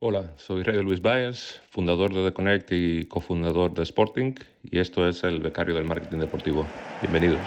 Hola, 0.00 0.30
soy 0.36 0.62
Rey 0.62 0.80
Luis 0.80 1.02
Baez, 1.02 1.60
fundador 1.70 2.14
de 2.14 2.22
The 2.22 2.32
Connect 2.32 2.70
y 2.70 3.06
cofundador 3.06 3.74
de 3.74 3.82
Sporting, 3.82 4.32
y 4.62 4.78
esto 4.78 5.08
es 5.08 5.24
el 5.24 5.40
becario 5.40 5.74
del 5.74 5.86
marketing 5.86 6.18
deportivo. 6.18 6.64
Bienvenidos. 7.00 7.40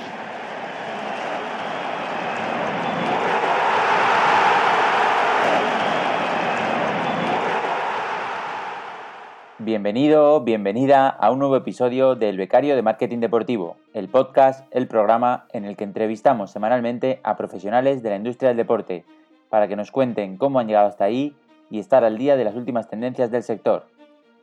Bienvenido, 9.59 10.41
bienvenida 10.41 11.07
a 11.07 11.31
un 11.31 11.39
nuevo 11.39 11.55
episodio 11.55 12.15
del 12.15 12.35
Becario 12.35 12.75
de 12.75 12.81
Marketing 12.81 13.19
Deportivo, 13.19 13.77
el 13.93 14.09
podcast, 14.09 14.67
el 14.71 14.89
programa 14.89 15.45
en 15.53 15.63
el 15.63 15.77
que 15.77 15.85
entrevistamos 15.85 16.51
semanalmente 16.51 17.21
a 17.23 17.37
profesionales 17.37 18.03
de 18.03 18.09
la 18.09 18.17
industria 18.17 18.49
del 18.49 18.57
deporte 18.57 19.05
para 19.49 19.69
que 19.69 19.77
nos 19.77 19.89
cuenten 19.89 20.35
cómo 20.35 20.59
han 20.59 20.67
llegado 20.67 20.89
hasta 20.89 21.05
ahí 21.05 21.33
y 21.71 21.79
estar 21.79 22.03
al 22.03 22.17
día 22.19 22.35
de 22.35 22.43
las 22.43 22.55
últimas 22.55 22.89
tendencias 22.89 23.31
del 23.31 23.41
sector. 23.41 23.87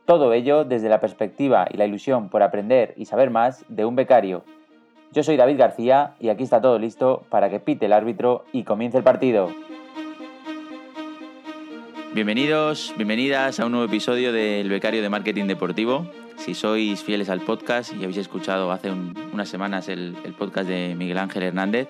Todo 0.05 0.33
ello 0.33 0.65
desde 0.65 0.89
la 0.89 0.99
perspectiva 0.99 1.67
y 1.71 1.77
la 1.77 1.85
ilusión 1.85 2.29
por 2.29 2.43
aprender 2.43 2.93
y 2.97 3.05
saber 3.05 3.29
más 3.29 3.63
de 3.69 3.85
un 3.85 3.95
becario. 3.95 4.43
Yo 5.13 5.23
soy 5.23 5.37
David 5.37 5.57
García 5.57 6.15
y 6.19 6.29
aquí 6.29 6.43
está 6.43 6.59
todo 6.59 6.79
listo 6.79 7.23
para 7.29 7.49
que 7.49 7.59
pite 7.59 7.85
el 7.85 7.93
árbitro 7.93 8.43
y 8.51 8.63
comience 8.63 8.97
el 8.97 9.03
partido. 9.03 9.49
Bienvenidos, 12.13 12.93
bienvenidas 12.97 13.59
a 13.59 13.65
un 13.67 13.71
nuevo 13.73 13.85
episodio 13.85 14.33
del 14.33 14.67
Becario 14.67 15.03
de 15.03 15.09
Marketing 15.09 15.45
Deportivo. 15.45 16.07
Si 16.37 16.55
sois 16.55 17.03
fieles 17.03 17.29
al 17.29 17.41
podcast 17.41 17.93
y 17.93 18.03
habéis 18.03 18.17
escuchado 18.17 18.71
hace 18.71 18.91
unas 18.91 19.47
semanas 19.47 19.89
el, 19.89 20.15
podcast 20.37 20.67
de 20.67 20.95
Miguel 20.97 21.19
Ángel 21.19 21.43
Hernández, 21.43 21.87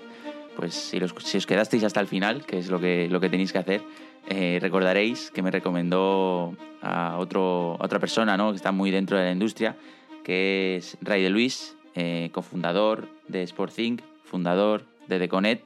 pues 0.59 0.73
si, 0.73 0.97
os 1.37 1.45
quedasteis 1.45 1.85
hasta 1.85 2.01
el 2.01 2.07
final, 2.07 2.45
que 2.45 2.57
es 2.57 2.69
lo 2.69 2.81
que, 2.81 3.07
lo 3.09 3.21
que 3.21 3.29
tenéis 3.29 3.53
que 3.53 3.59
hacer, 3.59 3.81
eh, 4.27 4.59
recordaréis 4.61 5.31
que 5.31 5.41
me 5.41 5.51
recomendó 5.51 6.53
a, 6.81 7.15
otro, 7.17 7.77
otra 7.79 7.97
persona 7.99 8.35
¿no? 8.35 8.49
que 8.49 8.57
está 8.57 8.73
muy 8.73 8.91
dentro 8.91 9.17
de 9.17 9.23
la 9.23 9.31
industria, 9.31 9.77
que 10.21 10.75
es 10.75 10.97
Ray 10.99 11.23
de 11.23 11.29
Luis, 11.29 11.77
eh, 11.95 12.29
cofundador 12.33 13.07
de 13.29 13.47
SportThink, 13.47 14.01
fundador 14.25 14.83
de 15.07 15.19
Deconet 15.19 15.63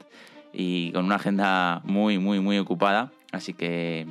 y 0.53 0.91
con 0.91 1.05
una 1.05 1.15
agenda 1.15 1.81
muy, 1.85 2.19
muy, 2.19 2.39
muy 2.39 2.59
ocupada. 2.59 3.11
Así 3.31 3.55
que 3.55 4.05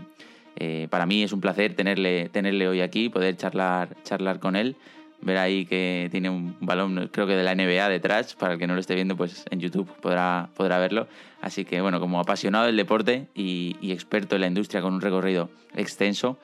eh, 0.57 0.89
para 0.91 1.07
mí 1.07 1.23
es 1.23 1.33
un 1.33 1.41
placer 1.41 1.77
tenerle, 1.77 2.29
tenerle 2.29 2.67
hoy 2.67 2.81
aquí, 2.81 3.09
poder 3.09 3.37
charlar, 3.37 3.97
charlar 4.03 4.41
con 4.41 4.57
él 4.57 4.75
ver 5.23 5.39
ahí 5.39 5.65
que 5.65 6.09
tiene 6.11 6.29
un 6.29 6.57
balón, 6.61 7.09
creo 7.13 7.27
que 7.27 7.35
de 7.35 7.45
la 7.45 7.55
NBA 7.55 7.89
detrás, 7.89 8.35
para 8.35 8.55
el 8.55 8.59
que 8.59 8.67
no 8.67 8.75
lo 8.75 8.81
esté 8.81 8.95
viendo, 8.95 9.17
pues 9.17 9.45
en 9.51 9.61
YouTube 9.61 9.89
podrá, 10.01 10.51
podrá 10.55 10.79
verlo. 10.79 11.07
Así 11.41 11.65
que 11.65 11.81
bueno, 11.81 12.01
como 12.01 12.21
apasionado 12.21 12.67
del 12.67 12.77
deporte 12.77 13.29
y, 13.35 13.77
experto 13.93 14.35
en 14.35 14.43
la 14.43 14.47
industria 14.49 14.83
con 14.83 14.95
un 14.95 15.01
recorrido 15.01 15.49
extenso, 15.75 16.39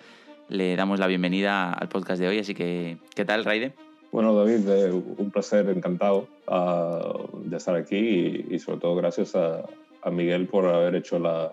le 0.48 0.76
damos 0.76 0.98
la 0.98 1.06
bienvenida 1.06 1.72
al 1.72 1.88
podcast 1.88 2.20
de 2.20 2.28
hoy. 2.28 2.38
Así 2.38 2.54
que, 2.54 2.98
¿qué 3.14 3.24
tal, 3.24 3.44
Raide? 3.44 3.74
Bueno, 4.10 4.34
David, 4.34 4.68
eh, 4.68 4.90
un 4.90 5.30
placer, 5.30 5.68
encantado 5.68 6.28
ah, 6.46 7.12
de 7.44 7.56
estar 7.56 7.76
aquí 7.76 8.46
y, 8.48 8.58
sobre 8.58 8.78
todo 8.78 8.96
gracias 8.96 9.34
a, 9.36 9.64
Miguel 10.10 10.46
por 10.46 10.66
haber 10.66 10.94
hecho 10.94 11.18
la, 11.18 11.52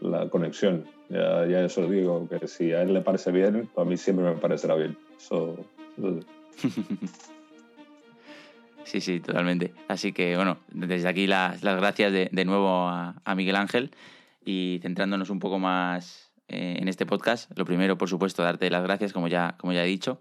la 0.00 0.28
conexión. 0.28 0.84
Ya, 1.08 1.44
ya, 1.46 1.64
eso 1.64 1.88
digo, 1.88 2.28
que 2.28 2.46
si 2.46 2.72
a 2.72 2.82
él 2.82 2.94
le 2.94 3.00
parece 3.00 3.32
bien, 3.32 3.68
a 3.76 3.84
mí 3.84 3.96
siempre 3.96 4.24
me 4.24 4.36
parecerá 4.36 4.76
bien. 4.76 4.96
Sí, 8.84 9.00
sí, 9.00 9.20
totalmente. 9.20 9.72
Así 9.88 10.12
que, 10.12 10.36
bueno, 10.36 10.58
desde 10.70 11.08
aquí 11.08 11.26
las, 11.26 11.62
gracias 11.62 12.12
de, 12.12 12.44
nuevo 12.44 12.88
a, 12.88 13.34
Miguel 13.34 13.56
Ángel 13.56 13.90
y 14.44 14.80
centrándonos 14.82 15.30
un 15.30 15.38
poco 15.38 15.58
más 15.58 16.30
eh, 16.48 16.76
en 16.78 16.88
este 16.88 17.06
podcast. 17.06 17.50
Lo 17.56 17.64
primero, 17.64 17.96
por 17.96 18.10
supuesto, 18.10 18.42
darte 18.42 18.68
las 18.70 18.82
gracias, 18.82 19.14
como 19.14 19.28
ya, 19.28 19.56
como 19.58 19.72
ya 19.72 19.82
he 19.82 19.86
dicho. 19.86 20.20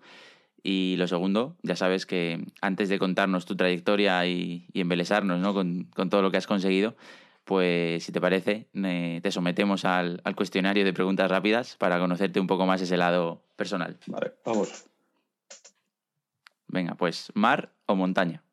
Y 0.63 0.95
lo 0.97 1.07
segundo, 1.07 1.57
ya 1.63 1.75
sabes 1.75 2.05
que 2.05 2.45
antes 2.61 2.88
de 2.88 2.97
contarnos 2.97 3.45
tu 3.45 3.55
trayectoria 3.55 4.25
y, 4.27 4.67
embelesarnos 4.73 5.39
¿no? 5.39 5.53
con, 5.53 5.89
todo 6.09 6.22
lo 6.22 6.31
que 6.31 6.38
has 6.38 6.47
conseguido, 6.47 6.95
pues 7.44 8.03
si 8.03 8.11
te 8.11 8.22
parece, 8.22 8.69
te 8.72 9.31
sometemos 9.31 9.85
al, 9.85 10.22
al 10.23 10.35
cuestionario 10.35 10.85
de 10.85 10.94
preguntas 10.94 11.29
rápidas 11.31 11.75
para 11.77 12.00
conocerte 12.00 12.39
un 12.39 12.47
poco 12.47 12.67
más 12.67 12.81
ese 12.81 12.95
lado 12.95 13.44
personal. 13.57 13.97
Vale, 14.06 14.33
vamos. 14.45 14.91
Venga, 16.71 16.95
pues 16.95 17.31
mar 17.35 17.73
o 17.85 17.95
montaña. 17.95 18.43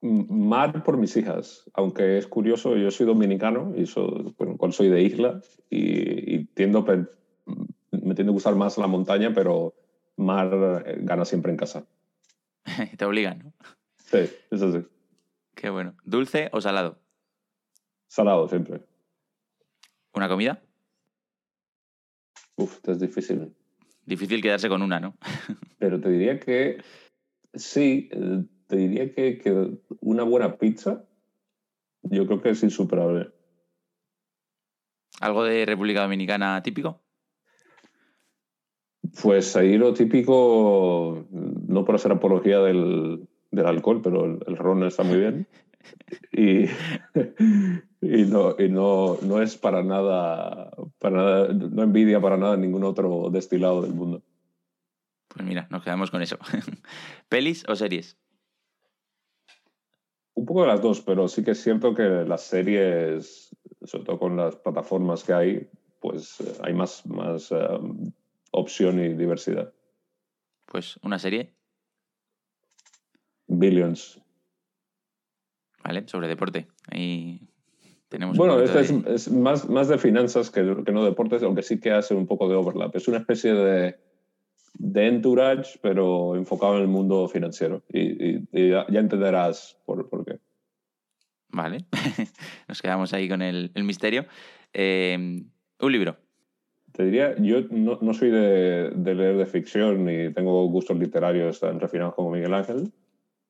Mar 0.00 0.82
por 0.82 0.96
mis 0.96 1.16
hijas, 1.16 1.68
aunque 1.74 2.16
es 2.16 2.26
curioso, 2.26 2.76
yo 2.76 2.90
soy 2.90 3.06
dominicano 3.06 3.74
y 3.76 3.86
soy, 3.86 4.34
soy 4.70 4.88
de 4.88 5.02
isla 5.02 5.40
y, 5.68 6.44
tiendo, 6.54 6.82
me 6.84 8.14
tiende 8.14 8.30
a 8.30 8.32
gustar 8.32 8.54
más 8.54 8.78
la 8.78 8.86
montaña, 8.86 9.32
pero 9.34 9.74
mar 10.16 10.84
eh, 10.86 10.98
gana 11.00 11.24
siempre 11.24 11.50
en 11.52 11.58
casa. 11.58 11.84
Te 12.96 13.04
obligan, 13.04 13.40
¿no? 13.40 13.52
Sí, 13.96 14.30
eso 14.50 14.72
sí. 14.72 14.86
Qué 15.54 15.68
bueno. 15.68 15.96
¿Dulce 16.04 16.48
o 16.52 16.60
salado? 16.60 16.98
Salado 18.06 18.48
siempre. 18.48 18.80
¿Una 20.14 20.28
comida? 20.28 20.62
Uf, 22.56 22.78
es 22.88 23.00
difícil. 23.00 23.54
Difícil 24.06 24.40
quedarse 24.40 24.70
con 24.70 24.80
una, 24.80 24.98
¿no? 24.98 25.18
Pero 25.78 26.00
te 26.00 26.08
diría 26.08 26.40
que 26.40 26.78
Sí, 27.54 28.08
eh, 28.12 28.44
te 28.66 28.76
diría 28.76 29.14
que, 29.14 29.78
una 30.00 30.22
buena 30.22 30.56
pizza, 30.56 31.04
yo 32.02 32.26
creo 32.26 32.42
que 32.42 32.50
es 32.50 32.62
insuperable. 32.62 33.30
¿Algo 35.20 35.44
de 35.44 35.66
República 35.66 36.02
Dominicana 36.02 36.62
típico? 36.62 37.02
Pues 39.22 39.56
ahí 39.56 39.78
lo 39.78 39.94
típico, 39.94 41.26
no 41.30 41.84
por 41.84 41.94
hacer 41.94 42.12
apología 42.12 42.60
del, 42.60 43.26
alcohol, 43.64 44.00
pero 44.02 44.24
el, 44.24 44.56
ron 44.56 44.84
está 44.84 45.02
muy 45.02 45.18
bien. 45.18 45.46
Y, 46.32 46.64
y, 48.02 48.24
no, 48.24 48.54
y 48.58 48.68
no, 48.68 49.16
no 49.22 49.40
es 49.40 49.56
para 49.56 49.82
nada, 49.82 50.70
para 50.98 51.16
nada, 51.16 51.52
no 51.52 51.82
envidia 51.82 52.20
para 52.20 52.36
nada 52.36 52.56
ningún 52.56 52.84
otro 52.84 53.30
destilado 53.30 53.80
del 53.80 53.94
mundo. 53.94 54.22
Pues 55.28 55.46
mira, 55.46 55.68
nos 55.70 55.84
quedamos 55.84 56.10
con 56.10 56.22
eso. 56.22 56.38
¿Pelis 57.28 57.64
o 57.68 57.76
series? 57.76 58.18
Un 60.34 60.46
poco 60.46 60.62
de 60.62 60.68
las 60.68 60.80
dos, 60.80 61.00
pero 61.00 61.28
sí 61.28 61.44
que 61.44 61.50
es 61.50 61.62
cierto 61.62 61.94
que 61.94 62.02
las 62.02 62.42
series, 62.42 63.54
sobre 63.82 64.04
todo 64.04 64.18
con 64.18 64.36
las 64.36 64.56
plataformas 64.56 65.24
que 65.24 65.32
hay, 65.32 65.70
pues 66.00 66.40
eh, 66.40 66.52
hay 66.62 66.74
más, 66.74 67.04
más 67.06 67.50
um, 67.50 68.12
opción 68.52 69.00
y 69.00 69.14
diversidad. 69.14 69.72
Pues 70.66 70.98
una 71.02 71.18
serie. 71.18 71.54
Billions. 73.46 74.20
Vale, 75.82 76.06
sobre 76.06 76.28
deporte. 76.28 76.68
Ahí 76.90 77.48
tenemos. 78.08 78.36
Bueno, 78.36 78.60
este 78.60 78.80
es, 79.12 79.30
más, 79.30 79.68
más 79.68 79.88
de 79.88 79.98
finanzas 79.98 80.50
que, 80.50 80.84
que 80.84 80.92
no 80.92 81.04
deportes, 81.04 81.42
aunque 81.42 81.62
sí 81.62 81.80
que 81.80 81.90
hace 81.90 82.14
un 82.14 82.26
poco 82.26 82.48
de 82.48 82.54
overlap. 82.54 82.94
Es 82.94 83.08
una 83.08 83.18
especie 83.18 83.54
de 83.54 83.98
de 84.78 85.08
entourage, 85.08 85.78
pero 85.82 86.36
enfocado 86.36 86.76
en 86.76 86.82
el 86.82 86.88
mundo 86.88 87.28
financiero. 87.28 87.82
Y, 87.92 88.40
ya, 88.52 88.86
entenderás 88.88 89.76
por, 89.84 90.08
por, 90.08 90.24
qué. 90.24 90.38
Vale, 91.50 91.84
nos 92.68 92.80
quedamos 92.80 93.12
ahí 93.12 93.28
con 93.28 93.42
el, 93.42 93.70
misterio. 93.76 94.26
Eh, 94.72 95.42
un 95.80 95.92
libro. 95.92 96.16
Te 96.92 97.04
diría, 97.04 97.36
yo 97.38 97.62
no, 97.70 97.98
no 98.00 98.14
soy 98.14 98.30
de, 98.30 98.90
de, 98.90 99.14
leer 99.14 99.36
de 99.36 99.46
ficción 99.46 100.04
ni 100.04 100.32
tengo 100.32 100.66
gustos 100.68 100.98
literarios 100.98 101.60
tan 101.60 101.78
refinados 101.78 102.14
como 102.14 102.30
Miguel 102.30 102.54
Ángel, 102.54 102.90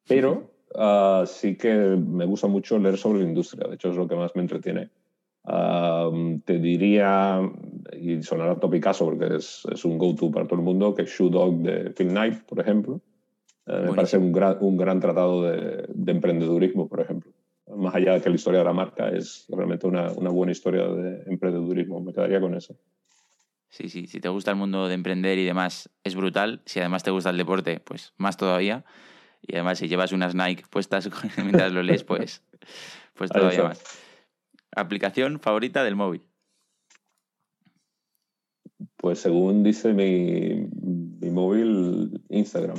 pero 0.07 0.51
ah, 0.75 1.25
sí 1.27 1.57
que 1.57 1.73
me 1.73 2.25
gusta 2.25 2.47
mucho 2.47 2.79
leer 2.79 2.99
sobre 2.99 3.21
la 3.21 3.29
industria. 3.29 3.69
De 3.69 3.77
hecho, 3.77 3.91
es 3.91 3.97
lo 3.97 4.09
que 4.09 4.17
más 4.17 4.35
me 4.35 4.43
entretiene 4.43 4.91
te 5.45 6.59
diría, 6.59 7.41
y 7.99 8.23
sonará 8.23 8.59
topicazo 8.59 9.07
porque 9.07 9.37
es, 9.37 9.67
es 9.73 9.85
un 9.85 9.99
go-to 9.99 10.31
para 10.31 10.47
todo 10.47 10.59
el 10.59 10.65
mundo, 10.65 10.95
que 10.95 11.05
Shoe 11.05 11.31
Dog 11.31 11.59
de 11.63 11.91
Phil 11.91 12.09
Knight, 12.09 12.43
por 12.45 12.61
ejemplo. 12.61 13.01
Eh, 13.67 13.87
me 13.87 13.95
parece 13.95 14.19
un 14.19 14.33
gran, 14.33 14.57
un 14.61 14.77
gran 14.77 15.01
tratado 15.01 15.43
de, 15.43 15.85
de, 15.89 16.13
emprendedurismo, 16.13 16.89
por 16.89 17.01
ejemplo. 17.01 17.33
Más 17.77 17.95
allá 17.95 18.15
de 18.15 18.23
que 18.23 18.31
la 18.31 18.37
historia 18.37 18.61
de 18.61 18.65
la 18.65 18.73
marca 18.73 19.11
es 19.11 19.47
realmente 19.49 19.87
una, 19.87 20.11
una 20.13 20.31
buena 20.31 20.53
historia 20.53 20.87
de 20.87 21.23
emprendedurismo. 21.27 22.01
Me 22.01 22.15
quedaría 22.15 22.41
con 22.41 22.55
eso. 22.55 22.75
Sí, 23.69 23.91
sí, 23.91 24.07
si 24.07 24.21
te 24.21 24.31
gusta 24.31 24.51
el 24.51 24.57
mundo 24.57 24.89
de 24.89 24.95
emprender 24.95 25.39
y 25.39 25.45
demás, 25.45 25.91
es 26.03 26.15
brutal. 26.15 26.63
Si 26.65 26.81
además 26.81 27.03
te 27.03 27.11
gusta 27.11 27.29
el 27.29 27.37
deporte, 27.37 27.81
pues 27.81 28.15
más 28.17 28.39
todavía. 28.39 28.87
Y 29.43 29.55
además 29.55 29.79
si 29.79 29.89
llevas 29.89 30.13
unas 30.13 30.35
Nike 30.35 30.65
puestas 30.71 31.11
mientras 31.37 31.73
lo 31.73 31.83
lees, 31.83 32.05
pues, 32.05 32.43
pues 33.15 33.31
todavía 33.31 33.65
más. 33.65 34.08
¿Aplicación 34.79 35.41
favorita 35.41 35.85
del 35.85 35.97
móvil? 35.97 36.23
Pues 38.97 39.21
según 39.21 39.63
dice 39.63 39.93
mi, 39.93 40.69
mi 41.21 41.31
móvil, 41.31 42.23
Instagram. 42.29 42.79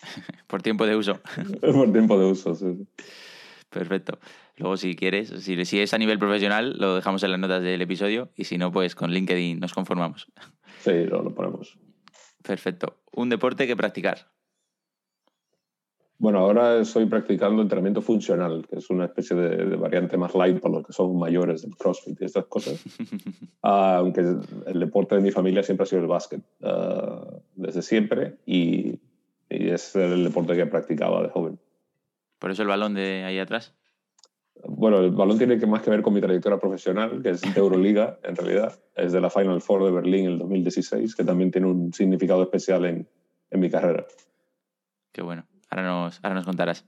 Por 0.46 0.62
tiempo 0.62 0.86
de 0.86 0.96
uso. 0.96 1.20
Por 1.60 1.92
tiempo 1.92 2.18
de 2.18 2.26
uso, 2.26 2.54
sí. 2.54 2.86
Perfecto. 3.70 4.18
Luego, 4.56 4.76
si 4.76 4.94
quieres, 4.94 5.30
si, 5.42 5.64
si, 5.64 5.80
es 5.80 5.94
a 5.94 5.98
nivel 5.98 6.18
profesional, 6.18 6.76
lo 6.78 6.94
dejamos 6.94 7.22
en 7.24 7.32
las 7.32 7.40
notas 7.40 7.62
del 7.62 7.82
episodio 7.82 8.30
y 8.36 8.44
si 8.44 8.56
no, 8.56 8.70
pues 8.70 8.94
con 8.94 9.10
LinkedIn 9.10 9.58
nos 9.58 9.74
conformamos. 9.74 10.30
Sí, 10.80 11.04
lo, 11.04 11.22
lo 11.22 11.34
ponemos. 11.34 11.76
Perfecto. 12.42 13.00
Un 13.12 13.30
deporte 13.30 13.66
que 13.66 13.74
practicar. 13.74 14.33
Bueno, 16.24 16.38
ahora 16.38 16.80
estoy 16.80 17.04
practicando 17.04 17.60
entrenamiento 17.60 18.00
funcional, 18.00 18.66
que 18.66 18.78
es 18.78 18.88
una 18.88 19.04
especie 19.04 19.36
de, 19.36 19.76
variante 19.76 20.16
más 20.16 20.34
light 20.34 20.58
para 20.58 20.76
los 20.76 20.86
que 20.86 20.94
son 20.94 21.18
mayores 21.18 21.60
del 21.60 21.76
CrossFit 21.76 22.18
y 22.18 22.24
estas 22.24 22.46
cosas. 22.46 22.82
Ah, 23.62 23.96
aunque 23.96 24.20
el 24.20 24.80
deporte 24.80 25.14
de 25.14 25.22
mi 25.22 25.30
familia 25.30 25.62
siempre 25.62 25.84
ha 25.84 25.86
sido 25.86 26.02
el 26.02 26.08
básquet, 26.08 26.42
ah, 26.62 27.26
desde 27.54 27.82
siempre, 27.82 28.36
y, 28.46 28.98
es 29.50 29.96
el 29.96 30.24
deporte 30.24 30.54
que 30.54 30.64
practicaba 30.64 31.22
de 31.22 31.28
joven. 31.28 31.58
¿Por 32.38 32.50
eso 32.50 32.62
el 32.62 32.68
balón 32.68 32.94
de 32.94 33.24
ahí 33.24 33.38
atrás? 33.38 33.74
Bueno, 34.66 35.00
el 35.00 35.10
balón 35.10 35.36
tiene 35.36 35.58
que 35.58 35.66
más 35.66 35.82
que 35.82 35.90
ver 35.90 36.00
con 36.00 36.14
mi 36.14 36.22
trayectoria 36.22 36.58
profesional, 36.58 37.22
que 37.22 37.30
es 37.30 37.42
de 37.42 37.60
Euroliga, 37.60 38.18
en 38.22 38.36
realidad. 38.36 38.78
Es 38.96 39.12
de 39.12 39.20
la 39.20 39.28
Final 39.28 39.60
Four 39.60 39.84
de 39.84 39.90
Berlín 39.90 40.24
en 40.24 40.32
el 40.32 40.38
2016, 40.38 41.14
que 41.16 41.24
también 41.24 41.50
tiene 41.50 41.66
un 41.66 41.92
significado 41.92 42.42
especial 42.42 42.86
en, 42.86 43.06
en 43.50 43.60
mi 43.60 43.68
carrera. 43.68 44.06
Qué 45.12 45.22
bueno. 45.22 45.46
Ahora 45.74 45.88
nos, 45.88 46.20
ahora 46.22 46.36
nos 46.36 46.44
contarás. 46.44 46.84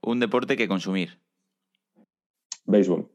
Un 0.00 0.18
deporte 0.18 0.56
que 0.56 0.66
consumir. 0.66 1.18
Béisbol. 2.64 3.06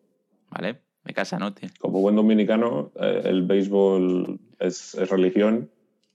Vale, 0.51 0.81
me 1.03 1.13
casa, 1.13 1.39
¿no? 1.39 1.55
Como 1.79 2.01
buen 2.01 2.15
dominicano, 2.15 2.91
eh, 2.95 3.23
el 3.25 3.41
béisbol 3.47 4.39
es, 4.59 4.95
religión 5.09 5.71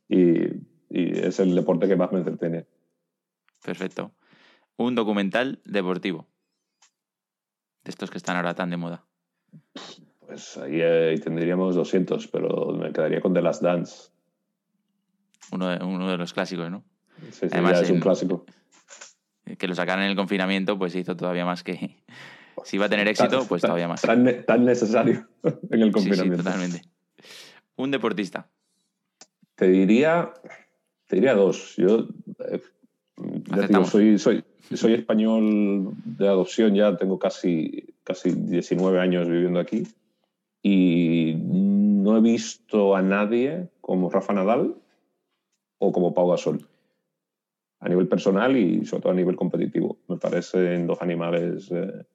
y, 0.09 0.45
y, 0.89 1.19
es 1.19 1.41
el 1.41 1.53
deporte 1.57 1.89
que 1.89 1.97
más 1.97 2.13
me 2.13 2.19
entretiene. 2.19 2.67
Perfecto. 3.65 4.13
Un 4.77 4.95
documental 4.95 5.61
deportivo. 5.65 6.29
De 7.83 7.91
estos 7.91 8.09
que 8.09 8.19
están 8.19 8.37
ahora 8.37 8.55
tan 8.55 8.71
de 8.71 8.77
moda. 8.77 9.05
Pues 10.21 10.57
ahí, 10.59 10.79
eh, 10.81 11.21
tendríamos 11.23 11.75
200, 11.75 12.29
pero 12.29 12.69
me 12.69 12.93
quedaría 12.93 13.21
con 13.21 13.35
The 13.35 13.43
Last 13.43 13.63
Dance. 13.63 14.13
Uno 15.51 15.69
de, 15.69 15.85
uno 15.85 16.09
de 16.09 16.17
los 16.17 16.33
clásicos, 16.33 16.71
¿no? 16.71 16.85
Sí, 17.33 17.33
sí 17.33 17.49
Además, 17.51 17.83
es 17.83 17.91
un 17.91 17.99
clásico 17.99 18.47
que 19.59 19.69
lo 19.69 19.75
sacaran 19.75 20.05
en 20.05 20.11
el 20.11 20.17
confinamiento, 20.17 20.79
pues 20.79 20.95
hizo 20.95 21.17
todavía 21.17 21.45
más 21.45 21.63
que. 21.63 21.97
Si 22.65 22.77
iba 22.77 22.85
a 22.85 22.89
tener 22.89 23.09
éxito, 23.09 23.45
pues 23.49 23.63
todavía 23.63 23.89
más. 23.89 24.03
Tan, 24.03 24.25
necesario 24.65 25.27
en 25.71 25.83
el 25.83 25.91
confinamiento. 25.91 26.37
Sí, 26.37 26.45
totalmente. 26.45 26.83
Un 27.77 27.91
deportista. 27.91 28.47
Te 29.57 29.67
diría, 29.69 30.33
te 31.09 31.17
diría 31.17 31.35
dos. 31.35 31.75
Yo 31.77 32.07
eh, 32.51 32.61
soy, 33.85 34.19
soy, 34.19 34.45
soy 34.75 34.95
español 34.95 35.95
de 36.05 36.29
adopción, 36.29 36.75
ya 36.75 36.97
tengo 36.97 37.19
casi, 37.19 37.95
casi 38.05 38.31
19 38.31 39.01
años 39.01 39.29
viviendo 39.29 39.59
aquí 39.59 39.85
y 40.63 41.35
no 41.37 42.17
he 42.17 42.21
visto 42.21 42.95
a 42.95 43.03
nadie 43.03 43.71
como 43.81 44.11
Rafa 44.11 44.35
Nadal 44.35 44.77
o 45.79 45.91
como 45.91 46.15
Pau 46.15 46.31
Gasol 46.31 46.69
a 47.83 47.89
nivel 47.89 48.09
personal 48.09 48.57
y 48.57 48.85
sobre 48.87 49.03
todo 49.03 49.13
a 49.13 49.17
nivel 49.17 49.37
competitivo. 49.37 49.99
Me 50.09 50.17
parecen 50.17 50.87
dos 50.87 51.03
animales 51.03 51.69
eh, 51.73 52.07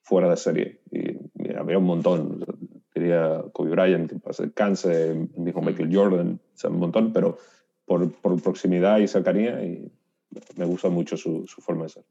fuera 0.00 0.30
de 0.30 0.36
serie. 0.36 0.80
Y 0.92 1.18
mira, 1.34 1.60
había 1.60 1.78
un 1.78 1.84
montón. 1.84 2.44
Diría 2.94 3.42
Kobe 3.52 3.70
Bryant, 3.70 4.10
que 4.10 4.18
pasa 4.18 4.44
el 4.44 4.52
cáncer, 4.52 5.28
dijo 5.36 5.60
Michael 5.60 5.94
Jordan, 5.94 6.40
un 6.64 6.78
montón, 6.78 7.12
pero 7.12 7.38
por, 7.84 8.12
por, 8.12 8.40
proximidad 8.42 8.98
y 8.98 9.08
cercanía 9.08 9.62
y 9.64 9.90
me 10.56 10.64
gusta 10.64 10.88
mucho 10.88 11.16
su, 11.16 11.46
su, 11.46 11.60
forma 11.60 11.84
de 11.84 11.88
ser. 11.90 12.04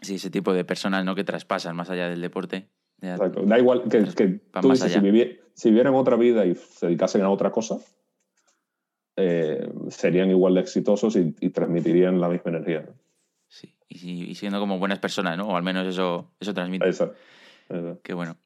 Sí, 0.00 0.16
ese 0.16 0.30
tipo 0.30 0.52
de 0.52 0.64
personas 0.64 1.04
¿no? 1.04 1.14
que 1.14 1.24
traspasan 1.24 1.76
más 1.76 1.90
allá 1.90 2.08
del 2.08 2.20
deporte. 2.20 2.68
Exacto. 3.02 3.42
Da 3.44 3.58
igual 3.58 3.84
que, 3.88 4.04
que 4.04 4.40
tú 4.60 4.70
dices, 4.70 4.92
si, 4.92 5.38
si 5.54 5.68
vivieran 5.70 5.94
otra 5.94 6.16
vida 6.16 6.44
y 6.46 6.54
se 6.54 6.86
dedicasen 6.86 7.22
a 7.22 7.30
otra 7.30 7.50
cosa, 7.50 7.78
eh, 9.16 9.68
serían 9.88 10.30
igual 10.30 10.54
de 10.54 10.60
exitosos 10.60 11.16
y, 11.16 11.32
transmitirían 11.50 12.20
la 12.20 12.28
misma 12.28 12.50
energía. 12.52 12.88
Sí, 13.48 13.74
y, 13.88 14.34
siendo 14.34 14.60
como 14.60 14.78
buenas 14.78 14.98
personas, 14.98 15.36
¿no? 15.36 15.48
O 15.48 15.56
al 15.56 15.62
menos 15.62 15.86
eso, 15.86 16.30
eso 16.40 16.54
transmite. 16.54 16.86
Exacto. 16.86 17.16
Qué 18.02 18.14
bueno. 18.14 18.36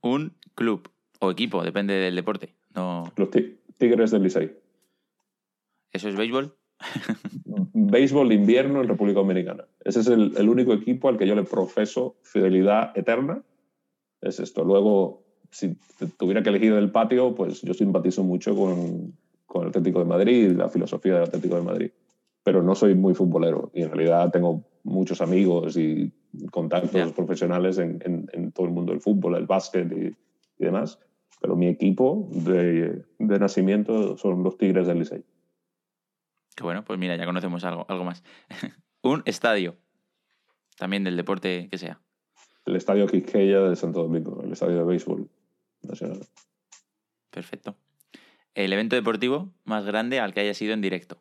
Un 0.00 0.34
club 0.54 0.90
o 1.20 1.30
equipo, 1.30 1.62
depende 1.62 1.94
del 1.94 2.14
deporte. 2.14 2.54
No... 2.74 3.12
Los 3.16 3.30
Tigres 3.78 4.10
del 4.10 4.22
Licey. 4.22 4.52
¿Eso 5.92 6.08
es 6.08 6.16
béisbol? 6.16 6.54
béisbol 7.72 8.28
de 8.28 8.34
invierno 8.34 8.82
en 8.82 8.88
República 8.88 9.20
Dominicana. 9.20 9.64
Ese 9.84 10.00
es 10.00 10.06
el, 10.08 10.36
el, 10.36 10.48
único 10.48 10.72
equipo 10.72 11.08
al 11.08 11.18
que 11.18 11.26
yo 11.26 11.34
le 11.34 11.44
profeso 11.44 12.16
fidelidad 12.22 12.96
eterna. 12.96 13.42
Es 14.20 14.40
esto. 14.40 14.64
Luego, 14.64 15.24
si 15.50 15.76
tuviera 16.16 16.42
que 16.42 16.48
elegir 16.48 16.74
del 16.74 16.90
patio, 16.90 17.34
pues 17.34 17.62
yo 17.62 17.74
simpatizo 17.74 18.24
mucho 18.24 18.56
con, 18.56 19.14
con 19.54 19.62
el 19.62 19.68
Atlético 19.68 20.00
de 20.00 20.04
Madrid, 20.04 20.50
la 20.50 20.68
filosofía 20.68 21.14
del 21.14 21.22
Atlético 21.22 21.54
de 21.54 21.62
Madrid. 21.62 21.90
Pero 22.42 22.60
no 22.60 22.74
soy 22.74 22.96
muy 22.96 23.14
futbolero 23.14 23.70
y 23.72 23.82
en 23.82 23.90
realidad 23.92 24.32
tengo 24.32 24.64
muchos 24.82 25.20
amigos 25.20 25.76
y 25.76 26.12
contactos 26.50 27.12
profesionales 27.12 27.78
en, 27.78 28.00
en, 28.04 28.50
todo 28.50 28.66
el 28.66 28.72
mundo 28.72 28.90
del 28.90 29.00
fútbol, 29.00 29.36
el 29.36 29.46
básquet 29.46 29.90
y, 29.92 30.06
y 30.06 30.64
demás. 30.64 30.98
Pero 31.40 31.54
mi 31.54 31.68
equipo 31.68 32.28
de, 32.32 33.04
de, 33.20 33.38
nacimiento 33.38 34.16
son 34.16 34.42
los 34.42 34.58
Tigres 34.58 34.88
del 34.88 34.98
Licey. 34.98 35.22
Qué 36.56 36.64
bueno, 36.64 36.84
pues 36.84 36.98
mira, 36.98 37.14
ya 37.14 37.24
conocemos 37.24 37.62
algo, 37.62 37.86
algo 37.88 38.04
más. 38.04 38.24
Un 39.04 39.22
estadio, 39.24 39.76
también 40.76 41.04
del 41.04 41.16
deporte 41.16 41.68
que 41.70 41.78
sea. 41.78 42.00
El 42.66 42.74
Estadio 42.74 43.06
Quisqueya 43.06 43.60
de 43.60 43.76
Santo 43.76 44.02
Domingo, 44.02 44.42
el 44.42 44.50
estadio 44.50 44.78
de 44.78 44.84
béisbol 44.84 45.28
nacional. 45.82 46.26
Perfecto 47.30 47.76
el 48.54 48.72
evento 48.72 48.96
deportivo 48.96 49.52
más 49.64 49.84
grande 49.84 50.20
al 50.20 50.32
que 50.32 50.40
haya 50.40 50.54
sido 50.54 50.72
en 50.74 50.80
directo. 50.80 51.18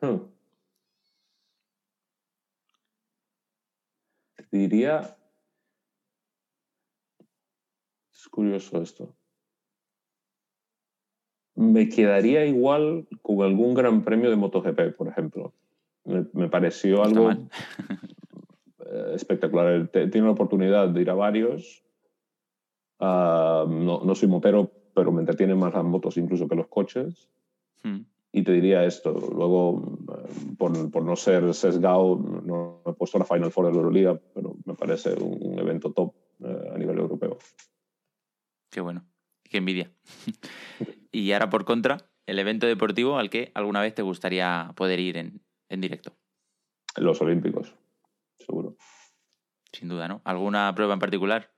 Hmm. 0.00 0.16
Diría... 4.50 5.16
Es 8.12 8.28
curioso 8.28 8.82
esto. 8.82 9.14
Me 11.54 11.88
quedaría 11.88 12.46
igual 12.46 13.06
con 13.22 13.42
algún 13.42 13.74
gran 13.74 14.02
premio 14.02 14.30
de 14.30 14.36
MotoGP, 14.36 14.96
por 14.96 15.08
ejemplo. 15.08 15.52
Me, 16.04 16.48
pareció 16.48 17.04
algo 17.04 17.30
espectacular. 19.14 19.88
Tiene 19.88 20.26
la 20.26 20.30
oportunidad 20.30 20.88
de 20.88 21.02
ir 21.02 21.10
a 21.10 21.14
varios 21.14 21.84
Ah, 23.00 23.64
no, 23.66 24.02
no, 24.04 24.14
soy 24.14 24.28
motero, 24.28 24.69
pero 25.00 25.12
me 25.12 25.20
entretienen 25.20 25.58
más 25.58 25.72
las 25.72 25.82
motos 25.82 26.18
incluso 26.18 26.46
que 26.46 26.54
los 26.54 26.66
coches. 26.66 27.30
Hmm. 27.82 28.00
Y 28.32 28.42
te 28.42 28.52
diría 28.52 28.84
esto, 28.84 29.12
luego, 29.12 29.98
eh, 30.12 30.54
por, 30.58 30.90
por, 30.90 31.02
no 31.02 31.16
ser 31.16 31.54
sesgado, 31.54 32.16
no 32.44 32.82
he 32.86 32.92
puesto 32.92 33.18
la 33.18 33.24
Final 33.24 33.50
Four 33.50 33.66
de 33.66 33.72
la 33.72 33.78
Euroliga, 33.78 34.20
pero 34.34 34.56
me 34.66 34.74
parece 34.74 35.14
un, 35.14 35.58
evento 35.58 35.90
top 35.92 36.12
eh, 36.44 36.70
a 36.74 36.76
nivel 36.76 36.98
europeo. 36.98 37.38
Qué 38.70 38.82
bueno, 38.82 39.06
qué 39.42 39.56
envidia. 39.56 39.90
y 41.12 41.32
ahora 41.32 41.48
por 41.48 41.64
contra, 41.64 41.96
el 42.26 42.38
evento 42.38 42.66
deportivo 42.66 43.16
al 43.16 43.30
que 43.30 43.52
alguna 43.54 43.80
vez 43.80 43.94
te 43.94 44.02
gustaría 44.02 44.70
poder 44.76 45.00
ir 45.00 45.16
en, 45.16 45.40
en 45.70 45.80
directo. 45.80 46.12
Los 46.98 47.22
Olímpicos, 47.22 47.74
seguro. 48.38 48.76
Sin 49.72 49.88
duda, 49.88 50.08
¿no? 50.08 50.20
¿Alguna 50.24 50.70
prueba 50.74 50.92
en 50.92 51.00
particular? 51.00 51.50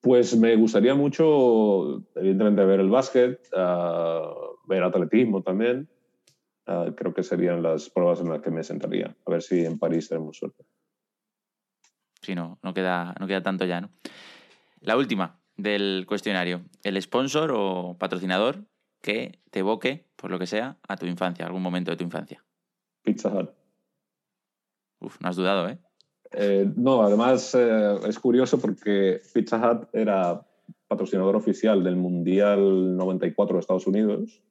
Pues 0.00 0.36
me 0.36 0.54
gustaría 0.56 0.94
mucho, 0.94 2.04
evidentemente, 2.14 2.64
ver 2.64 2.80
el 2.80 2.88
básquet, 2.88 3.40
uh, 3.52 4.56
ver 4.68 4.82
atletismo 4.84 5.42
también. 5.42 5.88
Uh, 6.66 6.94
creo 6.94 7.12
que 7.12 7.22
serían 7.22 7.62
las 7.62 7.90
pruebas 7.90 8.20
en 8.20 8.28
las 8.28 8.40
que 8.40 8.50
me 8.50 8.62
sentaría. 8.62 9.16
A 9.26 9.30
ver 9.30 9.42
si 9.42 9.64
en 9.64 9.78
París 9.78 10.08
tenemos 10.08 10.36
suerte. 10.36 10.64
Sí, 12.22 12.34
no, 12.34 12.58
no 12.62 12.74
queda, 12.74 13.14
no 13.18 13.26
queda 13.26 13.42
tanto 13.42 13.64
ya, 13.64 13.80
¿no? 13.80 13.90
La 14.80 14.96
última 14.96 15.40
del 15.56 16.04
cuestionario. 16.06 16.62
¿El 16.84 17.00
sponsor 17.02 17.52
o 17.52 17.96
patrocinador 17.98 18.64
que 19.00 19.40
te 19.50 19.60
evoque, 19.60 20.06
por 20.16 20.30
lo 20.30 20.38
que 20.38 20.46
sea, 20.46 20.78
a 20.86 20.96
tu 20.96 21.06
infancia, 21.06 21.46
algún 21.46 21.62
momento 21.62 21.90
de 21.90 21.96
tu 21.96 22.04
infancia? 22.04 22.44
Pizza 23.02 23.28
Hut. 23.30 23.50
Uf, 25.00 25.20
no 25.20 25.28
has 25.28 25.36
dudado, 25.36 25.68
¿eh? 25.68 25.78
Eh, 26.32 26.70
no, 26.76 27.02
además 27.02 27.54
eh, 27.54 27.98
es 28.06 28.18
curioso 28.18 28.58
porque 28.58 29.20
Pizza 29.32 29.56
Hut 29.56 29.88
era 29.92 30.44
patrocinador 30.86 31.36
oficial 31.36 31.82
del 31.84 31.96
Mundial 31.96 32.96
94 32.96 33.56
de 33.56 33.60
Estados 33.60 33.86
Unidos. 33.86 34.42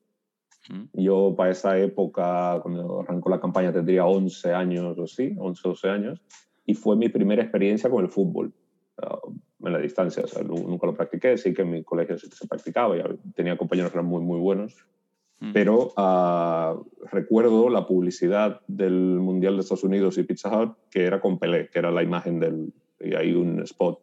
Mm. 0.69 1.01
Yo 1.01 1.33
para 1.35 1.51
esa 1.51 1.77
época, 1.77 2.59
cuando 2.61 3.01
arrancó 3.01 3.29
la 3.29 3.39
campaña, 3.39 3.71
tendría 3.71 4.05
11 4.05 4.53
años 4.53 4.97
o 4.97 5.03
así, 5.03 5.35
11 5.37 5.61
o 5.65 5.69
12 5.71 5.89
años, 5.89 6.21
y 6.65 6.73
fue 6.73 6.95
mi 6.95 7.09
primera 7.09 7.41
experiencia 7.41 7.89
con 7.89 8.03
el 8.03 8.09
fútbol 8.09 8.53
uh, 9.01 9.65
en 9.65 9.73
la 9.73 9.79
distancia. 9.79 10.23
nunca 10.45 10.87
lo 10.87 10.93
practiqué, 10.93 11.37
sí 11.37 11.53
que 11.53 11.61
en 11.61 11.71
mi 11.71 11.83
colegio 11.83 12.17
sí 12.17 12.29
que 12.29 12.35
se 12.35 12.47
practicaba, 12.47 12.97
y 12.97 13.01
tenía 13.33 13.57
compañeros 13.57 13.91
que 13.91 13.97
eran 13.97 14.09
muy, 14.09 14.21
muy 14.21 14.39
buenos, 14.39 14.75
Mm. 15.39 15.53
Pero 15.53 15.93
uh, 15.95 16.83
recuerdo 17.11 17.69
la 17.69 17.85
publicidad 17.85 18.61
del 18.67 18.93
Mundial 18.93 19.55
de 19.55 19.61
Estados 19.61 19.83
Unidos 19.83 20.17
y 20.17 20.23
Pizza 20.23 20.49
Hut, 20.49 20.75
que 20.89 21.05
era 21.05 21.21
con 21.21 21.37
Pelé, 21.37 21.69
que 21.69 21.79
era 21.79 21.91
la 21.91 22.03
imagen 22.03 22.39
del... 22.39 22.73
Y 22.99 23.13
hay 23.13 23.33
un 23.33 23.61
spot 23.61 23.99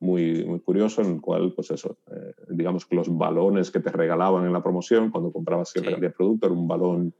muy, 0.00 0.44
muy 0.44 0.60
curioso 0.60 1.02
en 1.02 1.14
el 1.14 1.20
cual, 1.20 1.52
pues 1.54 1.70
eso, 1.70 1.98
eh, 2.10 2.32
digamos 2.48 2.84
que 2.86 2.96
los 2.96 3.16
balones 3.16 3.70
que 3.70 3.80
te 3.80 3.90
regalaban 3.90 4.44
en 4.44 4.52
la 4.52 4.62
promoción 4.62 5.10
cuando 5.10 5.32
comprabas 5.32 5.70
cierta 5.70 5.90
cantidad 5.90 6.10
de 6.10 6.16
producto 6.16 6.46
era 6.46 6.54
un 6.54 6.68
balón 6.68 7.14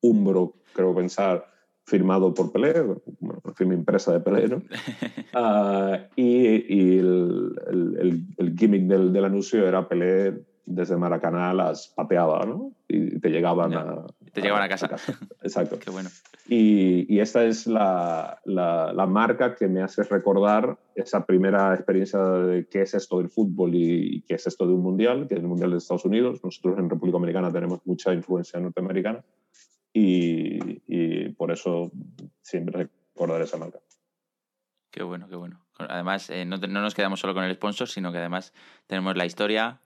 Umbro, 0.00 0.54
creo 0.72 0.94
pensar, 0.94 1.46
firmado 1.84 2.34
por 2.34 2.50
Pelé, 2.50 2.80
bueno, 3.20 3.40
firma 3.54 3.74
impresa 3.74 4.12
de 4.12 4.20
Pelé, 4.20 4.48
¿no? 4.48 4.56
uh, 4.56 5.96
y, 6.16 6.74
y 6.74 6.98
el, 6.98 7.54
el, 7.68 8.26
el, 8.36 8.58
gimmick 8.58 8.82
del, 8.86 9.12
del, 9.12 9.24
anuncio 9.24 9.66
era 9.66 9.88
Pelé 9.88 10.44
desde 10.64 10.96
Maracaná 10.96 11.52
las 11.52 11.88
pateaba, 11.88 12.44
¿no? 12.44 12.72
Y 12.88 13.18
te 13.20 13.30
llegaban 13.30 13.74
a... 13.74 14.06
Te 14.32 14.40
llegaban 14.40 14.62
a 14.62 14.68
casa. 14.68 14.90
Exacto. 15.42 15.78
Qué 15.84 15.90
bueno. 15.90 16.08
Y, 16.46 17.12
y 17.14 17.20
esta 17.20 17.44
es 17.44 17.66
la, 17.66 18.40
la, 18.44 18.92
la, 18.92 19.06
marca 19.06 19.54
que 19.54 19.68
me 19.68 19.82
hace 19.82 20.02
recordar 20.02 20.78
esa 20.94 21.24
primera 21.24 21.74
experiencia 21.74 22.18
de 22.20 22.66
qué 22.66 22.82
es 22.82 22.94
esto 22.94 23.18
del 23.18 23.28
fútbol 23.28 23.74
y, 23.74 24.16
y, 24.16 24.22
qué 24.22 24.34
es 24.34 24.46
esto 24.46 24.66
de 24.66 24.72
un 24.72 24.82
mundial, 24.82 25.28
que 25.28 25.34
es 25.34 25.40
el 25.40 25.46
mundial 25.46 25.70
de 25.70 25.78
Estados 25.78 26.04
Unidos. 26.04 26.40
Nosotros 26.42 26.78
en 26.78 26.90
República 26.90 27.16
Dominicana 27.16 27.52
tenemos 27.52 27.80
mucha 27.84 28.12
influencia 28.12 28.58
norteamericana 28.58 29.24
y, 29.92 30.82
y 30.86 31.28
por 31.30 31.52
eso 31.52 31.92
siempre 32.40 32.88
recordar 33.14 33.42
esa 33.42 33.58
marca. 33.58 33.78
Qué 34.90 35.02
bueno, 35.02 35.28
qué 35.28 35.36
bueno. 35.36 35.60
Además, 35.78 36.28
eh, 36.30 36.44
no, 36.44 36.56
no, 36.56 36.80
nos 36.80 36.94
quedamos 36.94 37.20
solo 37.20 37.34
con 37.34 37.44
el 37.44 37.54
sponsor, 37.54 37.88
sino 37.88 38.12
que 38.12 38.18
además 38.18 38.52
tenemos 38.86 39.16
la 39.16 39.24
historia, 39.24 39.80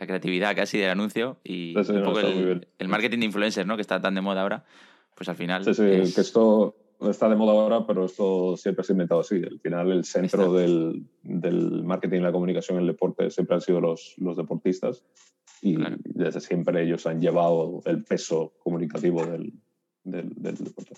la 0.00 0.06
creatividad 0.06 0.56
casi 0.56 0.78
del 0.78 0.90
anuncio 0.90 1.38
y 1.44 1.74
sí, 1.76 1.84
sí, 1.84 1.92
un 1.92 2.00
no, 2.00 2.06
poco 2.06 2.20
el, 2.20 2.26
el, 2.26 2.68
el, 2.78 2.88
marketing 2.88 3.18
de 3.18 3.26
influencers, 3.26 3.66
¿no? 3.66 3.76
Que 3.76 3.82
está 3.82 4.00
tan 4.00 4.14
de 4.14 4.22
moda 4.22 4.42
ahora. 4.42 4.64
Pues 5.14 5.28
al 5.28 5.36
final. 5.36 5.64
Sí, 5.64 5.74
sí, 5.74 5.84
es... 5.84 6.14
que 6.14 6.22
esto 6.22 6.74
está 7.02 7.28
de 7.28 7.36
moda 7.36 7.52
ahora, 7.52 7.86
pero 7.86 8.06
esto 8.06 8.56
siempre 8.56 8.84
se 8.84 8.92
ha 8.92 8.94
inventado 8.94 9.20
así. 9.20 9.36
Al 9.36 9.60
final, 9.60 9.92
el 9.92 10.04
centro 10.04 10.54
del, 10.54 11.04
del, 11.22 11.82
marketing 11.84 12.20
y 12.20 12.22
la 12.22 12.32
comunicación 12.32 12.78
en 12.78 12.82
el 12.82 12.88
deporte 12.88 13.30
siempre 13.30 13.56
han 13.56 13.60
sido 13.60 13.80
los, 13.80 14.14
los 14.16 14.36
deportistas 14.36 15.04
y 15.60 15.76
claro. 15.76 15.96
desde 16.04 16.40
siempre 16.40 16.82
ellos 16.82 17.06
han 17.06 17.20
llevado 17.20 17.82
el 17.84 18.02
peso 18.02 18.54
comunicativo 18.62 19.26
del, 19.26 19.52
del, 20.04 20.30
del 20.34 20.56
deporte. 20.56 20.94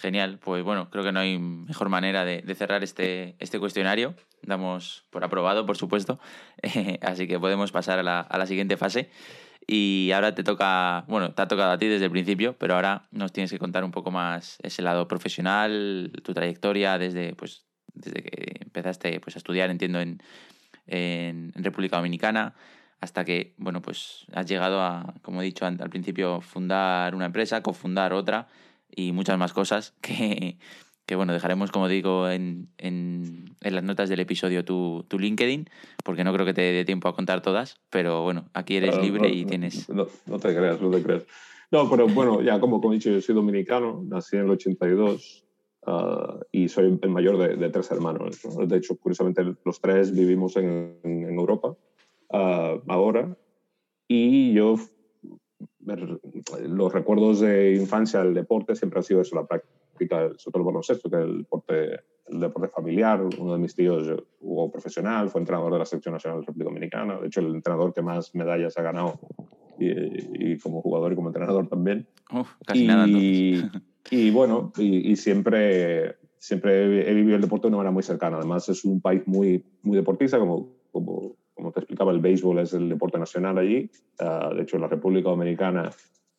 Genial, 0.00 0.38
pues 0.38 0.62
bueno, 0.62 0.90
creo 0.90 1.02
que 1.02 1.10
no 1.10 1.18
hay 1.18 1.38
mejor 1.38 1.88
manera 1.88 2.24
de, 2.24 2.42
de 2.42 2.54
cerrar 2.54 2.84
este, 2.84 3.34
este, 3.40 3.58
cuestionario. 3.58 4.14
Damos 4.42 5.04
por 5.10 5.24
aprobado, 5.24 5.66
por 5.66 5.76
supuesto. 5.76 6.20
Así 7.02 7.26
que 7.26 7.40
podemos 7.40 7.72
pasar 7.72 7.98
a 7.98 8.04
la, 8.04 8.20
a 8.20 8.38
la, 8.38 8.46
siguiente 8.46 8.76
fase. 8.76 9.10
Y 9.66 10.12
ahora 10.14 10.36
te 10.36 10.44
toca, 10.44 11.04
bueno, 11.08 11.32
te 11.32 11.42
ha 11.42 11.48
tocado 11.48 11.72
a 11.72 11.78
ti 11.78 11.88
desde 11.88 12.04
el 12.04 12.12
principio, 12.12 12.56
pero 12.58 12.76
ahora 12.76 13.08
nos 13.10 13.32
tienes 13.32 13.50
que 13.50 13.58
contar 13.58 13.82
un 13.82 13.90
poco 13.90 14.12
más 14.12 14.58
ese 14.62 14.82
lado 14.82 15.08
profesional, 15.08 16.12
tu 16.22 16.32
trayectoria 16.32 16.96
desde, 16.96 17.34
pues, 17.34 17.66
desde 17.92 18.22
que 18.22 18.60
empezaste 18.60 19.18
pues, 19.18 19.34
a 19.34 19.40
estudiar, 19.40 19.68
entiendo, 19.68 20.00
en, 20.00 20.22
en, 20.86 21.52
en 21.56 21.64
República 21.64 21.96
Dominicana, 21.96 22.54
hasta 23.00 23.24
que, 23.24 23.54
bueno, 23.58 23.82
pues 23.82 24.26
has 24.32 24.46
llegado 24.46 24.80
a, 24.80 25.14
como 25.22 25.42
he 25.42 25.44
dicho 25.44 25.66
al 25.66 25.90
principio, 25.90 26.40
fundar 26.40 27.16
una 27.16 27.26
empresa, 27.26 27.62
cofundar 27.62 28.12
otra 28.12 28.46
y 28.94 29.12
muchas 29.12 29.38
más 29.38 29.52
cosas 29.52 29.94
que, 30.00 30.58
que 31.06 31.16
bueno, 31.16 31.32
dejaremos, 31.32 31.70
como 31.70 31.88
digo, 31.88 32.28
en, 32.28 32.68
en, 32.78 33.56
en 33.60 33.74
las 33.74 33.84
notas 33.84 34.08
del 34.08 34.20
episodio 34.20 34.64
tu, 34.64 35.04
tu, 35.08 35.18
LinkedIn, 35.18 35.68
porque 36.04 36.24
no 36.24 36.32
creo 36.32 36.46
que 36.46 36.54
te 36.54 36.60
dé 36.60 36.84
tiempo 36.84 37.08
a 37.08 37.14
contar 37.14 37.42
todas, 37.42 37.80
pero 37.90 38.22
bueno, 38.22 38.50
aquí 38.54 38.76
eres 38.76 38.98
libre 38.98 39.28
no, 39.28 39.34
y 39.34 39.44
tienes... 39.44 39.88
No, 39.88 40.06
no, 40.26 40.38
te 40.38 40.54
creas, 40.54 40.80
no 40.80 40.90
te 40.90 41.02
creas. 41.02 41.24
No, 41.70 41.88
pero 41.90 42.08
bueno, 42.08 42.42
ya 42.42 42.60
como, 42.60 42.80
como 42.80 42.92
he 42.92 42.96
dicho, 42.96 43.10
yo 43.10 43.20
soy 43.20 43.34
dominicano, 43.34 44.02
nací 44.06 44.36
en 44.36 44.44
el 44.44 44.50
82 44.50 45.44
uh, 45.86 45.90
y 46.50 46.68
soy 46.68 46.98
el 47.00 47.10
mayor 47.10 47.36
de, 47.38 47.56
de 47.56 47.70
tres 47.70 47.90
hermanos. 47.90 48.44
¿no? 48.44 48.66
De 48.66 48.76
hecho, 48.76 48.96
curiosamente, 48.96 49.44
los 49.64 49.80
tres 49.80 50.12
vivimos 50.12 50.56
en, 50.56 50.98
en, 51.02 51.24
en 51.24 51.38
Europa 51.38 51.76
uh, 52.30 52.80
ahora 52.88 53.36
y 54.08 54.54
yo 54.54 54.76
los 55.96 56.92
recuerdos 56.92 57.40
de 57.40 57.74
infancia 57.74 58.22
del 58.22 58.34
deporte 58.34 58.74
siempre 58.74 58.98
han 58.98 59.04
sido 59.04 59.20
eso, 59.20 59.36
la 59.36 59.46
práctica, 59.46 60.30
sobre 60.36 60.52
todo 60.52 60.58
el 60.58 60.66
baloncesto, 60.66 61.10
que 61.10 61.16
es 61.16 61.22
el 61.22 61.38
deporte, 61.38 62.00
el 62.26 62.40
deporte 62.40 62.68
familiar. 62.68 63.22
Uno 63.38 63.52
de 63.54 63.58
mis 63.58 63.74
tíos 63.74 64.08
jugó 64.40 64.70
profesional, 64.70 65.28
fue 65.28 65.40
entrenador 65.40 65.72
de 65.72 65.78
la 65.78 65.86
selección 65.86 66.14
nacional 66.14 66.38
de 66.38 66.42
la 66.42 66.46
República 66.46 66.70
Dominicana, 66.70 67.20
de 67.20 67.26
hecho 67.26 67.40
el 67.40 67.54
entrenador 67.54 67.92
que 67.94 68.02
más 68.02 68.34
medallas 68.34 68.76
ha 68.78 68.82
ganado 68.82 69.18
y, 69.78 70.52
y 70.52 70.58
como 70.58 70.82
jugador 70.82 71.12
y 71.12 71.16
como 71.16 71.28
entrenador 71.28 71.68
también. 71.68 72.06
Uf, 72.32 72.48
casi 72.66 72.84
y, 72.84 72.86
nada 72.86 73.06
y 74.10 74.30
bueno, 74.30 74.72
y, 74.78 75.10
y, 75.10 75.16
siempre, 75.16 76.16
siempre 76.38 77.10
he 77.10 77.14
vivido 77.14 77.36
el 77.36 77.42
deporte 77.42 77.64
de 77.64 77.68
una 77.68 77.78
manera 77.78 77.92
muy 77.92 78.02
cercana. 78.02 78.38
Además 78.38 78.68
es 78.68 78.84
un 78.84 79.00
país 79.00 79.22
muy, 79.26 79.64
muy 79.82 79.96
deportista, 79.96 80.38
como, 80.38 80.70
como 80.90 81.36
como 81.58 81.72
te 81.72 81.80
explicaba, 81.80 82.12
el 82.12 82.20
béisbol 82.20 82.60
es 82.60 82.72
el 82.72 82.88
deporte 82.88 83.18
nacional 83.18 83.58
allí. 83.58 83.90
Uh, 84.20 84.54
de 84.54 84.62
hecho, 84.62 84.78
la 84.78 84.86
República 84.86 85.28
Dominicana 85.28 85.90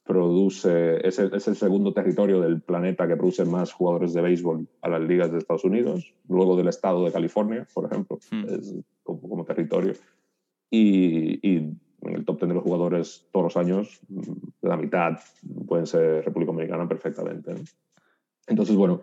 produce, 0.05 1.05
es 1.05 1.19
el, 1.19 1.33
es 1.33 1.45
el, 1.49 1.57
segundo 1.57 1.91
territorio 1.93 2.39
del 2.39 2.61
planeta 2.61 3.05
que 3.05 3.17
produce 3.17 3.43
más 3.43 3.73
jugadores 3.73 4.13
de 4.13 4.21
béisbol 4.21 4.65
a 4.81 4.88
las 4.88 5.01
ligas 5.01 5.29
de 5.29 5.39
Estados 5.39 5.65
Unidos, 5.65 6.13
luego 6.29 6.55
del 6.55 6.69
estado 6.69 7.03
de 7.03 7.11
California, 7.11 7.67
por 7.73 7.85
ejemplo, 7.85 8.17
Hmm. 8.31 8.45
es 8.47 8.75
como, 9.03 9.19
como, 9.21 9.43
territorio. 9.43 9.93
Y, 10.71 11.45
y, 11.45 11.57
en 11.57 12.15
el 12.15 12.23
top 12.23 12.39
10 12.39 12.47
de 12.47 12.55
los 12.55 12.63
jugadores 12.63 13.27
todos 13.33 13.43
los 13.43 13.57
años, 13.57 13.99
la 14.61 14.77
mitad 14.77 15.19
pueden 15.67 15.85
ser 15.85 16.23
República 16.23 16.53
Dominicana 16.53 16.88
perfectamente. 16.88 17.53
¿no? 17.53 17.59
Entonces, 18.47 18.73
bueno, 18.77 19.01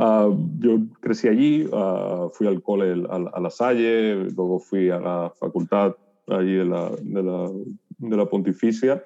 Uh, 0.00 0.34
yo 0.60 0.78
crecí 1.00 1.28
allí, 1.28 1.66
uh, 1.66 2.30
fui 2.32 2.46
al 2.46 2.62
cole 2.62 3.04
a, 3.10 3.16
a, 3.16 3.38
La 3.38 3.50
Salle, 3.50 4.30
luego 4.34 4.58
fui 4.58 4.88
a 4.88 4.98
la 4.98 5.30
facultad 5.38 5.94
allí 6.26 6.54
de 6.54 6.64
la, 6.64 6.90
de 7.02 7.22
la, 7.22 7.50
de 7.98 8.16
la 8.16 8.24
Pontificia 8.24 9.04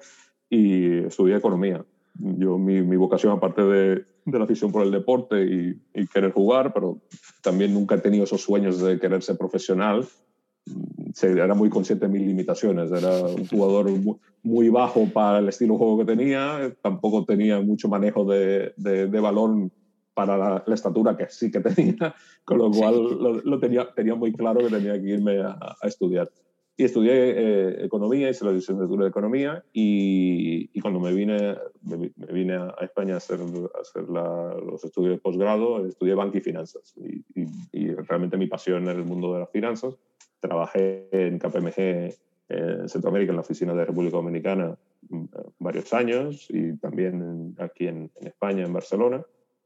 y 0.49 0.99
estudié 0.99 1.35
economía. 1.35 1.83
Yo, 2.13 2.57
mi, 2.57 2.81
mi 2.81 2.95
vocación, 2.95 3.33
aparte 3.33 3.61
de, 3.61 4.05
de, 4.23 4.39
la 4.39 4.45
afición 4.45 4.71
por 4.71 4.83
el 4.83 4.91
deporte 4.91 5.43
y, 5.43 5.81
y, 5.93 6.07
querer 6.07 6.31
jugar, 6.31 6.71
pero 6.73 7.01
también 7.43 7.73
nunca 7.73 7.95
he 7.95 7.99
tenido 7.99 8.23
esos 8.23 8.41
sueños 8.41 8.79
de 8.79 8.97
querer 8.97 9.21
ser 9.21 9.37
profesional. 9.37 10.07
Era 11.21 11.55
muy 11.55 11.69
consciente 11.69 12.07
de 12.07 12.13
mis 12.13 12.25
limitaciones. 12.25 12.89
Era 12.89 13.19
un 13.19 13.45
jugador 13.47 13.91
muy 14.43 14.69
bajo 14.69 15.07
para 15.11 15.39
el 15.39 15.49
estilo 15.49 15.73
de 15.73 15.79
juego 15.79 15.97
que 15.97 16.05
tenía. 16.05 16.73
Tampoco 16.81 17.25
tenía 17.25 17.59
mucho 17.59 17.89
manejo 17.89 18.23
de, 18.23 18.73
de 18.77 19.19
balón 19.19 19.73
para 20.15 20.37
la, 20.37 20.63
la, 20.65 20.73
estatura 20.73 21.15
que 21.15 21.27
sí 21.29 21.51
que 21.51 21.59
tenía, 21.61 22.15
con 22.43 22.57
lo 22.57 22.71
cual 22.71 22.95
sí. 22.95 23.15
lo, 23.19 23.33
lo, 23.33 23.59
tenía, 23.59 23.87
tenía 23.93 24.15
muy 24.15 24.33
claro 24.33 24.61
que 24.61 24.69
tenía 24.69 24.99
que 24.99 25.09
irme 25.09 25.41
a, 25.41 25.57
a 25.79 25.87
estudiar. 25.87 26.31
Y 26.77 26.83
estudié 26.83 27.13
eh, 27.13 27.85
economía, 27.85 28.29
hice 28.29 28.43
la 28.43 28.51
licenciatura 28.51 29.03
de 29.03 29.09
economía 29.09 29.63
y, 29.71 30.69
y 30.73 30.81
cuando 30.81 30.99
me 30.99 31.13
vine, 31.13 31.55
me, 31.83 32.11
me, 32.15 32.33
vine 32.33 32.55
a 32.55 32.75
España 32.81 33.13
a 33.13 33.17
hacer, 33.17 33.39
a 33.39 33.81
hacer 33.81 34.09
la, 34.09 34.55
los 34.55 34.83
estudios 34.83 35.13
de 35.13 35.21
posgrado, 35.21 35.85
estudié 35.85 36.15
banca 36.15 36.37
y 36.37 36.41
finanzas. 36.41 36.93
Y, 36.97 37.23
y, 37.39 37.47
y, 37.71 37.93
realmente 37.93 38.35
mi 38.35 38.47
pasión 38.47 38.89
en 38.89 38.97
el 38.97 39.05
mundo 39.05 39.33
de 39.33 39.39
las 39.39 39.51
finanzas. 39.51 39.95
Trabajé 40.41 41.07
en 41.11 41.39
KPMG 41.39 42.13
en 42.47 42.89
Centroamérica, 42.89 43.31
en 43.31 43.37
la 43.37 43.41
oficina 43.41 43.73
de 43.73 43.85
República 43.85 44.17
Dominicana, 44.17 44.77
varios 45.59 45.93
años 45.93 46.47
y 46.49 46.75
también 46.77 47.55
aquí 47.57 47.87
en, 47.87 48.11
en 48.19 48.27
España, 48.27 48.65
en 48.65 48.73
Barcelona 48.73 49.25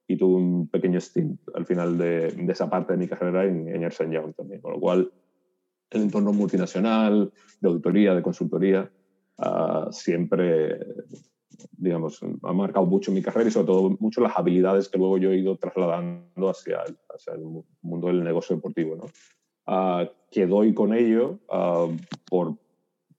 y 0.10 0.18
tuve 0.18 0.38
un 0.38 0.68
pequeño 0.68 1.00
stint 1.00 1.40
al 1.54 1.68
final 1.68 1.96
de, 1.96 2.32
de 2.32 2.52
esa 2.52 2.68
parte 2.68 2.94
de 2.94 2.98
mi 2.98 3.08
carrera 3.08 3.46
en, 3.46 3.68
en 3.68 3.84
Ernst 3.84 4.02
Young 4.02 4.34
también, 4.34 4.60
con 4.60 4.74
lo 4.74 4.80
cual 4.80 5.12
el 5.92 6.02
entorno 6.02 6.34
multinacional, 6.34 7.32
de 7.62 7.70
auditoría, 7.70 8.16
de 8.16 8.24
consultoría, 8.24 8.92
uh, 9.38 9.92
siempre, 9.92 10.80
digamos, 11.78 12.22
ha 12.42 12.54
marcado 12.54 12.88
mucho 12.88 13.12
mi 13.12 13.22
carrera 13.22 13.50
y 13.50 13.52
sobre 13.52 13.68
todo 13.68 13.98
mucho 14.00 14.22
las 14.22 14.36
habilidades 14.36 14.90
que 14.90 14.98
luego 14.98 15.20
yo 15.20 15.32
he 15.32 15.38
ido 15.38 15.58
trasladando 15.58 16.50
hacia 16.50 16.82
el, 16.88 16.98
hacia 17.16 17.34
el 17.34 17.44
mundo 17.84 18.08
del 18.08 18.24
negocio 18.24 18.56
deportivo, 18.56 18.96
¿no? 18.96 19.06
Uh, 19.72 20.08
que 20.32 20.48
doy 20.48 20.74
con 20.74 20.96
ello 20.96 21.38
uh, 21.50 21.96
por, 22.28 22.56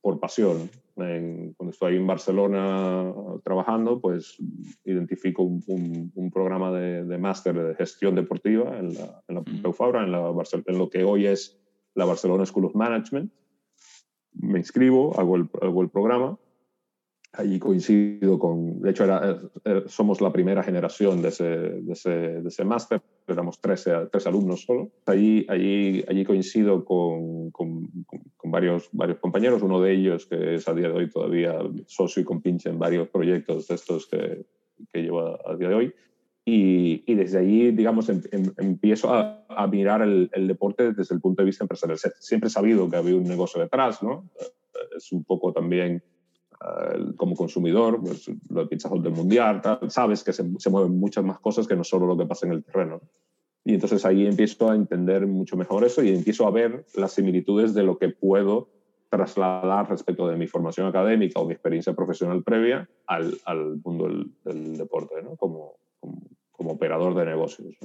por 0.00 0.18
pasión, 0.18 0.68
en, 1.02 1.54
cuando 1.54 1.70
estoy 1.72 1.96
en 1.96 2.06
Barcelona 2.06 3.12
trabajando, 3.44 4.00
pues 4.00 4.36
identifico 4.84 5.42
un, 5.42 5.62
un, 5.66 6.12
un 6.14 6.30
programa 6.30 6.72
de, 6.72 7.04
de 7.04 7.18
máster 7.18 7.54
de 7.54 7.74
gestión 7.74 8.14
deportiva 8.14 8.78
en 8.78 8.94
la, 8.94 9.22
en 9.28 9.34
la 9.34 9.42
Pompeu 9.42 9.72
Fabra, 9.72 10.04
en, 10.04 10.12
la 10.12 10.32
en 10.66 10.78
lo 10.78 10.88
que 10.90 11.04
hoy 11.04 11.26
es 11.26 11.60
la 11.94 12.04
Barcelona 12.04 12.46
School 12.46 12.66
of 12.66 12.74
Management. 12.74 13.32
Me 14.32 14.58
inscribo, 14.58 15.18
hago 15.18 15.36
el, 15.36 15.48
hago 15.60 15.82
el 15.82 15.90
programa. 15.90 16.38
Allí 17.32 17.58
coincido 17.58 18.38
con, 18.38 18.80
de 18.80 18.90
hecho, 18.90 19.04
era, 19.04 19.40
era, 19.64 19.88
somos 19.88 20.20
la 20.20 20.32
primera 20.32 20.62
generación 20.62 21.22
de 21.22 21.28
ese, 21.28 21.44
de 21.44 21.92
ese, 21.92 22.10
de 22.10 22.48
ese 22.48 22.64
máster. 22.64 23.02
Éramos 23.32 23.60
tres, 23.60 23.88
tres 24.10 24.26
alumnos 24.26 24.62
solo. 24.62 24.90
Allí, 25.06 25.46
allí, 25.48 26.04
allí 26.08 26.24
coincido 26.24 26.84
con, 26.84 27.50
con, 27.50 27.88
con, 28.36 28.50
varios, 28.50 28.88
varios 28.92 29.18
compañeros, 29.18 29.62
uno 29.62 29.80
de 29.80 29.92
ellos 29.92 30.26
que 30.26 30.54
es 30.54 30.68
a 30.68 30.74
día 30.74 30.88
de 30.88 30.94
hoy 30.94 31.10
todavía 31.10 31.58
socio 31.86 32.22
y 32.22 32.24
compinche 32.24 32.68
en 32.68 32.78
varios 32.78 33.08
proyectos 33.08 33.68
de 33.68 33.74
estos 33.74 34.06
que, 34.06 34.44
que 34.92 35.02
lleva 35.02 35.38
a 35.44 35.56
día 35.56 35.68
de 35.68 35.74
hoy. 35.74 35.94
Y, 36.44 37.04
y, 37.06 37.14
desde 37.14 37.38
allí, 37.38 37.70
digamos, 37.70 38.08
em, 38.08 38.22
em, 38.32 38.52
empiezo 38.56 39.12
a, 39.12 39.44
a 39.48 39.66
mirar 39.66 40.02
el, 40.02 40.30
el, 40.32 40.48
deporte 40.48 40.92
desde 40.92 41.14
el 41.14 41.20
punto 41.20 41.42
de 41.42 41.46
vista 41.46 41.64
empresarial. 41.64 41.98
Siempre 42.18 42.48
he 42.48 42.50
sabido 42.50 42.88
que 42.90 42.96
había 42.96 43.14
un 43.14 43.24
negocio 43.24 43.60
detrás, 43.60 44.02
¿no? 44.02 44.30
Es 44.96 45.12
un 45.12 45.22
poco 45.22 45.52
también 45.52 46.02
uh, 46.60 47.14
como 47.16 47.34
consumidor, 47.36 48.00
pues, 48.00 48.30
lo 48.48 48.62
de 48.62 48.66
Pizza 48.68 48.88
Hut 48.88 49.02
del 49.02 49.14
Mundial, 49.14 49.60
tal, 49.60 49.90
sabes 49.90 50.24
que 50.24 50.32
se, 50.32 50.44
se, 50.58 50.70
mueven 50.70 50.98
muchas 50.98 51.24
más 51.24 51.40
cosas 51.40 51.66
que 51.66 51.76
no 51.76 51.84
solo 51.84 52.06
lo 52.06 52.16
que 52.16 52.26
pasa 52.26 52.46
en 52.46 52.52
el 52.52 52.64
terreno. 52.64 53.00
Y 53.64 53.74
entonces 53.74 54.04
ahí 54.04 54.26
empiezo 54.26 54.70
a 54.70 54.74
entender 54.74 55.26
mucho 55.26 55.56
mejor 55.56 55.84
eso 55.84 56.02
y 56.02 56.10
empiezo 56.10 56.46
a 56.46 56.50
ver 56.50 56.86
las 56.94 57.12
similitudes 57.12 57.74
de 57.74 57.82
lo 57.82 57.98
que 57.98 58.08
puedo 58.08 58.68
trasladar 59.10 59.90
respecto 59.90 60.28
de 60.28 60.36
mi 60.36 60.46
formación 60.46 60.86
académica 60.86 61.40
o 61.40 61.46
mi 61.46 61.52
experiencia 61.52 61.92
profesional 61.94 62.42
previa 62.42 62.88
al, 63.06 63.36
al 63.44 63.80
mundo 63.84 64.06
del, 64.06 64.30
del 64.44 64.78
deporte, 64.78 65.16
¿no? 65.22 65.36
Como, 65.36 65.74
como, 65.98 66.22
como, 66.52 66.72
operador 66.72 67.14
de 67.16 67.26
negocios. 67.26 67.76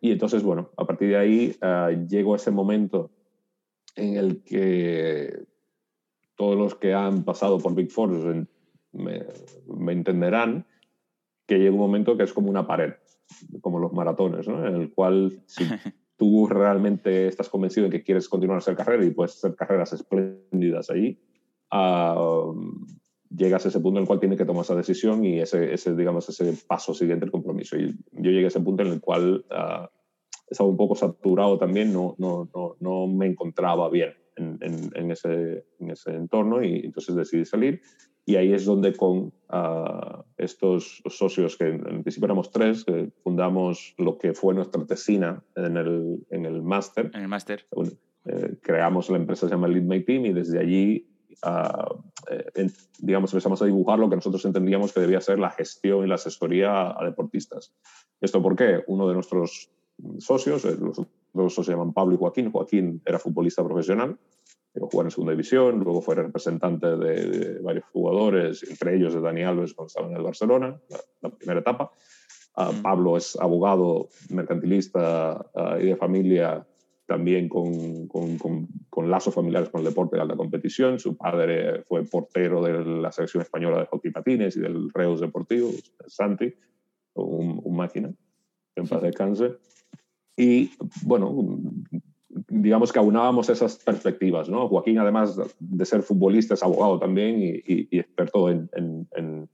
Y 0.00 0.12
entonces, 0.12 0.42
bueno, 0.42 0.70
a 0.76 0.86
partir 0.86 1.08
de 1.08 1.16
ahí 1.16 1.56
uh, 1.60 2.06
llego 2.06 2.34
a 2.34 2.36
ese 2.36 2.52
momento 2.52 3.10
en 3.96 4.16
el 4.16 4.42
que 4.44 5.44
todos 6.36 6.56
los 6.56 6.74
que 6.74 6.94
han 6.94 7.24
pasado 7.24 7.58
por 7.58 7.74
Big 7.74 7.90
Four 7.90 8.46
me, 8.92 9.24
me, 9.66 9.92
entenderán 9.92 10.66
que 11.46 11.58
llega 11.58 11.72
un 11.72 11.78
momento 11.78 12.16
que 12.16 12.24
es 12.24 12.32
como 12.32 12.50
una 12.50 12.66
pared, 12.66 12.94
como 13.60 13.78
los 13.78 13.92
maratones, 13.92 14.48
¿no? 14.48 14.66
en 14.66 14.74
el 14.74 14.92
cual 14.92 15.42
si 15.46 15.64
tú 16.16 16.46
realmente 16.46 17.26
estás 17.26 17.48
convencido 17.48 17.88
de 17.88 17.98
que 17.98 18.04
quieres 18.04 18.28
continuar 18.28 18.56
a 18.56 18.58
hacer 18.58 18.76
carrera 18.76 19.04
y 19.04 19.10
puedes 19.10 19.36
hacer 19.36 19.54
carreras 19.54 19.92
espléndidas 19.92 20.90
ahí, 20.90 21.20
uh, 21.72 22.54
llegas 23.30 23.64
a 23.66 23.68
ese 23.68 23.80
punto 23.80 23.98
en 23.98 24.02
el 24.02 24.06
cual 24.06 24.20
tienes 24.20 24.38
que 24.38 24.44
tomar 24.44 24.64
esa 24.64 24.76
decisión 24.76 25.24
y 25.24 25.40
ese, 25.40 25.72
ese, 25.72 25.94
digamos, 25.94 26.28
ese 26.28 26.54
paso 26.66 26.94
siguiente, 26.94 27.24
el 27.24 27.32
compromiso. 27.32 27.76
Y 27.76 27.94
yo 28.12 28.30
llegué 28.30 28.44
a 28.44 28.48
ese 28.48 28.60
punto 28.60 28.84
en 28.84 28.92
el 28.92 29.00
cual 29.00 29.44
uh, 29.50 29.86
estaba 30.48 30.68
un 30.68 30.76
poco 30.76 30.94
saturado 30.94 31.58
también, 31.58 31.92
no, 31.92 32.14
no, 32.18 32.48
no, 32.54 32.76
no 32.80 33.06
me 33.06 33.26
encontraba 33.26 33.88
bien 33.90 34.14
en, 34.36 34.58
en, 34.60 34.90
en, 34.94 35.10
ese, 35.10 35.64
en 35.80 35.90
ese 35.90 36.14
entorno 36.14 36.62
y 36.62 36.80
entonces 36.86 37.14
decidí 37.14 37.44
salir. 37.44 37.80
Y 38.26 38.36
ahí 38.36 38.54
es 38.54 38.64
donde 38.64 38.94
con 38.94 39.32
uh, 39.52 40.22
estos 40.38 41.02
socios, 41.08 41.58
que 41.58 41.68
en 41.68 42.02
principio 42.02 42.24
éramos 42.24 42.50
tres, 42.50 42.84
que 42.84 43.10
fundamos 43.22 43.94
lo 43.98 44.16
que 44.16 44.32
fue 44.32 44.54
nuestra 44.54 44.84
tesina 44.86 45.42
en 45.56 45.76
el, 45.76 46.26
en 46.30 46.46
el 46.46 46.62
máster. 46.62 47.10
En 47.12 47.22
el 47.22 47.28
máster. 47.28 47.66
Eh, 48.26 48.56
creamos 48.62 49.10
la 49.10 49.18
empresa, 49.18 49.46
se 49.46 49.54
llama 49.54 49.68
Lead 49.68 49.82
My 49.82 50.02
Team, 50.02 50.24
y 50.24 50.32
desde 50.32 50.58
allí 50.58 51.06
Uh, 51.42 52.02
eh, 52.30 52.70
digamos, 52.98 53.32
empezamos 53.32 53.60
a 53.60 53.66
dibujar 53.66 53.98
lo 53.98 54.08
que 54.08 54.16
nosotros 54.16 54.44
entendíamos 54.44 54.92
que 54.92 55.00
debía 55.00 55.20
ser 55.20 55.38
la 55.38 55.50
gestión 55.50 56.04
y 56.04 56.08
la 56.08 56.14
asesoría 56.14 56.98
a, 56.98 57.04
deportistas. 57.04 57.74
¿Esto 58.20 58.42
por 58.42 58.56
qué? 58.56 58.82
Uno 58.86 59.08
de 59.08 59.14
nuestros 59.14 59.70
socios, 60.18 60.64
eh, 60.64 60.76
los 61.34 61.54
dos 61.54 61.66
se 61.66 61.72
llaman 61.72 61.92
Pablo 61.92 62.14
y 62.14 62.18
Joaquín. 62.18 62.50
Joaquín 62.50 63.02
era 63.04 63.18
futbolista 63.18 63.64
profesional, 63.64 64.16
llegó 64.72 64.86
a 64.86 64.90
jugar 64.90 65.06
en 65.06 65.10
segunda 65.10 65.32
división, 65.32 65.80
luego 65.80 66.00
fue 66.00 66.14
representante 66.14 66.96
de, 66.96 67.28
de, 67.28 67.60
varios 67.60 67.84
jugadores, 67.92 68.62
entre 68.68 68.96
ellos 68.96 69.14
de 69.14 69.20
Dani 69.20 69.42
Alves 69.42 69.74
cuando 69.74 69.88
estaba 69.88 70.08
en 70.08 70.16
el 70.16 70.22
Barcelona, 70.22 70.80
la, 70.88 70.98
la 71.22 71.30
primera 71.30 71.60
etapa. 71.60 71.90
Uh, 72.56 72.72
mm. 72.72 72.82
Pablo 72.82 73.16
es 73.16 73.36
abogado 73.36 74.08
mercantilista 74.30 75.44
uh, 75.54 75.80
y 75.80 75.86
de 75.86 75.96
familia 75.96 76.64
también 77.06 77.48
con, 77.48 78.06
con, 78.08 78.38
con, 78.38 78.68
con, 78.88 79.10
lazos 79.10 79.34
familiares 79.34 79.68
con 79.68 79.80
el 79.80 79.86
deporte 79.86 80.16
de 80.16 80.22
alta 80.22 80.36
competición. 80.36 80.98
Su 80.98 81.16
padre 81.16 81.82
fue 81.82 82.04
portero 82.04 82.62
de 82.62 82.84
la 82.84 83.12
selección 83.12 83.42
española 83.42 83.80
de 83.80 83.86
hockey 83.86 84.10
patines 84.10 84.56
y 84.56 84.60
del 84.60 84.90
Reus 84.90 85.20
Deportivo, 85.20 85.70
Santi, 86.06 86.54
un, 87.14 87.60
un 87.62 87.76
máquina, 87.76 88.12
en 88.76 88.86
paz 88.86 89.02
descanse. 89.02 89.56
Y 90.36 90.72
bueno, 91.02 91.46
digamos 92.48 92.92
que 92.92 92.98
aunábamos 92.98 93.48
esas 93.48 93.76
perspectivas. 93.76 94.48
¿no? 94.48 94.68
Joaquín, 94.68 94.98
además 94.98 95.38
de 95.58 95.84
ser 95.84 96.02
futbolista, 96.02 96.54
es 96.54 96.62
abogado 96.62 96.98
también 96.98 97.40
y, 97.42 97.50
y, 97.50 97.88
y 97.90 97.98
experto 97.98 98.50
en, 98.50 98.68
en, 98.74 99.08
en, 99.12 99.48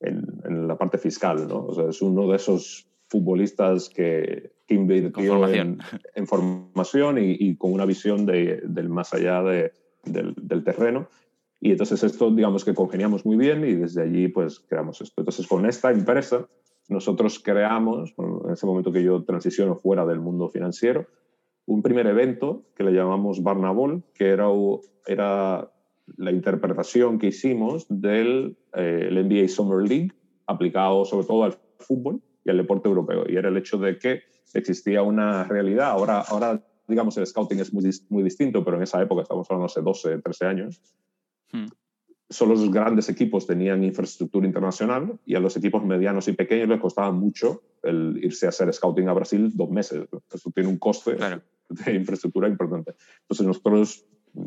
en, 0.00 0.68
la 0.68 0.76
parte 0.76 0.98
fiscal. 0.98 1.46
¿no? 1.48 1.66
O 1.66 1.74
sea, 1.74 1.88
es 1.88 2.02
uno 2.02 2.28
de 2.28 2.36
esos 2.36 2.88
futbolistas 3.08 3.88
que, 3.88 4.52
que 4.66 4.74
invirtió 4.74 5.32
formación. 5.32 5.78
En, 6.14 6.26
formación 6.26 7.18
y, 7.18 7.36
y, 7.38 7.56
con 7.56 7.72
una 7.72 7.86
visión 7.86 8.26
de, 8.26 8.62
del 8.64 8.88
más 8.88 9.14
allá 9.14 9.42
de, 9.42 9.72
del, 10.04 10.34
del, 10.40 10.64
terreno. 10.64 11.08
Y 11.60 11.70
entonces 11.70 12.02
esto, 12.02 12.30
digamos 12.30 12.64
que 12.64 12.74
congeniamos 12.74 13.24
muy 13.24 13.36
bien 13.36 13.64
y 13.64 13.74
desde 13.74 14.02
allí 14.02 14.28
pues 14.28 14.60
creamos 14.60 15.00
esto. 15.00 15.14
Entonces 15.18 15.46
con 15.46 15.64
esta 15.66 15.90
empresa 15.92 16.46
nosotros 16.88 17.38
creamos, 17.38 18.14
en 18.18 18.52
ese 18.52 18.66
momento 18.66 18.92
que 18.92 19.02
yo 19.02 19.24
transiciono 19.24 19.76
fuera 19.76 20.04
del 20.04 20.20
mundo 20.20 20.48
financiero, 20.48 21.06
un 21.66 21.82
primer 21.82 22.06
evento 22.06 22.64
que 22.76 22.84
le 22.84 22.92
llamamos 22.92 23.42
Barnabol, 23.42 24.02
que 24.14 24.28
era, 24.28 24.48
era 25.06 25.70
la 26.16 26.30
interpretación 26.30 27.18
que 27.18 27.28
hicimos 27.28 27.86
del 27.88 28.56
eh, 28.74 29.08
el 29.08 29.26
NBA 29.26 29.48
Summer 29.48 29.86
League 29.88 30.12
aplicado 30.46 31.06
sobre 31.06 31.26
todo 31.26 31.44
al 31.44 31.56
fútbol 31.78 32.20
y 32.44 32.50
al 32.50 32.58
deporte 32.58 32.88
europeo. 32.88 33.24
Y 33.26 33.36
era 33.36 33.48
el 33.48 33.56
hecho 33.56 33.78
de 33.78 33.98
que 33.98 34.22
existía 34.52 35.02
una 35.02 35.44
realidad. 35.44 35.90
Ahora, 35.90 36.20
ahora 36.20 36.62
digamos, 36.86 37.16
el 37.16 37.26
scouting 37.26 37.60
es 37.60 37.72
muy, 37.72 37.88
muy 38.08 38.22
distinto, 38.22 38.64
pero 38.64 38.76
en 38.76 38.82
esa 38.82 39.00
época, 39.02 39.22
estamos 39.22 39.46
hablando 39.50 39.66
hace 39.66 39.80
12, 39.80 40.18
13 40.18 40.46
años, 40.46 40.82
hmm. 41.52 41.66
Solo 42.34 42.54
los 42.54 42.70
grandes 42.70 43.08
equipos 43.08 43.46
tenían 43.46 43.84
infraestructura 43.84 44.46
internacional 44.46 45.18
y 45.24 45.36
a 45.36 45.40
los 45.40 45.56
equipos 45.56 45.84
medianos 45.84 46.26
y 46.26 46.32
pequeños 46.32 46.68
les 46.68 46.80
costaba 46.80 47.12
mucho 47.12 47.62
el 47.82 48.18
irse 48.22 48.46
a 48.46 48.48
hacer 48.48 48.72
scouting 48.72 49.08
a 49.08 49.12
Brasil 49.12 49.52
dos 49.54 49.70
meses. 49.70 50.08
Eso 50.32 50.50
tiene 50.50 50.68
un 50.68 50.78
coste 50.78 51.16
claro. 51.16 51.42
de 51.68 51.94
infraestructura 51.94 52.48
importante. 52.48 52.94
Entonces 53.22 53.46
nosotros 53.46 54.04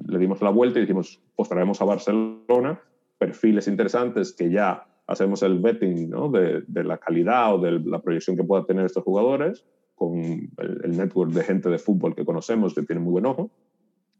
le 0.07 0.19
dimos 0.19 0.41
la 0.41 0.49
vuelta 0.49 0.79
y 0.79 0.81
dijimos, 0.81 1.21
pues 1.35 1.47
traemos 1.47 1.81
a 1.81 1.85
Barcelona 1.85 2.81
perfiles 3.17 3.67
interesantes 3.67 4.33
que 4.33 4.51
ya 4.51 4.85
hacemos 5.07 5.41
el 5.41 5.59
betting 5.59 6.09
¿no? 6.09 6.29
de, 6.29 6.63
de, 6.67 6.83
la 6.83 6.97
calidad 6.97 7.55
o 7.55 7.59
de 7.59 7.79
la 7.79 8.01
proyección 8.01 8.35
que 8.35 8.43
puedan 8.43 8.65
tener 8.65 8.85
estos 8.85 9.03
jugadores 9.03 9.65
con 9.95 10.19
el, 10.19 10.81
el, 10.83 10.97
network 10.97 11.31
de 11.31 11.43
gente 11.43 11.69
de 11.69 11.79
fútbol 11.79 12.13
que 12.13 12.25
conocemos 12.25 12.75
que 12.75 12.83
tiene 12.83 13.01
muy 13.01 13.13
buen 13.13 13.25
ojo 13.25 13.49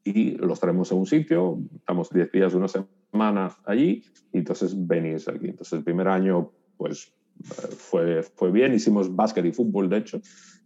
y 0.10 0.32
los 0.38 0.60
traemos 0.60 0.92
a 0.92 0.96
un 0.96 1.06
sitio, 1.06 1.60
estamos 1.76 2.10
10 2.10 2.32
días, 2.32 2.54
una 2.54 2.68
semana 2.68 3.56
allí 3.66 4.04
y 4.32 4.38
entonces 4.40 4.76
venís 4.76 5.28
aquí. 5.28 5.48
Entonces 5.48 5.74
el 5.74 5.84
primer 5.84 6.08
año 6.08 6.52
pues 6.78 7.14
fue, 7.78 8.24
fue 8.24 8.52
bien, 8.52 8.74
hicimos 8.74 9.16
básquet 9.16 9.46
y 9.46 9.52
fútbol 9.52 9.90
de 9.90 9.98
hecho 9.98 10.22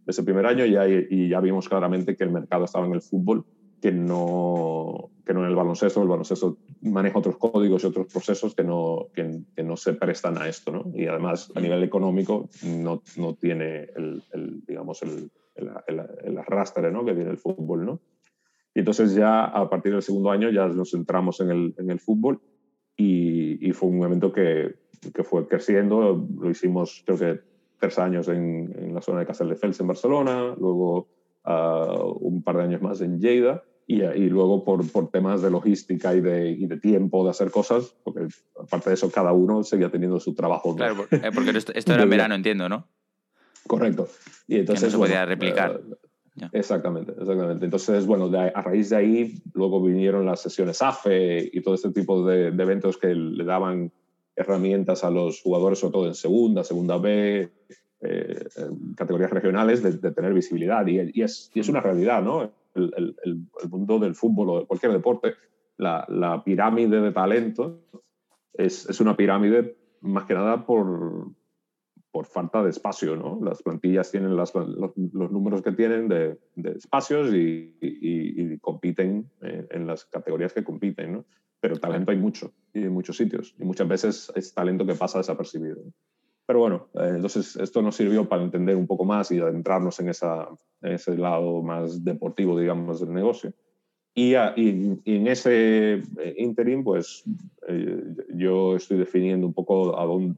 ese 0.06 0.22
primer 0.22 0.46
año 0.46 0.64
ya, 0.66 0.88
y 0.88 1.28
ya 1.28 1.40
vimos 1.40 1.68
claramente 1.68 2.16
que 2.16 2.24
el 2.24 2.32
mercado 2.32 2.64
estaba 2.64 2.86
en 2.86 2.92
el 2.94 3.02
fútbol 3.02 3.44
que 3.80 3.90
no, 3.90 5.10
que 5.26 5.34
no 5.34 5.40
en 5.40 5.50
el 5.50 5.56
baloncesto. 5.56 6.02
El 6.02 6.08
baloncesto 6.08 6.58
maneja 6.82 7.18
otros 7.18 7.36
códigos 7.36 7.82
y 7.82 7.86
otros 7.86 8.06
procesos 8.12 8.54
que 8.54 8.62
no, 8.62 9.08
que, 9.12 9.40
que 9.56 9.64
no 9.64 9.76
se 9.76 9.94
prestan 9.94 10.38
a 10.38 10.48
esto. 10.48 10.70
¿no? 10.70 10.84
Y 10.94 11.06
además, 11.06 11.50
a 11.54 11.60
nivel 11.60 11.82
económico, 11.82 12.48
no, 12.64 13.02
no 13.16 13.34
tiene 13.34 13.88
el, 13.96 14.22
el 14.32 14.64
digamos, 14.64 15.02
el, 15.02 15.30
el, 15.56 16.00
el, 16.24 16.38
arrastre 16.38 16.92
¿no? 16.92 17.04
que 17.04 17.12
tiene 17.14 17.30
el 17.30 17.38
fútbol. 17.38 17.84
¿no? 17.84 18.00
Y 18.74 18.80
entonces 18.80 19.14
ya 19.14 19.44
a 19.44 19.68
partir 19.68 19.92
del 19.92 20.02
segundo 20.02 20.30
año 20.30 20.50
ya 20.50 20.66
nos 20.68 20.90
centramos 20.90 21.40
en 21.40 21.50
el, 21.50 21.74
en 21.78 21.90
el 21.90 22.00
fútbol 22.00 22.40
y, 22.96 23.68
y 23.68 23.72
fue 23.72 23.90
un 23.90 24.02
evento 24.02 24.32
que, 24.32 24.76
que 25.14 25.24
fue 25.24 25.46
creciendo. 25.46 26.26
Lo 26.40 26.50
hicimos, 26.50 27.02
creo 27.04 27.18
que 27.18 27.40
tres 27.78 27.98
años 27.98 28.28
en, 28.28 28.72
en 28.78 28.94
la 28.94 29.02
zona 29.02 29.20
de 29.20 29.26
Castelldefels 29.26 29.80
en 29.80 29.86
Barcelona, 29.88 30.54
luego 30.58 31.08
uh, 31.44 32.18
un 32.20 32.42
par 32.42 32.56
de 32.56 32.62
años 32.62 32.80
más 32.82 33.00
en 33.00 33.20
Lleida 33.20 33.64
y, 33.86 34.02
y 34.02 34.28
luego 34.28 34.64
por, 34.64 34.90
por, 34.90 35.10
temas 35.10 35.42
de 35.42 35.50
logística 35.50 36.14
y 36.14 36.20
de, 36.20 36.50
y 36.50 36.66
de, 36.66 36.78
tiempo 36.78 37.24
de 37.24 37.30
hacer 37.30 37.50
cosas, 37.50 37.96
porque 38.04 38.28
aparte 38.58 38.90
de 38.90 38.94
eso 38.94 39.10
cada 39.10 39.32
uno 39.32 39.64
seguía 39.64 39.90
teniendo 39.90 40.20
su 40.20 40.34
trabajo. 40.34 40.76
Claro, 40.76 41.06
eh, 41.10 41.30
porque 41.34 41.50
esto, 41.50 41.72
esto 41.74 41.92
era 41.94 42.04
en 42.04 42.10
verano, 42.10 42.34
entiendo, 42.34 42.68
¿no? 42.68 42.88
Correcto. 43.66 44.08
Y 44.46 44.58
entonces, 44.58 44.80
que 44.80 44.86
no 44.86 44.90
se 44.92 44.98
podía 44.98 45.24
bueno, 45.24 45.28
replicar. 45.30 45.80
Uh, 45.84 45.96
exactamente, 46.52 47.12
exactamente. 47.12 47.64
Entonces, 47.64 48.06
bueno, 48.06 48.28
de, 48.28 48.52
a 48.54 48.62
raíz 48.62 48.90
de 48.90 48.96
ahí 48.96 49.42
luego 49.54 49.82
vinieron 49.82 50.26
las 50.26 50.40
sesiones 50.40 50.82
AFE 50.82 51.50
y 51.52 51.60
todo 51.60 51.74
este 51.74 51.90
tipo 51.90 52.24
de, 52.26 52.50
de 52.50 52.62
eventos 52.62 52.96
que 52.98 53.14
le 53.14 53.44
daban 53.44 53.92
herramientas 54.34 55.04
a 55.04 55.10
los 55.10 55.42
jugadores, 55.42 55.78
sobre 55.78 55.92
todo 55.92 56.06
en 56.06 56.14
segunda, 56.14 56.64
segunda 56.64 56.96
B, 56.98 57.50
eh, 58.00 58.44
categorías 58.96 59.30
regionales, 59.30 59.82
de, 59.82 59.92
de, 59.92 60.10
tener 60.12 60.32
visibilidad. 60.32 60.86
Y, 60.86 61.10
y, 61.12 61.22
es, 61.22 61.50
y 61.54 61.60
es 61.60 61.68
una 61.68 61.80
realidad, 61.80 62.22
¿no? 62.22 62.50
el, 62.74 62.92
el, 62.96 63.16
el, 63.24 63.68
mundo 63.68 63.98
del 63.98 64.14
fútbol 64.14 64.50
o 64.50 64.60
de 64.60 64.66
cualquier 64.66 64.92
deporte, 64.92 65.34
la, 65.76 66.04
la 66.08 66.42
pirámide 66.44 67.00
de 67.00 67.12
talento 67.12 67.80
es, 68.54 68.88
es, 68.88 69.00
una 69.00 69.16
pirámide 69.16 69.76
más 70.00 70.24
que 70.24 70.34
nada 70.34 70.64
por, 70.66 71.28
por 72.12 72.26
falta 72.26 72.62
de 72.62 72.70
espacio, 72.70 73.16
¿no? 73.16 73.40
Las 73.42 73.62
plantillas 73.62 74.10
tienen 74.10 74.36
los, 74.36 74.52
números 74.54 75.62
que 75.62 75.72
tienen 75.72 76.08
de, 76.08 76.38
espacios 76.76 77.32
y, 77.34 78.58
compiten 78.60 79.30
en, 79.40 79.86
las 79.86 80.04
categorías 80.04 80.52
que 80.52 80.62
compiten, 80.62 81.12
¿no? 81.14 81.24
Pero 81.58 81.78
talento 81.78 82.10
hay 82.10 82.18
mucho 82.18 82.52
y 82.74 82.82
en 82.82 82.92
muchos 82.92 83.16
sitios 83.16 83.54
y 83.58 83.64
muchas 83.64 83.88
veces 83.88 84.32
es 84.34 84.52
talento 84.52 84.84
que 84.84 84.94
pasa 84.94 85.18
desapercibido. 85.18 85.82
Pero 86.46 86.58
bueno, 86.58 86.88
eh, 86.94 87.12
entonces 87.14 87.56
esto 87.56 87.80
nos 87.82 87.96
sirvió 87.96 88.28
para 88.28 88.42
entender 88.42 88.76
un 88.76 88.86
poco 88.86 89.04
más 89.04 89.30
y 89.30 89.40
adentrarnos 89.40 89.98
en, 90.00 90.08
esa, 90.08 90.48
en 90.82 90.92
ese 90.92 91.16
lado 91.16 91.62
más 91.62 92.04
deportivo, 92.04 92.58
digamos, 92.58 93.00
del 93.00 93.12
negocio. 93.14 93.54
Y, 94.14 94.34
en 94.34 95.26
ese 95.26 95.94
eh, 95.94 96.34
interim, 96.36 96.84
pues 96.84 97.24
eh, 97.68 98.02
yo 98.34 98.76
estoy 98.76 98.98
definiendo 98.98 99.46
un 99.46 99.54
poco 99.54 99.98
a 99.98 100.04
dónde, 100.04 100.36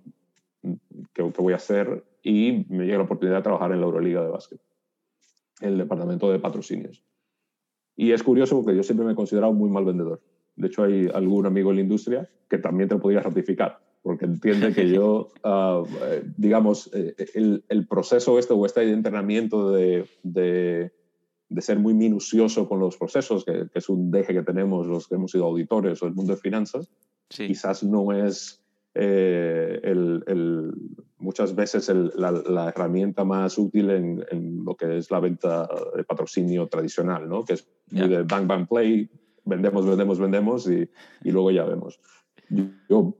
qué, 1.12 1.22
voy 1.22 1.52
a 1.52 1.56
hacer 1.56 2.04
y 2.22 2.66
me 2.68 2.84
llega 2.84 2.98
la 2.98 3.04
oportunidad 3.04 3.38
de 3.38 3.42
trabajar 3.42 3.72
en 3.72 3.80
la 3.80 3.86
Euroliga 3.86 4.22
de 4.22 4.30
básquet, 4.30 4.60
el 5.60 5.78
departamento 5.78 6.30
de 6.30 6.38
patrocinios. 6.38 7.04
Y 7.96 8.12
es 8.12 8.22
curioso 8.22 8.56
porque 8.56 8.76
yo 8.76 8.82
siempre 8.82 9.06
me 9.06 9.12
he 9.12 9.16
considerado 9.16 9.52
muy 9.52 9.70
mal 9.70 9.84
vendedor. 9.84 10.20
De 10.56 10.68
hecho, 10.68 10.84
hay 10.84 11.08
algún 11.12 11.46
amigo 11.46 11.70
en 11.70 11.76
la 11.76 11.82
industria 11.82 12.28
que 12.48 12.58
también 12.58 12.88
te 12.88 12.94
lo 12.94 13.00
podría 13.00 13.20
ratificar, 13.20 13.80
porque 14.02 14.24
entiende 14.24 14.72
que 14.72 14.88
yo, 14.88 15.30
eh, 15.44 16.22
digamos, 16.36 16.90
eh, 16.94 17.14
el, 17.34 17.64
el, 17.68 17.86
proceso 17.86 18.38
este 18.38 18.52
o 18.52 18.66
este 18.66 18.90
entrenamiento 18.90 19.70
de, 19.72 20.06
de, 20.22 20.92
de, 21.48 21.60
ser 21.62 21.78
muy 21.78 21.94
minucioso 21.94 22.68
con 22.68 22.80
los 22.80 22.96
procesos, 22.96 23.44
que, 23.44 23.66
es 23.72 23.88
un 23.88 24.10
deje 24.10 24.34
que 24.34 24.42
tenemos 24.42 24.86
los 24.86 25.08
que 25.08 25.16
hemos 25.16 25.32
sido 25.32 25.46
auditores 25.46 26.02
o 26.02 26.06
el 26.06 26.14
mundo 26.14 26.34
de 26.34 26.40
finanzas, 26.40 26.88
quizás 27.28 27.82
no 27.82 28.12
es 28.12 28.63
eh, 28.94 29.80
el, 29.82 30.72
muchas 31.18 31.54
veces 31.54 31.90
la, 32.14 32.68
herramienta 32.68 33.24
más 33.24 33.58
útil 33.58 33.90
en, 33.90 34.64
lo 34.64 34.76
que 34.76 34.98
es 34.98 35.10
la 35.10 35.20
venta 35.20 35.68
de 35.96 36.04
patrocinio 36.04 36.66
tradicional, 36.68 37.28
¿no? 37.28 37.44
que 37.44 37.54
es 37.54 37.68
de 37.90 38.22
bang, 38.22 38.46
bang, 38.46 38.68
play, 38.68 39.10
vendemos, 39.44 39.86
vendemos, 39.86 40.18
vendemos 40.18 40.68
y, 40.68 40.88
y 41.22 41.30
luego 41.30 41.50
ya 41.50 41.64
vemos. 41.64 42.00
Yo, 42.88 43.16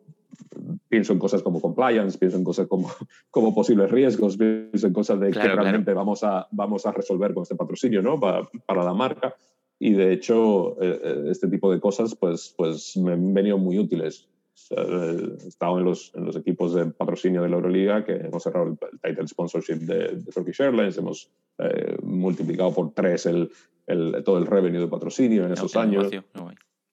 pienso 0.89 1.13
en 1.13 1.19
cosas 1.19 1.43
como 1.43 1.61
compliance, 1.61 2.19
pienso 2.19 2.37
en 2.37 2.45
cosas 2.45 2.67
como, 2.67 2.91
como 3.31 3.55
posibles 3.55 3.91
riesgos, 3.91 4.37
pienso 4.37 4.87
en 4.87 4.93
cosas 4.93 5.21
de 5.21 5.31
que 5.31 5.41
realmente 5.41 5.93
vamos, 5.93 6.25
a, 6.25 6.47
vamos 6.51 6.87
a 6.87 6.93
resolver 6.93 7.35
con 7.35 7.43
este 7.43 7.57
patrocinio 7.57 8.03
¿no? 8.03 8.19
para, 8.21 8.49
para 8.67 8.85
la 8.85 8.95
marca. 8.95 9.35
Y 9.79 9.93
de 9.93 10.13
hecho, 10.13 10.81
eh, 10.81 11.01
eh, 11.03 11.25
este 11.31 11.49
tipo 11.49 11.73
de 11.73 11.81
cosas 11.81 12.15
pues, 12.15 12.55
pues 12.57 12.97
me 12.97 13.13
han 13.13 13.35
venido 13.35 13.59
muy 13.59 13.79
útiles. 13.79 14.29
Eh, 14.71 15.37
estado 15.47 15.79
en 15.79 15.85
los, 15.85 16.13
en 16.15 16.25
los, 16.25 16.37
equipos 16.37 16.75
de 16.75 16.87
patrocinio 16.87 17.43
de 17.43 17.49
la 17.49 17.57
Euroliga, 17.57 18.05
que 18.05 18.15
hemos 18.15 18.43
cerrado 18.43 18.69
el, 18.69 19.01
title 19.01 19.29
sponsorship 19.29 19.81
de, 19.81 20.23
Turkish 20.33 20.61
Airlines, 20.61 20.97
hemos 20.97 21.31
eh, 21.59 21.97
multiplicado 22.03 22.73
por 22.73 22.93
tres 22.95 23.27
el, 23.27 23.51
el, 23.87 24.23
todo 24.25 24.39
el 24.39 24.47
revenue 24.47 24.81
de 24.81 24.89
patrocinio 24.89 25.45
en 25.47 25.53
esos 25.53 25.77
años. 25.77 26.11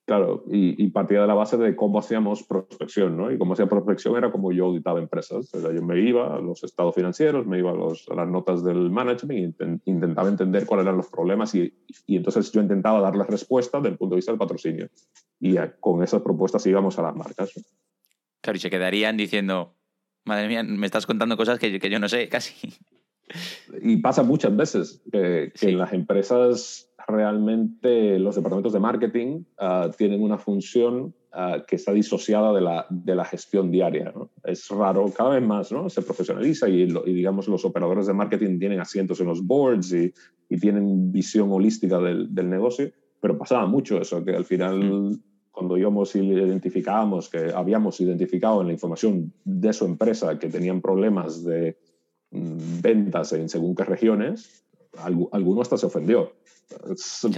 Claro, 0.04 0.44
y, 0.50 0.88
partía 0.88 1.20
de 1.20 1.28
la 1.28 1.34
base 1.34 1.56
de 1.56 1.76
cómo 1.76 2.00
hacíamos 2.00 2.42
prospección, 2.42 3.16
¿no? 3.16 3.30
Y 3.30 3.38
cómo 3.38 3.52
hacía 3.52 3.66
prospección 3.66 4.16
era 4.16 4.32
como 4.32 4.50
yo 4.50 4.66
auditaba 4.66 4.98
empresas. 4.98 5.50
yo 5.52 5.82
me 5.82 6.00
iba 6.00 6.34
a 6.34 6.40
los 6.40 6.64
estados 6.64 6.94
financieros, 6.94 7.46
me 7.46 7.58
iba 7.58 7.70
a, 7.70 7.74
a 7.74 8.14
las 8.16 8.28
notas 8.28 8.64
del 8.64 8.90
management 8.90 9.60
intentaba 9.84 10.28
entender 10.28 10.66
cuáles 10.66 10.86
eran 10.86 10.96
los 10.96 11.06
problemas 11.06 11.54
y, 11.54 11.72
y, 12.06 12.16
entonces 12.16 12.50
yo 12.50 12.60
intentaba 12.60 13.00
darles 13.00 13.28
respuesta 13.28 13.78
desde 13.78 13.90
el 13.90 13.96
punto 13.96 14.14
de 14.14 14.18
vista 14.18 14.32
del 14.32 14.40
patrocinio. 14.40 14.88
Y 15.38 15.54
con 15.78 16.02
esas 16.02 16.20
propuestas 16.22 16.66
íbamos 16.66 16.98
a 16.98 17.02
las 17.02 17.14
marcas. 17.14 17.52
Claro, 18.40 18.56
y 18.56 18.60
se 18.60 18.70
quedarían 18.70 19.16
diciendo, 19.16 19.76
madre 20.24 20.48
mía, 20.48 20.64
me 20.64 20.86
estás 20.86 21.06
contando 21.06 21.36
cosas 21.36 21.60
que, 21.60 21.78
que 21.78 21.90
yo 21.90 22.00
no 22.00 22.08
sé 22.08 22.28
casi. 22.28 22.74
Y 23.80 23.96
pasa 23.98 24.22
muchas 24.22 24.54
veces 24.56 25.02
que, 25.10 25.52
que 25.58 25.70
en 25.70 25.78
las 25.78 25.92
empresas 25.92 26.92
realmente 27.06 28.18
los 28.18 28.36
departamentos 28.36 28.72
de 28.72 28.80
marketing 28.80 29.44
ah, 29.58 29.90
tienen 29.96 30.22
una 30.22 30.38
función 30.38 31.14
ah, 31.32 31.62
que 31.66 31.76
está 31.76 31.92
disociada 31.92 32.52
de 32.52 32.60
la, 32.60 32.86
de 32.90 33.14
la 33.14 33.24
gestión 33.24 33.70
diaria. 33.70 34.12
Es 34.44 34.68
raro, 34.68 35.06
cada 35.16 35.30
vez 35.30 35.42
más 35.42 35.72
¿no? 35.72 35.88
se 35.88 36.02
profesionaliza 36.02 36.68
y, 36.68 36.82
y, 36.82 37.12
digamos 37.12 37.48
los 37.48 37.64
operadores 37.64 38.06
de 38.06 38.14
marketing 38.14 38.58
tienen 38.58 38.80
asientos 38.80 39.20
en 39.20 39.26
los 39.26 39.44
boards 39.44 39.92
y, 39.92 40.12
y 40.48 40.58
tienen 40.58 41.12
visión 41.12 41.50
holística 41.52 41.98
del, 41.98 42.34
del, 42.34 42.50
negocio, 42.50 42.90
pero 43.20 43.38
pasaba 43.38 43.66
mucho 43.66 44.00
eso, 44.00 44.24
que 44.24 44.34
al 44.34 44.44
final... 44.44 44.78
Mm. 44.78 45.20
Cuando 45.54 45.76
íbamos 45.76 46.16
y 46.16 46.20
identificábamos 46.20 47.28
que 47.28 47.52
habíamos 47.54 48.00
identificado 48.00 48.62
en 48.62 48.68
la 48.68 48.72
información 48.72 49.34
de 49.44 49.74
su 49.74 49.84
empresa 49.84 50.38
que 50.38 50.48
tenían 50.48 50.80
problemas 50.80 51.44
de 51.44 51.76
ventas 52.32 53.32
en 53.32 53.48
según 53.48 53.74
qué 53.74 53.84
regiones, 53.84 54.64
alguno 55.32 55.62
hasta 55.62 55.76
se 55.76 55.86
ofendió 55.86 56.32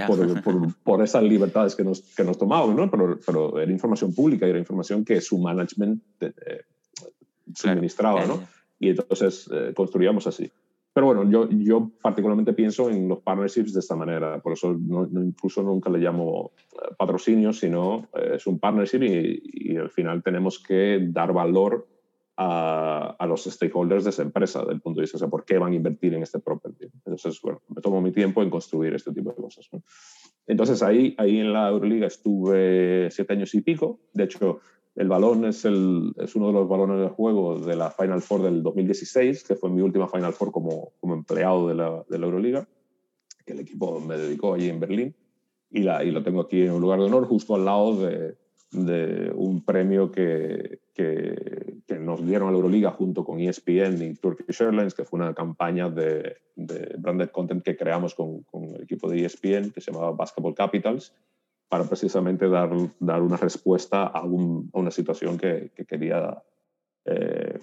por, 0.07 0.74
por, 0.83 1.02
esas 1.02 1.22
libertades 1.22 1.74
que 1.74 1.85
nos, 1.85 2.00
que 2.14 2.24
nos 2.24 2.38
tomamos, 2.38 2.74
¿no? 2.74 2.90
Pero, 2.90 3.18
pero, 3.24 3.59
era 3.61 3.70
información 3.70 4.14
pública 4.14 4.46
y 4.46 4.50
era 4.50 4.59
información 4.59 5.04
que 5.04 5.20
su 5.20 5.38
management 5.38 6.02
eh, 6.20 6.62
suministraba, 7.54 8.26
¿no? 8.26 8.40
Y 8.78 8.90
entonces 8.90 9.48
eh, 9.52 9.72
construíamos 9.74 10.26
así. 10.26 10.50
Pero 10.92 11.07
bueno, 11.07 11.28
yo, 11.28 11.48
yo 11.50 11.90
particularmente 12.00 12.52
pienso 12.52 12.88
en 12.88 13.09
los 13.09 13.18
partnerships 13.20 13.72
de 13.72 13.80
esta 13.80 13.96
manera, 13.96 14.40
por 14.40 14.52
eso 14.52 14.76
no, 14.78 15.09
incluso 15.20 15.62
nunca 15.62 15.90
le 15.90 15.98
llamo 15.98 16.52
eh, 16.72 16.94
patrocinio, 16.96 17.52
sino 17.52 18.09
es 18.14 18.46
un 18.46 18.61
partnership 18.61 19.02
y, 19.02 19.72
y, 19.72 19.76
al 19.76 19.90
final 19.90 20.22
tenemos 20.22 20.61
que 20.61 21.04
dar 21.11 21.33
valor 21.33 21.88
a, 22.36 23.16
a, 23.18 23.26
los 23.26 23.44
stakeholders 23.44 24.04
de 24.04 24.10
esa 24.10 24.22
empresa, 24.22 24.64
del 24.64 24.80
punto 24.80 25.00
de 25.00 25.04
vista 25.04 25.18
de 25.18 25.28
por 25.28 25.44
qué 25.44 25.58
van 25.58 25.72
a 25.72 25.76
invertir 25.76 26.14
en 26.14 26.22
este 26.22 26.38
property. 26.40 26.86
Entonces, 27.04 27.40
bueno, 27.40 27.62
me 27.68 27.80
tomo 27.80 28.00
mi 28.00 28.10
tiempo 28.10 28.42
en 28.42 28.50
construir 28.50 28.94
este 28.94 29.12
tipo 29.12 29.30
de 29.30 29.36
cosas. 29.36 29.68
Entonces, 30.46 30.82
ahí, 30.82 31.14
ahí 31.18 31.38
en 31.38 31.52
la 31.52 31.68
Euroliga 31.68 32.06
estuve 32.06 33.08
siete 33.10 33.32
años 33.32 33.54
y 33.54 33.60
pico. 33.60 34.00
De 34.12 34.24
hecho, 34.24 34.60
el 34.96 35.08
balón 35.08 35.44
es, 35.44 35.64
el, 35.64 36.12
es 36.16 36.34
uno 36.34 36.48
de 36.48 36.52
los 36.54 36.68
balones 36.68 37.00
de 37.00 37.08
juego 37.08 37.58
de 37.58 37.76
la 37.76 37.90
Final 37.90 38.20
Four 38.20 38.42
del 38.42 38.62
2016, 38.62 39.44
que 39.44 39.54
fue 39.54 39.70
mi 39.70 39.80
última 39.80 40.08
Final 40.08 40.32
Four 40.32 40.52
como, 40.52 40.92
como 41.00 41.14
empleado 41.14 41.68
de 41.68 41.74
la, 41.74 42.04
de 42.08 42.18
la 42.18 42.26
Euroliga, 42.26 42.68
que 43.46 43.52
el 43.52 43.60
equipo 43.60 44.00
me 44.00 44.16
dedicó 44.16 44.54
allí 44.54 44.68
en 44.68 44.80
Berlín. 44.80 45.14
Y, 45.70 45.82
la, 45.82 46.04
y 46.04 46.12
lo 46.12 46.22
tengo 46.22 46.42
aquí 46.42 46.62
en 46.62 46.72
un 46.72 46.80
lugar 46.80 47.00
de 47.00 47.06
honor, 47.06 47.26
justo 47.26 47.56
al 47.56 47.64
lado 47.64 47.96
de, 47.96 48.36
de 48.74 49.32
un 49.34 49.64
premio 49.64 50.10
que, 50.10 50.80
que, 50.92 51.80
que, 51.87 51.98
nos 51.98 52.26
dieron 52.26 52.48
a 52.48 52.50
la 52.50 52.56
Euroliga 52.56 52.90
junto 52.90 53.24
con 53.24 53.40
ESPN 53.40 54.02
y 54.02 54.14
Turkish 54.14 54.60
Airlines, 54.60 54.94
que 54.94 55.04
fue 55.04 55.20
una 55.20 55.32
campaña 55.32 55.88
de, 55.88 56.37
de 56.56 56.94
branded 56.98 57.30
content 57.30 57.62
que 57.62 57.76
creamos 57.76 58.14
con, 58.14 58.42
con, 58.42 58.64
el 58.64 58.82
equipo 58.82 59.08
de 59.08 59.24
ESPN, 59.24 59.70
que 59.70 59.80
se 59.80 59.92
llamaba 59.92 60.12
Basketball 60.12 60.54
Capitals, 60.54 61.14
para 61.68 61.84
precisamente 61.84 62.48
dar, 62.48 62.70
dar 62.98 63.22
una 63.22 63.37
respuesta 63.37 64.04
a, 64.04 64.24
un, 64.24 64.70
a 64.72 64.78
una 64.78 64.90
situación 64.90 65.38
que, 65.38 65.70
que 65.74 65.84
quería, 65.84 66.42
eh, 67.04 67.58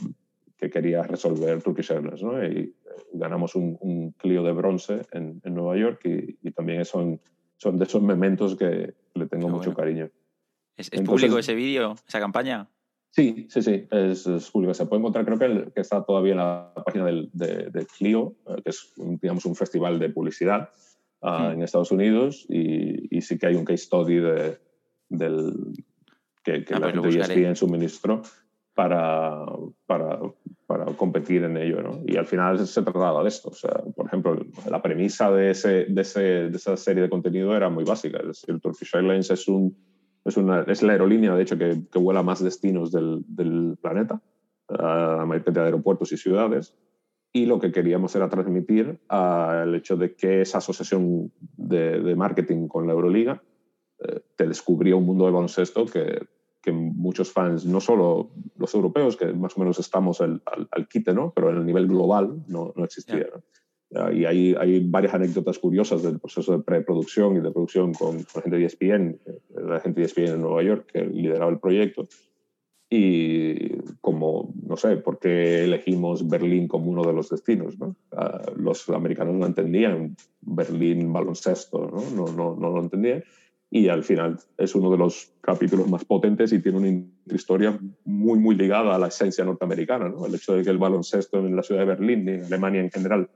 que 0.57 0.69
quería 0.69 1.03
resolver 1.03 1.61
Turkish 1.61 1.91
Airlines. 1.91 2.23
¿no? 2.23 2.41
Y 2.43 2.57
eh, 2.57 2.73
ganamos 3.13 3.55
un, 3.55 3.77
un, 3.81 4.11
Clio 4.11 4.43
de 4.43 4.53
bronce 4.53 5.01
en, 5.11 5.41
en 5.43 5.53
Nueva 5.53 5.77
York 5.77 6.01
y, 6.05 6.37
y, 6.41 6.51
también 6.51 6.85
son, 6.85 7.19
son 7.57 7.77
de 7.77 7.83
esos 7.83 8.01
momentos 8.01 8.55
que 8.55 8.93
le 9.13 9.27
tengo 9.27 9.49
mucho 9.49 9.73
cariño. 9.73 10.09
¿Es, 10.89 11.01
público 11.01 11.37
ese 11.37 11.53
vídeo, 11.53 11.95
esa 12.07 12.19
campaña? 12.19 12.69
Sí, 13.11 13.47
sí, 13.49 13.61
sí, 13.61 13.87
es, 13.91 14.49
público. 14.51 14.73
Se 14.73 14.85
puede 14.85 15.01
encontrar, 15.01 15.25
creo 15.25 15.37
que, 15.37 15.71
que, 15.73 15.81
está 15.81 16.03
todavía 16.03 16.31
en 16.31 16.37
la 16.37 16.73
página 16.85 17.05
del, 17.05 17.29
de, 17.33 17.85
Clio, 17.97 18.35
eh, 18.47 18.61
que 18.63 18.69
es, 18.69 18.93
digamos, 19.21 19.45
un 19.45 19.55
festival 19.55 19.99
de 19.99 20.09
publicidad 20.09 20.69
hmm. 21.21 21.51
en 21.51 21.61
Estados 21.61 21.91
Unidos, 21.91 22.45
y, 22.47 23.15
y, 23.15 23.21
sí 23.21 23.37
que 23.37 23.47
hay 23.47 23.55
un 23.55 23.65
case 23.65 23.83
study 23.83 24.15
de, 24.15 24.57
del, 25.09 25.53
que, 26.43 26.63
que 26.63 26.73
ah, 26.73 26.79
la 26.79 26.93
pues 26.93 27.15
gente 27.15 27.41
ESPN 27.41 27.55
suministró 27.55 28.21
para, 28.73 29.45
para, 29.85 30.19
para, 30.65 30.85
competir 30.95 31.43
en 31.43 31.57
ello. 31.57 31.81
¿no? 31.81 32.03
Y 32.05 32.17
al 32.17 32.25
final 32.25 32.65
se 32.65 32.81
trataba 32.81 33.21
de 33.23 33.29
esto. 33.29 33.49
O 33.49 33.53
sea, 33.53 33.83
por 33.95 34.07
ejemplo, 34.07 34.39
la 34.69 34.81
premisa 34.81 35.29
de, 35.31 35.51
ese, 35.51 35.85
de, 35.85 36.01
ese, 36.01 36.21
de 36.21 36.57
esa 36.57 36.77
serie 36.77 37.03
de 37.03 37.09
contenido 37.09 37.55
era 37.55 37.69
muy 37.69 37.83
básica. 37.83 38.19
Es 38.19 38.27
decir, 38.27 38.59
Turkish 38.59 38.95
Airlines 38.95 39.29
es 39.29 39.47
un 39.47 39.75
es, 40.25 40.37
una, 40.37 40.61
es 40.63 40.83
la 40.83 40.93
aerolínea, 40.93 41.35
de 41.35 41.43
hecho, 41.43 41.57
que, 41.57 41.83
que 41.91 41.99
vuela 41.99 42.23
más 42.23 42.43
destinos 42.43 42.91
del, 42.91 43.23
del 43.27 43.77
planeta, 43.81 44.21
a 44.69 45.17
la 45.17 45.25
mayor 45.25 45.43
cantidad 45.43 45.63
de 45.63 45.69
aeropuertos 45.69 46.11
y 46.11 46.17
ciudades. 46.17 46.75
Y 47.33 47.45
lo 47.45 47.59
que 47.59 47.71
queríamos 47.71 48.13
era 48.15 48.29
transmitir 48.29 48.99
el 49.09 49.75
hecho 49.75 49.95
de 49.95 50.15
que 50.15 50.41
esa 50.41 50.57
asociación 50.57 51.31
de, 51.39 52.01
de 52.01 52.15
marketing 52.15 52.67
con 52.67 52.87
la 52.87 52.93
Euroliga 52.93 53.41
eh, 53.99 54.21
te 54.35 54.47
descubría 54.47 54.97
un 54.97 55.05
mundo 55.05 55.25
de 55.25 55.31
baloncesto 55.31 55.85
que, 55.85 56.27
que 56.61 56.71
muchos 56.71 57.31
fans, 57.31 57.65
no 57.65 57.79
solo 57.79 58.31
los 58.57 58.73
europeos, 58.73 59.15
que 59.15 59.27
más 59.27 59.55
o 59.55 59.61
menos 59.61 59.79
estamos 59.79 60.19
al, 60.19 60.41
al, 60.71 60.87
quite, 60.89 61.13
¿no? 61.13 61.31
pero 61.33 61.49
en 61.51 61.57
el 61.57 61.65
nivel 61.65 61.87
global 61.87 62.43
no, 62.47 62.73
no 62.75 62.83
existía. 62.83 63.27
¿no? 63.33 63.43
Y 64.13 64.25
hay, 64.25 64.55
hay, 64.57 64.79
varias 64.79 65.13
anécdotas 65.13 65.59
curiosas 65.59 66.01
del 66.01 66.19
proceso 66.19 66.53
de 66.53 66.63
preproducción 66.63 67.35
y 67.35 67.41
de 67.41 67.51
producción 67.51 67.93
con, 67.93 68.17
la 68.17 68.41
gente 68.41 68.57
de 68.57 68.65
ESPN, 68.65 69.19
eh, 69.25 69.39
la 69.65 69.79
gente 69.81 69.99
de 69.99 70.05
ESPN 70.05 70.35
en 70.35 70.41
Nueva 70.41 70.63
York, 70.63 70.89
que 70.93 71.05
lideraba 71.05 71.51
el 71.51 71.59
proyecto, 71.59 72.07
y 72.93 73.77
como, 74.01 74.53
no 74.67 74.75
sé, 74.75 74.97
por 74.97 75.17
qué 75.17 75.63
elegimos 75.63 76.27
Berlín 76.27 76.67
como 76.67 76.91
uno 76.91 77.03
de 77.03 77.13
los 77.13 77.29
destinos. 77.29 77.79
¿no? 77.79 77.95
Ah, 78.11 78.41
los 78.57 78.89
americanos 78.89 79.35
no 79.35 79.45
entendían 79.45 80.17
Berlín 80.41 81.13
baloncesto, 81.13 81.89
¿no? 81.89 82.01
No, 82.13 82.33
no, 82.33 82.55
no 82.55 82.69
lo 82.69 82.81
entendían. 82.81 83.23
Y 83.69 83.87
al 83.87 84.03
final 84.03 84.37
es 84.57 84.75
uno 84.75 84.91
de 84.91 84.97
los 84.97 85.31
capítulos 85.39 85.89
más 85.89 86.03
potentes 86.03 86.51
y 86.51 86.59
tiene 86.59 86.79
una 86.79 87.33
historia 87.33 87.79
muy, 88.03 88.37
muy 88.37 88.55
ligada 88.55 88.93
a 88.93 88.99
la 88.99 89.07
esencia 89.07 89.45
norteamericana. 89.45 90.09
¿no? 90.09 90.25
El 90.25 90.35
hecho 90.35 90.55
de 90.55 90.63
que 90.63 90.69
el 90.69 90.77
baloncesto 90.77 91.39
en 91.39 91.55
la 91.55 91.63
ciudad 91.63 91.81
de 91.81 91.87
Berlín 91.87 92.27
en 92.27 92.43
Alemania 92.43 92.81
en 92.81 92.91
general 92.91 93.29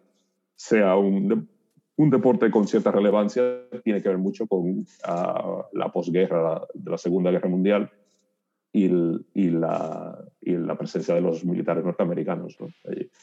sea 0.56 0.96
un, 0.96 1.50
un 1.98 2.10
deporte 2.10 2.52
con 2.52 2.68
cierta 2.68 2.92
relevancia 2.92 3.44
tiene 3.84 4.02
que 4.02 4.10
ver 4.10 4.18
mucho 4.18 4.48
con 4.48 4.70
uh, 4.70 5.64
la 5.74 5.92
posguerra 5.92 6.62
de 6.74 6.92
la 6.92 6.98
Segunda 6.98 7.32
Guerra 7.32 7.50
Mundial 7.50 7.92
y, 8.72 8.86
y, 9.34 9.52
la, 9.52 10.20
y, 10.42 10.58
la, 10.58 10.78
presencia 10.78 11.16
de 11.16 11.22
los 11.22 11.46
militares 11.46 11.86
norteamericanos. 11.86 12.58
¿no? 12.60 12.68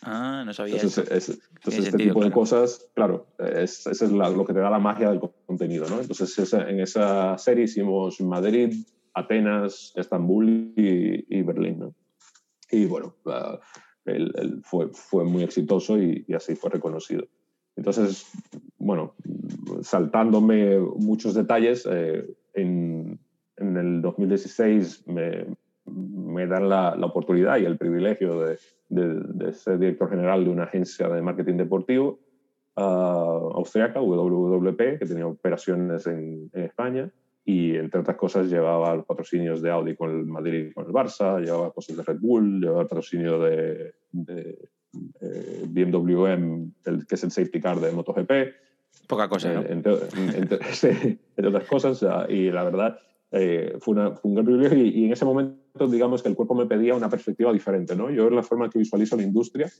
Ah, 0.01 0.45
no 0.47 0.55
sabía 0.55 0.77
entonces, 0.77 1.05
eso. 1.11 1.33
Es, 1.33 1.42
entonces 1.57 1.87
este 1.87 1.99
tipo 1.99 2.25
de 2.25 2.31
cosas, 2.31 2.90
claro, 2.95 3.27
es, 3.38 3.87
eso 3.87 4.05
es 4.07 4.12
la, 4.12 4.31
lo 4.31 4.47
que 4.47 4.55
te 4.55 4.61
da 4.61 4.71
la 4.71 4.79
magia 4.79 5.11
del 5.11 5.21
contenido. 5.47 5.87
¿no? 5.90 6.01
Entonces 6.01 6.38
esa, 6.38 6.71
en 6.71 6.81
esa 6.81 7.37
serie 7.37 7.64
hicimos 7.64 8.18
Madrid, 8.23 8.75
Atenas, 9.12 9.92
Estambul 9.95 10.73
y, 10.75 11.27
y 11.29 11.42
Berlín. 11.42 11.81
¿no? 11.81 11.95
Y 12.71 12.87
bueno, 12.87 13.14
uh, 13.27 13.59
el 14.05 14.62
fue, 14.65 15.25
muy 15.25 15.43
exitoso 15.43 15.99
y, 15.99 16.25
así 16.35 16.55
fue 16.55 16.71
reconocido. 16.71 17.27
Entonces, 17.77 18.31
bueno, 18.79 19.15
saltándome 19.83 20.79
muchos 20.79 21.35
detalles, 21.35 21.88
eh, 21.91 22.27
en, 22.55 23.19
en, 23.57 23.77
el 23.77 24.03
2016 24.03 25.07
me, 25.07 25.47
me 25.87 26.47
dan 26.47 26.69
la, 26.69 26.95
oportunidad 27.03 27.59
y 27.59 27.65
el 27.65 27.79
privilegio 27.79 28.41
de, 28.41 29.53
ser 29.53 29.79
director 29.79 30.11
general 30.11 30.45
de 30.45 30.51
una 30.51 30.65
agencia 30.65 31.09
de 31.09 31.23
marketing 31.23 31.57
deportivo 31.57 32.21
uh, 32.77 32.83
austriaca, 33.55 34.01
WWP, 34.01 34.99
que 34.99 35.07
tenía 35.07 35.27
operaciones 35.27 36.07
en, 36.07 36.51
España 36.53 37.11
y 37.45 37.77
entre 37.77 38.01
otras 38.01 38.17
cosas 38.17 38.49
llevaba 38.49 38.95
los 38.95 39.05
patrocinios 39.05 39.63
de 39.63 39.71
Audi 39.71 39.97
con 39.97 40.11
el 40.11 40.27
Madrid 40.27 40.69
y 40.69 40.73
con 40.73 40.87
el 40.87 40.93
Barça, 40.93 41.41
llevaba 41.41 41.73
cosas 41.73 41.97
de 41.97 42.03
Red 42.03 42.19
Bull, 42.21 42.61
llevaba 42.61 42.83
el 42.83 42.89
patrocinio 42.89 43.41
de, 43.41 43.95
de 44.13 44.59
eh, 45.21 45.65
BMW, 45.67 46.27
el, 46.27 47.07
que 47.07 47.15
es 47.15 47.25
el 47.25 47.31
safety 47.31 47.61
car 47.61 47.81
de 47.81 47.91
MotoGP. 47.93 48.31
Poca 49.09 49.29
cosa, 49.29 49.53
¿no? 49.53 49.63
Eh, 49.63 49.67
entre, 49.71 49.95
entre, 50.37 50.59
entre, 51.37 51.49
otras 51.49 51.67
cosas, 51.67 52.05
y 52.29 52.51
la 52.51 52.65
verdad 52.65 52.99
eh, 53.33 53.77
fue, 53.81 53.95
una, 53.95 54.12
fue, 54.12 54.29
un 54.29 54.35
gran 54.35 54.47
privilegio 54.47 54.79
y, 54.79 54.88
y, 54.88 55.05
en 55.07 55.12
ese 55.12 55.25
momento 55.25 55.88
digamos 55.88 56.23
que 56.23 56.29
el 56.29 56.37
cuerpo 56.37 56.55
me 56.55 56.66
pedía 56.66 56.95
una 56.95 57.09
perspectiva 57.09 57.53
diferente, 57.53 57.97
¿no? 57.97 58.11
Yo 58.11 58.29
la 58.31 58.42
forma 58.42 58.68
que 58.68 58.79
visualizo 58.79 59.16
la 59.16 59.23
industria 59.23 59.71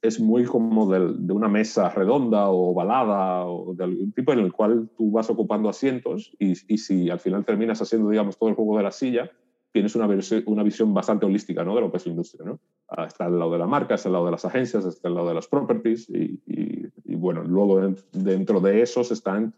es 0.00 0.20
muy 0.20 0.44
como 0.44 0.90
de, 0.90 1.14
de, 1.18 1.32
una 1.32 1.48
mesa 1.48 1.88
redonda 1.90 2.48
o 2.48 2.70
ovalada 2.72 3.46
o 3.46 3.74
de 3.74 3.84
algún 3.84 4.12
tipo 4.12 4.32
en 4.32 4.40
el 4.40 4.52
cual 4.52 4.90
tú 4.96 5.10
vas 5.10 5.30
ocupando 5.30 5.68
asientos 5.68 6.34
y, 6.38 6.52
y 6.72 6.78
si 6.78 7.10
al 7.10 7.20
final 7.20 7.44
terminas 7.44 7.80
haciendo, 7.80 8.10
digamos, 8.10 8.36
todo 8.36 8.50
el 8.50 8.54
juego 8.54 8.76
de 8.76 8.82
la 8.82 8.90
silla, 8.90 9.30
tienes 9.72 9.96
una, 9.96 10.06
una 10.46 10.62
visión 10.62 10.94
bastante 10.94 11.26
holística 11.26 11.64
¿no? 11.64 11.74
de 11.74 11.80
lo 11.80 11.90
que 11.90 11.96
es 11.96 12.06
la 12.06 12.12
industria. 12.12 12.46
¿no? 12.46 12.60
Ah, 12.88 13.06
está 13.06 13.24
al 13.24 13.38
lado 13.38 13.50
de 13.52 13.58
la 13.58 13.66
marca, 13.66 13.94
está 13.94 14.08
al 14.08 14.12
lado 14.12 14.26
de 14.26 14.30
las 14.30 14.44
agencias, 14.44 14.84
está 14.84 15.08
al 15.08 15.14
lado 15.14 15.28
de 15.28 15.34
las 15.34 15.48
properties 15.48 16.08
y, 16.10 16.40
y, 16.46 16.86
y 17.04 17.14
bueno, 17.16 17.42
luego 17.42 17.80
dentro 18.12 18.60
de 18.60 18.82
esos 18.82 19.10
están 19.10 19.54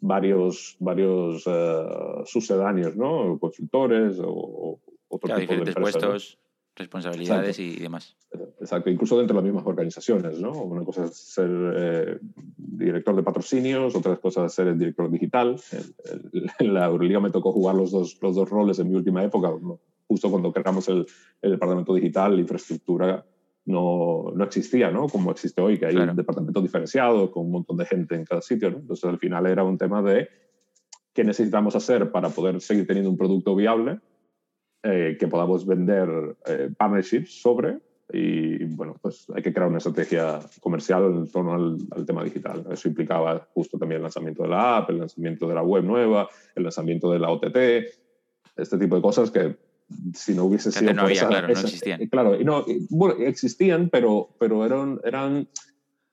varios, 0.00 0.76
varios 0.78 1.46
uh, 1.46 2.24
sucedáneos, 2.24 2.96
¿no? 2.96 3.38
consultores 3.38 4.18
o, 4.20 4.28
o 4.28 4.80
otro 5.08 5.26
claro, 5.26 5.40
tipo 5.40 5.52
de 5.52 5.58
empresas, 5.58 5.80
puestos, 5.80 6.38
¿no? 6.40 6.48
responsabilidades 6.78 7.58
Exacto. 7.58 7.78
y 7.78 7.82
demás. 7.82 8.16
Exacto, 8.60 8.90
incluso 8.90 9.18
dentro 9.18 9.34
de 9.34 9.42
las 9.42 9.44
mismas 9.44 9.66
organizaciones, 9.66 10.38
¿no? 10.38 10.52
Una 10.52 10.84
cosa 10.84 11.04
es 11.06 11.16
ser 11.16 11.50
eh, 11.50 12.18
director 12.56 13.16
de 13.16 13.22
patrocinios, 13.22 13.94
otra 13.94 14.16
cosa 14.16 14.46
es 14.46 14.52
ser 14.52 14.68
el 14.68 14.78
director 14.78 15.10
digital. 15.10 15.60
En 16.58 16.74
la 16.74 16.86
Euroliga 16.86 17.20
me 17.20 17.30
tocó 17.30 17.52
jugar 17.52 17.74
los 17.74 17.90
dos, 17.90 18.18
los 18.22 18.36
dos 18.36 18.48
roles 18.48 18.78
en 18.78 18.88
mi 18.88 18.94
última 18.94 19.24
época, 19.24 19.48
¿no? 19.60 19.80
justo 20.06 20.30
cuando 20.30 20.52
creamos 20.52 20.88
el, 20.88 21.06
el, 21.42 21.50
departamento 21.50 21.94
digital, 21.94 22.34
la 22.34 22.40
infraestructura 22.40 23.26
no, 23.68 24.32
no 24.34 24.44
existía, 24.44 24.90
¿no? 24.90 25.08
Como 25.08 25.30
existe 25.30 25.60
hoy, 25.60 25.78
que 25.78 25.86
hay 25.86 25.94
claro. 25.94 26.10
un 26.10 26.16
departamento 26.16 26.60
diferenciado 26.60 27.30
con 27.30 27.46
un 27.46 27.52
montón 27.52 27.76
de 27.76 27.84
gente 27.84 28.14
en 28.14 28.24
cada 28.24 28.40
sitio, 28.40 28.70
¿no? 28.70 28.78
Entonces 28.78 29.04
al 29.04 29.18
final 29.18 29.46
era 29.46 29.62
un 29.62 29.78
tema 29.78 30.02
de 30.02 30.28
qué 31.12 31.22
necesitamos 31.22 31.76
hacer 31.76 32.10
para 32.10 32.30
poder 32.30 32.60
seguir 32.60 32.86
teniendo 32.86 33.10
un 33.10 33.16
producto 33.16 33.54
viable 33.54 34.00
eh, 34.82 35.16
que 35.18 35.28
podamos 35.28 35.66
vender 35.66 36.08
eh, 36.46 36.70
partnerships 36.76 37.40
sobre 37.40 37.78
y 38.10 38.64
bueno, 38.64 38.96
pues 39.02 39.26
hay 39.34 39.42
que 39.42 39.52
crear 39.52 39.68
una 39.68 39.78
estrategia 39.78 40.40
comercial 40.60 41.04
en 41.04 41.30
torno 41.30 41.52
al, 41.52 41.76
al, 41.90 42.06
tema 42.06 42.24
digital. 42.24 42.64
Eso 42.70 42.88
implicaba 42.88 43.46
justo 43.52 43.78
también 43.78 43.98
el 43.98 44.04
lanzamiento 44.04 44.44
de 44.44 44.48
la 44.48 44.78
app, 44.78 44.88
el 44.88 45.00
lanzamiento 45.00 45.46
de 45.46 45.54
la 45.54 45.62
web 45.62 45.84
nueva, 45.84 46.26
el 46.54 46.62
lanzamiento 46.62 47.12
de 47.12 47.18
la 47.18 47.30
OTT, 47.30 47.56
este 48.56 48.78
tipo 48.78 48.96
de 48.96 49.02
cosas 49.02 49.30
que 49.30 49.56
si 50.14 50.34
no 50.34 50.44
hubiese 50.44 50.72
sido... 50.72 50.92
No 50.92 51.02
había, 51.02 51.16
esa, 51.16 51.28
claro, 51.28 51.48
no 51.48 51.52
existían. 51.52 52.06
Claro, 52.06 52.40
y 52.40 52.44
no, 52.44 52.64
bueno, 52.90 53.14
existían, 53.18 53.88
pero, 53.90 54.30
pero 54.38 54.64
eran, 54.64 55.00
eran, 55.04 55.48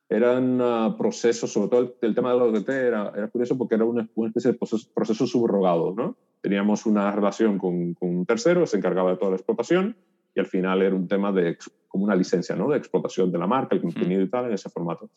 eran 0.10 0.62
uh, 0.62 0.98
procesos, 0.98 1.52
sobre 1.52 1.70
todo 1.70 1.80
el, 1.82 1.94
el, 2.02 2.16
tema 2.16 2.32
de 2.32 2.38
la 2.38 2.44
OTT 2.46 2.70
era, 2.70 3.12
era 3.16 3.28
curioso 3.28 3.58
porque 3.58 3.76
era 3.76 3.86
una, 3.86 4.08
una 4.16 4.30
especie 4.30 4.52
de 4.52 4.58
proceso, 4.58 4.88
proceso 4.94 5.28
subrogado, 5.28 5.94
¿no? 5.96 6.18
Teníamos 6.42 6.86
una 6.86 7.12
relación 7.12 7.58
con, 7.58 7.94
con 7.96 8.10
un 8.10 8.26
tercero, 8.26 8.66
se 8.66 8.78
encargaba 8.78 9.12
de 9.12 9.18
toda 9.18 9.32
la 9.32 9.38
explotación, 9.38 9.96
y 10.36 10.40
al 10.40 10.46
final 10.46 10.82
era 10.82 10.96
un 10.96 11.08
tema 11.08 11.32
de 11.32 11.58
como 11.88 12.04
una 12.04 12.16
licencia, 12.16 12.56
¿no? 12.56 12.70
De 12.70 12.78
explotación 12.78 13.32
de 13.32 13.40
la 13.40 13.48
marca, 13.48 13.76
el 13.76 13.82
contenido 13.82 14.22
y 14.22 14.30
tal, 14.30 14.46
en 14.46 14.54
ese 14.54 14.70
formato. 14.70 15.10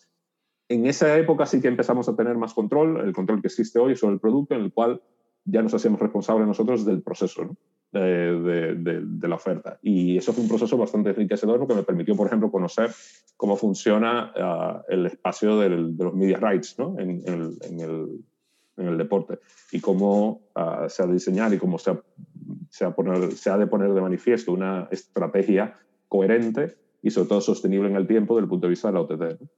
En 0.68 0.86
esa 0.86 1.16
época 1.18 1.44
sí 1.46 1.60
que 1.60 1.68
empezamos 1.68 2.08
a 2.08 2.14
tener 2.14 2.36
más 2.36 2.54
control, 2.54 3.00
el 3.00 3.12
control 3.12 3.40
que 3.40 3.48
existe 3.48 3.78
hoy 3.78 3.96
sobre 3.96 4.14
el 4.14 4.20
producto, 4.20 4.54
en 4.54 4.62
el 4.62 4.72
cual 4.72 5.02
ya 5.44 5.62
nos 5.62 5.74
hacíamos 5.74 6.00
responsables 6.00 6.46
nosotros 6.46 6.84
del 6.84 7.02
proceso 7.02 7.44
¿no? 7.44 7.56
de, 7.92 8.00
de, 8.00 8.74
de, 8.74 9.00
de, 9.02 9.28
la 9.28 9.36
oferta. 9.36 9.78
Y 9.82 10.16
eso 10.16 10.32
fue 10.32 10.42
un 10.42 10.48
proceso 10.48 10.76
bastante 10.76 11.10
enriquecedor 11.10 11.58
porque 11.58 11.74
me 11.74 11.82
permitió, 11.82 12.16
por 12.16 12.26
ejemplo, 12.26 12.50
conocer 12.50 12.90
cómo 13.36 13.56
funciona 13.56 14.32
uh, 14.36 14.92
el 14.92 15.06
espacio 15.06 15.58
del, 15.58 15.96
de 15.96 16.04
los 16.04 16.14
media 16.14 16.38
rights 16.38 16.78
¿no? 16.78 16.98
en, 16.98 17.22
en, 17.26 17.34
el, 17.34 17.58
en, 17.62 17.80
el, 17.80 18.24
en, 18.76 18.88
el, 18.88 18.98
deporte 18.98 19.38
y 19.72 19.80
cómo 19.80 20.50
uh, 20.54 20.88
se 20.88 21.02
ha 21.02 21.06
de 21.06 21.14
diseñar 21.14 21.52
y 21.54 21.58
cómo 21.58 21.78
se 21.78 21.92
ha, 21.92 22.02
se, 22.68 22.84
ha 22.84 22.94
poner, 22.94 23.32
se 23.32 23.50
ha 23.50 23.56
de 23.56 23.66
poner 23.66 23.94
de 23.94 24.00
manifiesto 24.00 24.52
una 24.52 24.88
estrategia 24.90 25.74
coherente 26.08 26.76
y 27.02 27.10
sobre 27.10 27.28
todo 27.28 27.40
sostenible 27.40 27.88
en 27.88 27.96
el 27.96 28.06
tiempo 28.06 28.34
desde 28.34 28.44
el 28.44 28.50
punto 28.50 28.66
de 28.66 28.70
vista 28.70 28.88
de 28.88 28.94
la 28.94 29.00
OTT. 29.00 29.40
¿no? 29.40 29.48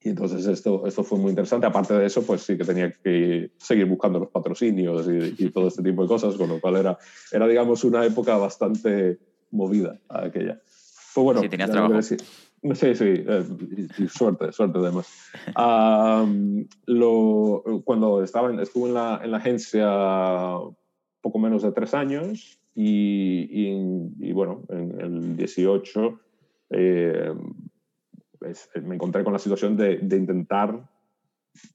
Y 0.00 0.10
entonces 0.10 0.46
esto, 0.46 0.86
esto 0.86 1.02
fue 1.02 1.18
muy 1.18 1.30
interesante. 1.30 1.66
Aparte 1.66 1.94
de 1.94 2.06
eso, 2.06 2.22
pues 2.22 2.42
sí 2.42 2.56
que 2.56 2.64
tenía 2.64 2.92
que 2.92 3.50
seguir 3.56 3.86
buscando 3.86 4.18
los 4.18 4.28
patrocinios 4.28 5.08
y, 5.08 5.44
y 5.44 5.50
todo 5.50 5.68
este 5.68 5.82
tipo 5.82 6.02
de 6.02 6.08
cosas, 6.08 6.36
con 6.36 6.48
lo 6.48 6.60
cual 6.60 6.76
era, 6.76 6.98
era, 7.32 7.46
digamos, 7.48 7.82
una 7.84 8.04
época 8.04 8.36
bastante 8.36 9.18
movida 9.50 9.98
aquella. 10.08 10.60
Pues 11.14 11.24
bueno, 11.24 11.40
sí, 11.40 11.48
tenías 11.48 11.70
trabajo. 11.70 12.00
Sí, 12.02 12.16
sí, 12.94 13.04
eh, 13.06 13.44
y, 13.76 14.04
y, 14.04 14.08
suerte, 14.08 14.52
suerte 14.52 14.78
además. 14.78 15.08
um, 15.56 16.66
lo, 16.86 17.62
cuando 17.84 18.22
estaba 18.22 18.50
en, 18.50 18.60
estuve 18.60 18.88
en 18.88 18.94
la, 18.94 19.20
en 19.22 19.30
la 19.30 19.38
agencia 19.38 19.88
poco 21.20 21.38
menos 21.38 21.62
de 21.62 21.72
tres 21.72 21.94
años 21.94 22.58
y, 22.74 23.48
y, 23.50 24.28
y 24.28 24.32
bueno, 24.32 24.64
en 24.68 25.00
el 25.00 25.36
18 25.36 26.20
eh, 26.70 27.32
pues, 28.46 28.84
me 28.84 28.94
encontré 28.94 29.24
con 29.24 29.32
la 29.32 29.38
situación 29.38 29.76
de, 29.76 29.98
de 29.98 30.16
intentar 30.16 30.88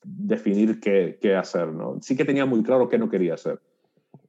definir 0.04 0.80
qué, 0.80 1.18
qué, 1.22 1.36
hacer. 1.36 1.68
¿no? 1.68 1.98
Sí 2.02 2.16
que 2.16 2.26
tenía 2.26 2.46
muy 2.46 2.64
claro 2.64 2.90
qué 2.90 2.98
no 2.98 3.10
quería 3.10 3.36
hacer, 3.36 3.60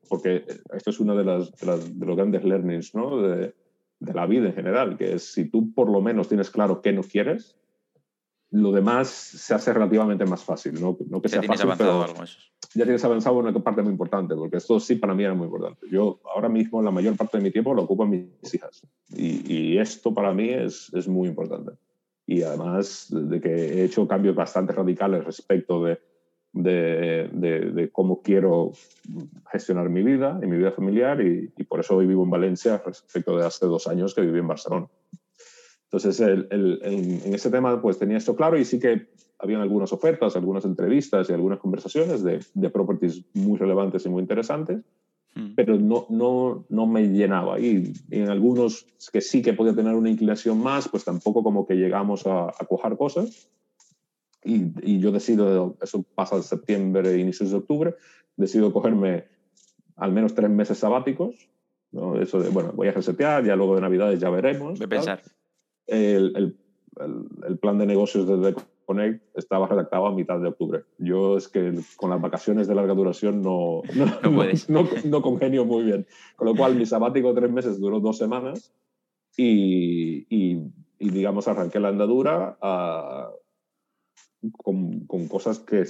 porque 0.09 0.45
esto 0.75 0.91
es 0.91 1.01
uno 1.01 1.17
de, 1.17 1.25
las, 1.25 1.55
de, 1.57 1.67
las, 1.67 1.99
de 1.99 2.07
los 2.07 2.17
grandes 2.17 2.45
learnings 2.45 2.95
¿no? 2.95 3.21
de, 3.23 3.55
de, 4.01 4.15
la 4.15 4.27
vida 4.27 4.47
en 4.47 4.55
general, 4.55 4.97
que 4.97 5.15
es 5.15 5.33
si 5.33 5.47
tú 5.47 5.73
por 5.73 5.91
lo 5.91 6.01
menos 6.01 6.29
tienes 6.29 6.51
claro 6.51 6.83
qué 6.83 6.93
no 6.93 7.03
quieres, 7.03 7.57
lo 8.51 8.71
demás 8.71 9.09
se 9.09 9.55
hace 9.55 9.73
relativamente 9.73 10.27
más 10.27 10.45
fácil. 10.45 10.75
No, 10.75 10.97
no 11.09 11.23
que 11.23 11.29
sea 11.29 11.43
fácil, 11.43 11.71
pero 11.79 12.03
algo 12.03 12.23
eso. 12.23 12.39
ya 12.75 12.85
tienes 12.85 13.03
avanzado 13.03 13.37
una 13.37 13.53
parte 13.53 13.83
muy 13.83 13.93
importante, 13.93 14.35
porque 14.35 14.59
esto 14.59 14.79
sí 14.79 14.97
para 14.97 15.15
mí 15.15 15.25
era 15.25 15.33
muy 15.33 15.47
importante. 15.47 15.87
Yo 15.91 16.21
ahora 16.35 16.51
mismo 16.51 16.83
la 16.83 16.91
mayor 16.91 17.17
parte 17.17 17.39
de 17.39 17.45
mi 17.45 17.51
tiempo 17.51 17.73
lo 17.73 17.83
ocupo 17.83 18.05
en 18.05 18.11
mis 18.11 18.55
hijas, 18.55 18.87
y, 19.09 19.55
y 19.55 19.79
esto 19.79 20.13
para 20.13 20.35
mí 20.35 20.51
es, 20.51 20.93
es 20.93 21.09
muy 21.09 21.29
importante 21.29 21.73
y 22.27 22.43
además 22.43 23.09
de 23.11 23.41
que 23.41 23.51
he 23.51 23.85
hecho 23.85 24.07
cambios 24.07 24.35
bastante 24.35 24.73
radicales 24.73 25.25
respecto 25.25 25.85
de, 25.85 25.99
de, 26.53 27.29
de, 27.33 27.61
de 27.73 27.91
cómo 27.91 28.23
quiero 28.23 28.73
gestionar 29.51 29.89
mi 29.89 30.03
vida 30.03 30.39
y 30.43 30.47
mi 30.47 30.57
vida 30.57 30.73
familiar 30.73 31.21
y, 31.21 31.53
y, 31.57 31.65
por 31.65 31.81
eso 31.81 31.97
hoy 31.97 32.07
vivo 32.07 32.25
en 32.25 32.31
Valencia 32.31 32.83
respecto 32.85 33.37
de 33.37 33.47
hace 33.47 33.67
dos 33.67 33.87
años 33.87 34.15
que 34.15 34.21
viví 34.21 34.39
en 34.39 34.49
Barcelona. 34.49 34.87
Entonces, 35.85 36.21
el, 36.21 36.49
el, 36.51 36.81
en, 36.83 37.27
en, 37.27 37.35
ese 37.35 37.51
tema 37.51 37.81
pues 37.83 37.99
tenía 37.99 38.17
esto 38.17 38.35
claro 38.35 38.59
y 38.59 38.65
sí 38.65 38.79
que 38.79 39.09
habían 39.39 39.61
algunas 39.61 39.93
ofertas, 39.93 40.37
algunas 40.37 40.65
entrevistas 40.65 41.29
y 41.29 41.33
algunas 41.33 41.59
conversaciones 41.59 42.23
de, 42.23 42.41
de 42.55 42.71
properties 42.71 43.25
muy 43.35 43.59
relevantes 43.59 44.07
y 44.07 44.09
muy 44.09 44.23
interesantes, 44.23 44.81
hmm. 45.35 45.55
pero 45.55 45.79
no, 45.79 46.07
no, 46.09 46.65
no 46.69 46.87
me 46.87 47.09
llenaba. 47.09 47.61
Y, 47.61 47.93
en 48.11 48.29
algunos 48.29 48.87
que 49.13 49.21
sí 49.21 49.43
que 49.43 49.53
podía 49.53 49.75
tener 49.75 49.95
una 49.95 50.11
inclinación 50.11 50.63
más, 50.63 50.89
pues 50.89 51.05
tampoco 51.05 51.43
como 51.43 51.67
que 51.67 51.75
llegamos 51.75 52.27
a, 52.27 52.49
a 52.49 52.67
cojar 52.69 52.97
cosas. 52.97 53.49
Y, 54.45 54.73
y, 54.83 54.99
yo 54.99 55.13
decido, 55.13 55.77
eso 55.81 56.05
pasa 56.15 56.37
en 56.37 56.43
septiembre, 56.43 57.19
inicios 57.19 57.51
de 57.51 57.57
octubre, 57.57 57.95
decido 58.37 58.73
cogerme 58.73 59.25
al 59.97 60.13
menos 60.13 60.35
tres 60.35 60.51
meses 60.51 60.79
sabáticos. 60.79 61.49
¿no? 61.93 62.21
Eso 62.21 62.41
de, 62.41 62.49
bueno, 62.49 62.73
voy 62.73 62.89
a 62.89 62.93
resetear, 62.93 63.45
ya 63.45 63.55
luego 63.55 63.77
de 63.77 63.83
Navidades 63.83 64.19
ya 64.19 64.31
veremos. 64.31 64.79
De 64.79 64.89
pensar. 64.89 65.23
El, 65.87 66.33
el, 66.37 66.57
el, 67.47 67.59
plan 67.59 67.79
de 67.79 67.87
negocios 67.87 68.27
de 68.27 68.55
Connect 68.85 69.23
estaba 69.37 69.67
redactado 69.67 70.07
a 70.07 70.15
mitad 70.15 70.39
de 70.41 70.49
octubre. 70.49 70.85
Yo 70.99 71.37
es 71.37 71.49
que 71.49 71.75
con 71.97 72.11
las 72.11 72.21
vacaciones 72.21 72.69
de 72.69 72.75
larga 72.75 72.95
duración 72.95 73.43
no, 73.43 73.83
no, 73.95 74.07
no, 74.69 74.89
no 75.05 75.23
congenio 75.23 75.65
muy 75.65 75.85
bien. 75.85 76.07
Con 76.37 76.49
lo 76.49 76.55
cual 76.55 76.77
mi 76.77 76.87
sabático 76.87 77.29
de 77.33 77.41
tres 77.41 77.53
meses 77.53 77.81
duró 77.81 78.01
dos 78.01 78.19
semanas 78.19 78.73
y, 79.37 80.27
y, 80.29 80.61
y 80.99 81.11
digamos 81.11 81.49
arranqué 81.49 81.81
la 81.81 81.89
andadura 81.89 82.59
a, 82.61 83.31
con, 84.57 85.07
con, 85.07 85.29
cosas 85.29 85.59
que, 85.61 85.85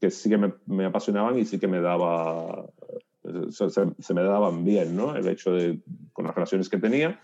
que 0.00 0.10
sí 0.10 0.30
que 0.30 0.38
me, 0.38 0.54
me, 0.66 0.86
apasionaban 0.86 1.38
y 1.38 1.44
sí 1.44 1.58
que 1.58 1.68
me 1.68 1.80
daba 1.80 2.66
se, 3.50 3.70
se, 3.70 4.14
me 4.14 4.22
daban 4.22 4.64
bien, 4.64 4.96
¿no? 4.96 5.16
El 5.16 5.28
hecho 5.28 5.52
de, 5.52 5.80
con 6.12 6.24
las 6.24 6.34
relaciones 6.34 6.68
que 6.68 6.78
tenía, 6.78 7.20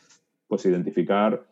pues 0.49 0.67
identificar 0.67 1.47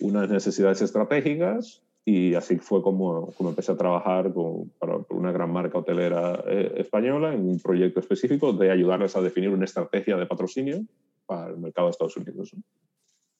unas 0.00 0.30
necesidades 0.30 0.80
estratégicas 0.82 1.82
y 2.10 2.34
así 2.34 2.56
fue 2.56 2.80
como, 2.80 3.32
como 3.32 3.50
empecé 3.50 3.72
a 3.72 3.76
trabajar 3.76 4.32
con, 4.32 4.70
para 4.78 4.96
una 5.10 5.30
gran 5.30 5.52
marca 5.52 5.76
hotelera 5.76 6.42
eh, 6.46 6.72
española 6.78 7.34
en 7.34 7.46
un 7.46 7.60
proyecto 7.60 8.00
específico 8.00 8.54
de 8.54 8.70
ayudarles 8.70 9.14
a 9.14 9.20
definir 9.20 9.50
una 9.50 9.66
estrategia 9.66 10.16
de 10.16 10.24
patrocinio 10.24 10.80
para 11.26 11.50
el 11.50 11.58
mercado 11.58 11.88
de 11.88 11.90
Estados 11.90 12.16
Unidos. 12.16 12.56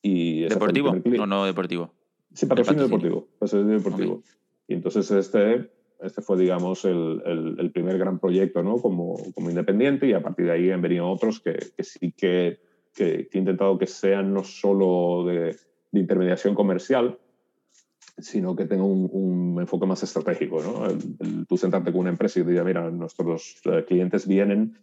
Y 0.03 0.41
¿Deportivo 0.43 0.91
o 0.91 1.25
no 1.25 1.45
deportivo? 1.45 1.91
Sí, 2.31 2.45
patrocinio, 2.45 2.83
deportivo. 2.83 3.27
Patrocinio 3.39 3.75
deportivo. 3.75 4.21
Y 4.67 4.75
entonces 4.75 5.09
este, 5.09 5.71
este 6.03 6.21
fue, 6.21 6.37
digamos, 6.37 6.85
el, 6.85 7.23
el, 7.57 7.71
primer 7.71 7.97
gran 7.97 8.19
proyecto 8.19 8.61
¿no? 8.61 8.77
como, 8.77 9.17
como, 9.33 9.49
independiente 9.49 10.05
y 10.05 10.13
a 10.13 10.21
partir 10.21 10.45
de 10.45 10.51
ahí 10.51 10.69
han 10.69 10.83
venido 10.83 11.09
otros 11.09 11.39
que, 11.39 11.57
que 11.75 11.83
sí 11.83 12.11
que, 12.11 12.59
que, 12.93 13.27
he 13.33 13.37
intentado 13.39 13.79
que 13.79 13.87
sean 13.87 14.31
no 14.31 14.43
solo 14.43 15.25
de, 15.25 15.55
de 15.91 15.99
intermediación 15.99 16.53
comercial, 16.53 17.17
sino 18.21 18.55
que 18.55 18.65
tenga 18.65 18.83
un, 18.83 19.09
un, 19.11 19.59
enfoque 19.59 19.85
más 19.85 20.03
estratégico. 20.03 20.61
¿no? 20.61 21.45
Tú 21.47 21.57
sentarte 21.57 21.91
con 21.91 22.01
una 22.01 22.09
empresa 22.09 22.39
y 22.39 22.43
decir, 22.43 22.63
mira, 22.63 22.89
nuestros 22.89 23.61
eh, 23.65 23.85
clientes 23.87 24.27
vienen 24.27 24.77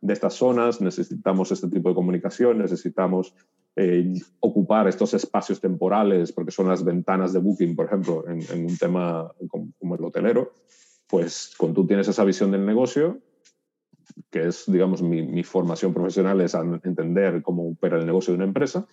de 0.00 0.12
estas 0.12 0.34
zonas, 0.34 0.80
necesitamos 0.80 1.52
este 1.52 1.68
tipo 1.68 1.90
de 1.90 1.94
comunicación, 1.94 2.58
necesitamos 2.58 3.34
eh, 3.76 4.14
ocupar 4.40 4.88
estos 4.88 5.14
espacios 5.14 5.60
temporales, 5.60 6.32
porque 6.32 6.50
son 6.50 6.68
las 6.68 6.84
ventanas 6.84 7.32
de 7.32 7.38
booking, 7.38 7.76
por 7.76 7.86
ejemplo, 7.86 8.24
en, 8.28 8.64
un 8.64 8.76
tema 8.78 9.30
como, 9.48 9.94
el 9.94 10.04
hotelero, 10.04 10.52
pues 11.06 11.54
cuando 11.58 11.82
tú 11.82 11.86
tienes 11.86 12.08
esa 12.08 12.24
visión 12.24 12.50
del 12.50 12.64
negocio, 12.64 13.18
que 14.30 14.46
es, 14.46 14.64
digamos, 14.66 15.02
mi 15.02 15.42
formación 15.44 15.92
profesional 15.92 16.40
es 16.40 16.54
entender 16.54 17.42
cómo 17.42 17.68
opera 17.68 17.98
el 17.98 18.06
negocio 18.06 18.32
de 18.32 18.36
una 18.36 18.46
empresa, 18.46 18.86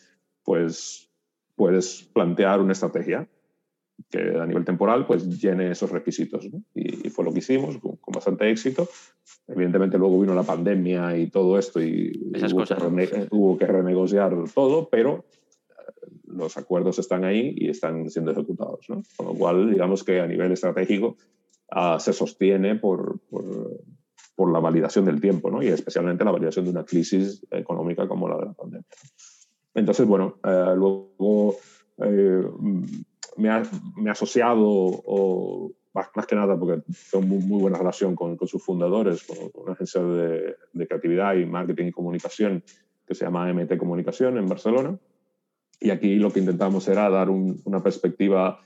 pues 0.43 1.09
puedes 1.55 2.03
plantear 2.13 2.61
una 2.61 2.73
estrategia 2.73 3.27
que 4.09 4.19
a 4.39 4.45
nivel 4.45 4.63
temporal 4.63 5.05
pues 5.05 5.27
llene 5.41 5.71
esos 5.71 5.91
requisitos. 5.91 6.47
¿no? 6.51 6.61
Y, 6.73 7.09
fue 7.09 7.25
lo 7.25 7.33
que 7.33 7.39
hicimos 7.39 7.77
con, 7.77 7.97
con, 7.97 8.13
bastante 8.13 8.49
éxito. 8.49 8.87
Evidentemente 9.47 9.97
luego 9.97 10.19
vino 10.19 10.33
la 10.33 10.43
pandemia 10.43 11.17
y 11.17 11.29
todo 11.29 11.57
esto 11.57 11.81
y 11.81 12.31
Esas 12.33 12.53
hubo, 12.53 12.61
cosas. 12.61 12.79
Que 12.79 13.27
hubo, 13.31 13.57
que 13.57 13.65
renegociar 13.65 14.33
todo, 14.53 14.89
pero 14.89 15.25
eh, 15.69 16.09
los 16.27 16.57
acuerdos 16.57 16.99
están 16.99 17.25
ahí 17.25 17.53
y 17.57 17.69
están 17.69 18.09
siendo 18.09 18.31
ejecutados. 18.31 18.85
¿no? 18.89 19.03
Con 19.15 19.27
lo 19.27 19.33
cual, 19.33 19.71
digamos 19.71 20.03
que 20.03 20.21
a 20.21 20.27
nivel 20.27 20.51
estratégico 20.51 21.17
uh, 21.75 21.99
se 21.99 22.13
sostiene 22.13 22.75
por, 22.75 23.19
por, 23.29 23.81
por, 24.35 24.51
la 24.51 24.59
validación 24.59 25.05
del 25.05 25.19
tiempo 25.19 25.49
¿no? 25.49 25.61
y 25.61 25.67
especialmente 25.67 26.23
la 26.23 26.31
validación 26.31 26.65
de 26.65 26.71
una 26.71 26.85
crisis 26.85 27.45
económica 27.51 28.07
como 28.07 28.29
la 28.29 28.37
de 28.37 28.45
la 28.45 28.53
pandemia. 28.53 28.87
Entonces, 29.73 30.05
bueno, 30.05 30.37
uh, 30.43 30.75
luego... 30.75 31.57
Uh, 31.97 33.05
me 33.37 33.49
ha, 33.49 33.63
me 33.95 34.09
ha 34.09 34.13
asociado, 34.13 34.65
o 34.65 35.71
más, 35.93 36.09
más, 36.15 36.25
que 36.25 36.35
nada 36.35 36.57
porque 36.57 36.81
tengo 37.11 37.25
muy, 37.25 37.39
muy 37.39 37.61
buena 37.61 37.77
relación 37.77 38.15
con, 38.15 38.35
con, 38.35 38.47
sus 38.47 38.63
fundadores, 38.63 39.23
con 39.23 39.37
una 39.63 39.73
agencia 39.73 40.01
de, 40.01 40.55
de, 40.73 40.87
creatividad 40.87 41.35
y 41.35 41.45
marketing 41.45 41.87
y 41.87 41.91
comunicación 41.91 42.63
que 43.05 43.15
se 43.15 43.25
llama 43.25 43.51
MT 43.53 43.77
Comunicación 43.77 44.37
en 44.37 44.47
Barcelona. 44.47 44.97
Y 45.79 45.91
aquí 45.91 46.15
lo 46.15 46.31
que 46.31 46.39
intentamos 46.39 46.87
era 46.87 47.09
dar 47.09 47.29
un, 47.29 47.61
una 47.65 47.81
perspectiva 47.81 48.59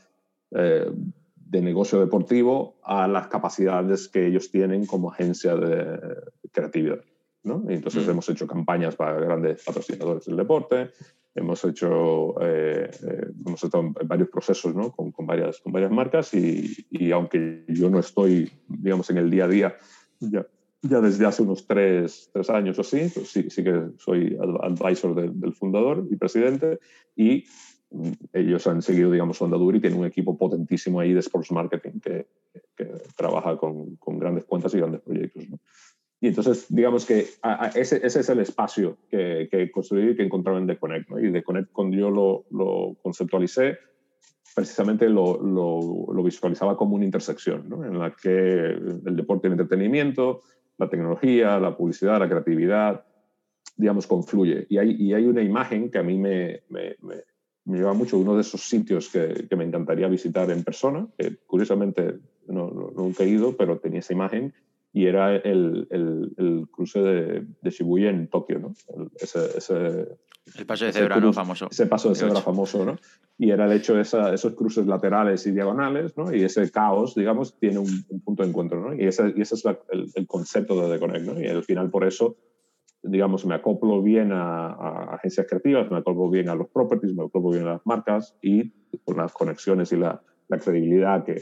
eh, 0.51 0.89
de 1.35 1.61
negocio 1.61 1.99
deportivo 1.99 2.79
a 2.83 3.07
las 3.07 3.27
capacidades 3.27 4.07
que 4.07 4.25
ellos 4.25 4.51
tienen 4.51 4.85
como 4.85 5.11
agencia 5.11 5.55
de 5.55 5.99
creatividad. 6.51 7.01
¿no? 7.43 7.63
Y 7.69 7.73
entonces 7.73 8.07
mm. 8.07 8.09
hemos 8.09 8.29
hecho 8.29 8.47
campañas 8.47 8.95
para 8.95 9.19
grandes 9.19 9.63
patrocinadores 9.63 10.25
del 10.25 10.37
deporte, 10.37 10.91
hemos 11.35 11.63
hecho, 11.63 12.41
eh, 12.41 12.89
eh, 13.03 13.27
hemos 13.45 13.63
estado 13.63 13.83
en 13.83 14.07
varios 14.07 14.29
procesos 14.29 14.75
¿no? 14.75 14.91
con, 14.91 15.11
con, 15.11 15.25
varias, 15.25 15.59
con 15.59 15.71
varias 15.71 15.91
marcas 15.91 16.33
y, 16.33 16.85
y, 16.89 17.11
aunque 17.11 17.63
yo 17.67 17.89
no 17.89 17.99
estoy, 17.99 18.51
digamos, 18.67 19.09
en 19.09 19.17
el 19.17 19.29
día 19.29 19.45
a 19.45 19.47
día, 19.47 19.75
ya, 20.19 20.45
ya 20.81 20.99
desde 20.99 21.25
hace 21.25 21.43
unos 21.43 21.65
tres, 21.65 22.29
tres 22.33 22.49
años 22.49 22.77
o 22.77 22.81
así, 22.81 23.09
pues 23.13 23.29
sí, 23.29 23.49
sí 23.49 23.63
que 23.63 23.91
soy 23.97 24.37
advisor 24.61 25.15
de, 25.15 25.29
del 25.29 25.53
fundador 25.53 26.05
y 26.09 26.15
presidente 26.15 26.79
y 27.15 27.45
ellos 28.31 28.65
han 28.67 28.81
seguido, 28.81 29.11
digamos, 29.11 29.37
su 29.37 29.45
andadura 29.45 29.77
y 29.77 29.81
tienen 29.81 29.99
un 29.99 30.05
equipo 30.05 30.37
potentísimo 30.37 30.99
ahí 30.99 31.13
de 31.13 31.19
sports 31.19 31.51
marketing 31.51 31.99
que, 31.99 32.27
que 32.75 32.85
trabaja 33.17 33.57
con, 33.57 33.97
con, 33.97 34.17
grandes 34.17 34.45
cuentas 34.45 34.73
y 34.73 34.77
grandes 34.77 35.01
proyectos. 35.01 35.49
¿no? 35.49 35.59
Y 36.21 36.27
entonces, 36.27 36.67
digamos 36.69 37.05
que 37.05 37.25
a, 37.41 37.65
a 37.65 37.67
ese, 37.69 37.99
ese, 38.05 38.19
es 38.19 38.29
el 38.29 38.39
espacio 38.39 38.99
que, 39.09 39.49
que 39.51 39.71
construí 39.71 40.11
y 40.11 40.15
que 40.15 40.21
encontraba 40.21 40.59
en 40.59 40.67
The 40.67 40.77
Connect. 40.77 41.09
¿no? 41.09 41.19
Y 41.19 41.31
The 41.31 41.41
Connect, 41.41 41.71
cuando 41.71 41.97
yo 41.97 42.11
lo, 42.11 42.45
lo 42.51 42.95
conceptualicé, 43.01 43.79
precisamente 44.53 45.09
lo, 45.09 45.41
lo, 45.41 46.13
lo, 46.13 46.23
visualizaba 46.23 46.77
como 46.77 46.95
una 46.95 47.05
intersección, 47.05 47.67
¿no? 47.67 47.83
en 47.83 47.97
la 47.97 48.11
que 48.11 48.29
el 48.29 49.15
deporte 49.15 49.47
y 49.47 49.51
el 49.51 49.53
entretenimiento, 49.53 50.41
la 50.77 50.89
tecnología, 50.89 51.59
la 51.59 51.75
publicidad, 51.75 52.19
la 52.19 52.29
creatividad, 52.29 53.03
digamos, 53.75 54.05
confluye. 54.05 54.67
Y 54.69 54.77
hay, 54.77 54.95
y 54.99 55.13
hay 55.15 55.25
una 55.25 55.41
imagen 55.41 55.89
que 55.89 55.97
a 55.97 56.03
mí 56.03 56.19
me, 56.19 56.61
me, 56.69 56.97
me, 57.01 57.15
me 57.65 57.77
lleva 57.79 57.93
mucho, 57.93 58.19
uno 58.19 58.35
de 58.35 58.41
esos 58.41 58.61
sitios 58.61 59.09
que, 59.09 59.47
que, 59.49 59.55
me 59.55 59.63
encantaría 59.63 60.07
visitar 60.07 60.51
en 60.51 60.63
persona, 60.63 61.07
que 61.17 61.37
curiosamente 61.47 62.19
no, 62.47 62.69
no, 62.69 62.91
nunca 62.95 63.23
he 63.23 63.29
ido, 63.29 63.57
pero 63.57 63.79
tenía 63.79 63.99
esa 63.99 64.13
imagen, 64.13 64.53
y 64.93 65.05
era 65.05 65.35
el, 65.35 65.87
el, 65.89 66.33
el 66.37 66.67
cruce 66.69 66.99
de, 66.99 67.45
de, 67.61 67.69
Shibuya 67.69 68.09
en 68.09 68.27
Tokio, 68.27 68.59
¿no? 68.59 68.73
El, 68.95 69.09
ese, 69.19 69.57
ese, 69.57 70.07
el 70.57 70.65
paso 70.65 70.85
de 70.85 70.91
cebra, 70.91 71.19
¿no? 71.19 71.31
Famoso. 71.31 71.67
Ese 71.71 71.85
paso 71.85 72.09
de 72.09 72.15
cebra 72.15 72.41
famoso, 72.41 72.83
¿no? 72.83 72.97
Y 73.37 73.51
era 73.51 73.65
el 73.65 73.71
hecho 73.71 73.95
de 73.95 74.01
esa, 74.01 74.33
esos 74.33 74.53
cruces 74.53 74.85
laterales 74.85 75.45
y 75.47 75.51
diagonales, 75.51 76.17
¿no? 76.17 76.33
Y 76.33 76.43
ese 76.43 76.69
caos, 76.71 77.15
digamos, 77.15 77.57
tiene 77.57 77.79
un, 77.79 78.05
un 78.09 78.19
punto 78.21 78.43
de 78.43 78.49
encuentro, 78.49 78.81
¿no? 78.81 78.93
Y 78.93 79.05
ese, 79.05 79.33
y 79.35 79.41
ese 79.41 79.55
es 79.55 79.65
la, 79.65 79.79
el, 79.91 80.11
el, 80.13 80.27
concepto 80.27 80.75
de 80.81 80.93
The 80.93 80.99
Connect, 80.99 81.25
¿no? 81.25 81.41
Y 81.41 81.47
al 81.47 81.63
final, 81.63 81.89
por 81.89 82.05
eso, 82.05 82.35
digamos, 83.01 83.45
me 83.45 83.55
acoplo 83.55 84.01
bien 84.01 84.33
a, 84.33 84.67
a, 84.67 85.15
agencias 85.15 85.47
creativas, 85.47 85.89
me 85.89 85.99
acoplo 85.99 86.29
bien 86.29 86.49
a 86.49 86.55
los 86.55 86.67
properties, 86.67 87.15
me 87.15 87.23
acoplo 87.23 87.51
bien 87.51 87.67
a 87.67 87.73
las 87.73 87.85
marcas 87.85 88.35
y 88.41 88.71
con 89.05 89.17
las 89.17 89.31
conexiones 89.31 89.91
y 89.93 89.97
la, 89.97 90.21
la 90.49 90.57
credibilidad 90.57 91.23
que, 91.23 91.41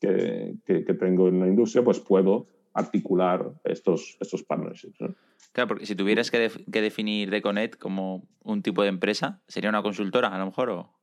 que, 0.00 0.54
que, 0.64 0.84
que 0.84 0.94
tengo 0.94 1.28
en 1.28 1.40
la 1.40 1.48
industria, 1.48 1.84
pues 1.84 2.00
puedo 2.00 2.46
articular 2.78 3.52
estos, 3.64 4.16
estos 4.20 4.42
partnerships. 4.42 5.00
¿no? 5.00 5.14
Claro, 5.52 5.68
porque 5.68 5.86
si 5.86 5.94
tuvieras 5.94 6.30
que, 6.30 6.38
def 6.38 6.56
que 6.70 6.80
definir 6.80 7.30
Deconet 7.30 7.76
como 7.76 8.28
un 8.42 8.62
tipo 8.62 8.82
de 8.82 8.88
empresa, 8.88 9.40
¿sería 9.48 9.70
una 9.70 9.82
consultora 9.82 10.28
a 10.28 10.38
lo 10.38 10.46
mejor? 10.46 10.70
O... 10.70 10.94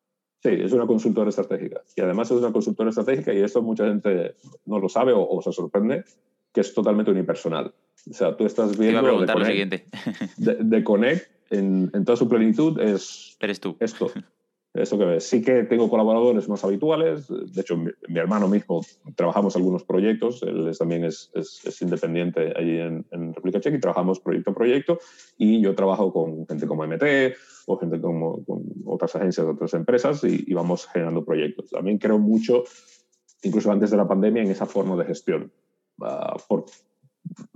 Sí, 0.42 0.50
es 0.52 0.72
una 0.72 0.88
consultora 0.88 1.30
estratégica. 1.30 1.82
Y 1.96 2.02
además 2.02 2.32
es 2.32 2.38
una 2.38 2.52
consultora 2.52 2.90
estratégica 2.90 3.34
y 3.34 3.42
esto 3.42 3.62
mucha 3.62 3.86
gente 3.86 4.36
no 4.66 4.80
lo 4.80 4.90
sabe 4.90 5.12
o, 5.12 5.28
o 5.28 5.42
se 5.42 5.52
sorprende, 5.52 6.06
que 6.54 6.62
es 6.62 6.74
totalmente 6.74 7.12
unipersonal. 7.12 7.74
O 8.10 8.14
sea, 8.14 8.38
tú 8.38 8.46
estás 8.46 8.78
viendo... 8.78 8.86
Te 8.86 8.92
iba 8.92 9.00
a 9.00 9.04
preguntar 9.04 9.40
lo 9.40 9.46
siguiente. 9.46 9.86
De, 10.38 10.56
de 10.56 10.84
Connect 10.84 11.30
en, 11.50 11.92
en, 11.94 12.06
toda 12.06 12.16
su 12.16 12.30
plenitud 12.30 12.80
es... 12.80 13.38
Eres 13.40 13.60
tú. 13.60 13.76
Esto. 13.80 14.12
Eso 14.76 14.98
que. 14.98 15.20
Sí 15.22 15.42
que 15.42 15.64
tengo 15.64 15.90
colaboradores 15.90 16.50
más 16.50 16.64
habituales. 16.64 17.28
De 17.28 17.62
hecho, 17.62 17.78
mi, 17.78 17.92
mi 18.10 18.20
hermano 18.20 18.48
mismo 18.48 18.82
trabajamos 19.16 19.56
algunos 19.56 19.84
proyectos. 19.84 20.44
Él 20.44 20.68
es, 20.68 20.78
también 20.78 21.06
es, 21.06 21.32
es, 21.34 21.66
es, 21.66 21.82
independiente 21.82 22.54
allí 22.56 22.80
en, 22.80 23.06
en, 23.12 23.34
República 23.34 23.62
Checa 23.62 23.78
y 23.78 23.80
trabajamos 23.80 24.20
proyecto 24.20 24.52
a 24.52 24.56
proyecto. 24.56 25.00
Y 25.38 25.62
yo 25.62 25.76
trabajo 25.76 26.12
con 26.12 26.46
gente 26.46 26.68
como 26.68 26.86
MT 26.86 27.04
o 27.68 27.78
gente 27.78 28.02
como, 28.02 28.44
con 28.44 28.64
otras 28.86 29.16
agencias, 29.16 29.48
otras 29.48 29.74
empresas 29.74 30.24
y, 30.24 30.44
y 30.46 30.54
vamos 30.54 30.88
generando 30.88 31.24
proyectos. 31.24 31.70
También 31.70 31.98
creo 31.98 32.20
mucho, 32.20 32.64
incluso 33.44 33.72
antes 33.72 33.92
de 33.92 33.98
la 33.98 34.08
pandemia, 34.08 34.44
en 34.44 34.52
esa 34.52 34.66
forma 34.66 34.98
de 34.98 35.06
gestión. 35.06 35.52
Uh, 35.98 36.38
por, 36.50 36.66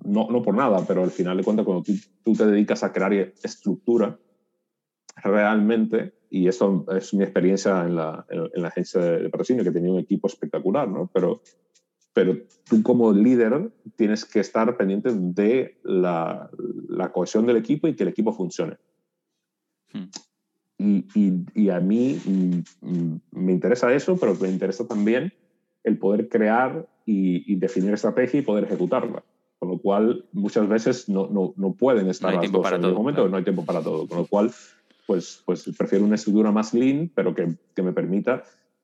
no, 0.05 0.29
no 0.29 0.41
por 0.41 0.55
nada, 0.55 0.83
pero 0.87 1.03
al 1.03 1.11
final 1.11 1.37
de 1.37 1.43
cuentas, 1.43 1.65
cuando 1.65 1.83
tú, 1.83 1.93
tú 2.23 2.33
te 2.33 2.45
dedicas 2.45 2.83
a 2.83 2.91
crear 2.93 3.13
estructura, 3.13 4.17
realmente, 5.17 6.13
y 6.29 6.47
esto 6.47 6.85
es 6.95 7.13
mi 7.13 7.23
experiencia 7.23 7.85
en 7.85 7.95
la, 7.95 8.25
en, 8.29 8.61
la 8.61 8.67
agencia 8.67 9.01
de 9.01 9.29
patrocinio, 9.29 9.63
que 9.63 9.71
tenía 9.71 9.91
un 9.91 9.99
equipo 9.99 10.27
espectacular, 10.27 10.87
¿no? 10.87 11.09
Pero, 11.13 11.41
pero 12.13 12.37
tú 12.69 12.83
como 12.83 13.11
líder 13.11 13.71
tienes 13.95 14.25
que 14.25 14.39
estar 14.39 14.77
pendiente 14.77 15.09
de 15.11 15.79
la, 15.83 16.49
la 16.87 17.11
cohesión 17.11 17.45
del 17.45 17.57
equipo 17.57 17.87
y 17.87 17.95
que 17.95 18.03
el 18.03 18.09
equipo 18.09 18.33
funcione. 18.33 18.77
Hmm. 19.91 20.09
Y, 20.77 21.05
y, 21.13 21.45
y, 21.55 21.69
a 21.71 21.79
mí 21.79 22.17
mm, 22.23 22.87
mm, 22.87 23.21
me 23.31 23.51
interesa 23.51 23.93
eso, 23.93 24.15
pero 24.15 24.35
me 24.35 24.49
interesa 24.49 24.87
también 24.87 25.33
el 25.83 25.97
poder 25.97 26.29
crear 26.29 26.87
y, 27.05 27.51
y 27.51 27.57
definir 27.57 27.93
estrategia 27.93 28.39
y 28.39 28.43
poder 28.43 28.63
ejecutarla. 28.63 29.23
Con 29.59 29.69
lo 29.71 29.77
cual, 29.79 30.25
muchas 30.31 30.69
veces 30.69 31.09
no, 31.09 31.27
no, 31.27 31.53
no 31.57 31.73
pueden 31.73 32.07
estar 32.07 32.31
no 32.31 32.37
hay 32.37 32.39
tiempo 32.39 32.61
para 32.61 32.77
en 32.77 32.81
todo, 32.81 32.91
el 32.91 32.97
momento, 32.97 33.27
no 33.27 33.35
hay 33.35 33.43
tiempo 33.43 33.65
para 33.65 33.81
todo. 33.81 34.07
Con 34.07 34.19
lo 34.19 34.25
cual, 34.25 34.51
pues, 35.09 35.41
pues 35.43 35.67
prefiero 35.75 36.05
una 36.05 36.13
estructura 36.13 36.51
más 36.51 36.71
lean, 36.71 37.09
pero 37.15 37.33
que, 37.33 37.55
que 37.75 37.81
me 37.81 37.93
permita 37.93 38.43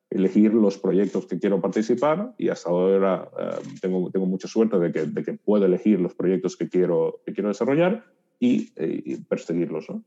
elegir 0.09 0.55
los 0.55 0.75
proyectos 0.79 1.27
que 1.27 1.37
quiero 1.37 1.61
participar 1.61 2.33
y 2.39 2.49
hasta 2.49 2.71
ahora 2.71 3.29
eh, 3.39 3.61
tengo, 3.79 4.09
tengo 4.09 4.25
mucha 4.25 4.47
suerte 4.47 4.79
de 4.79 4.91
que, 4.91 5.05
de 5.05 5.23
que 5.23 5.33
puedo 5.33 5.67
elegir 5.67 5.99
los 5.99 6.15
proyectos 6.15 6.57
que 6.57 6.67
quiero, 6.67 7.21
que 7.27 7.33
quiero 7.33 7.49
desarrollar 7.49 8.05
y, 8.39 8.71
eh, 8.75 9.03
y 9.05 9.17
perseguirlos. 9.17 9.87
¿no? 9.87 10.03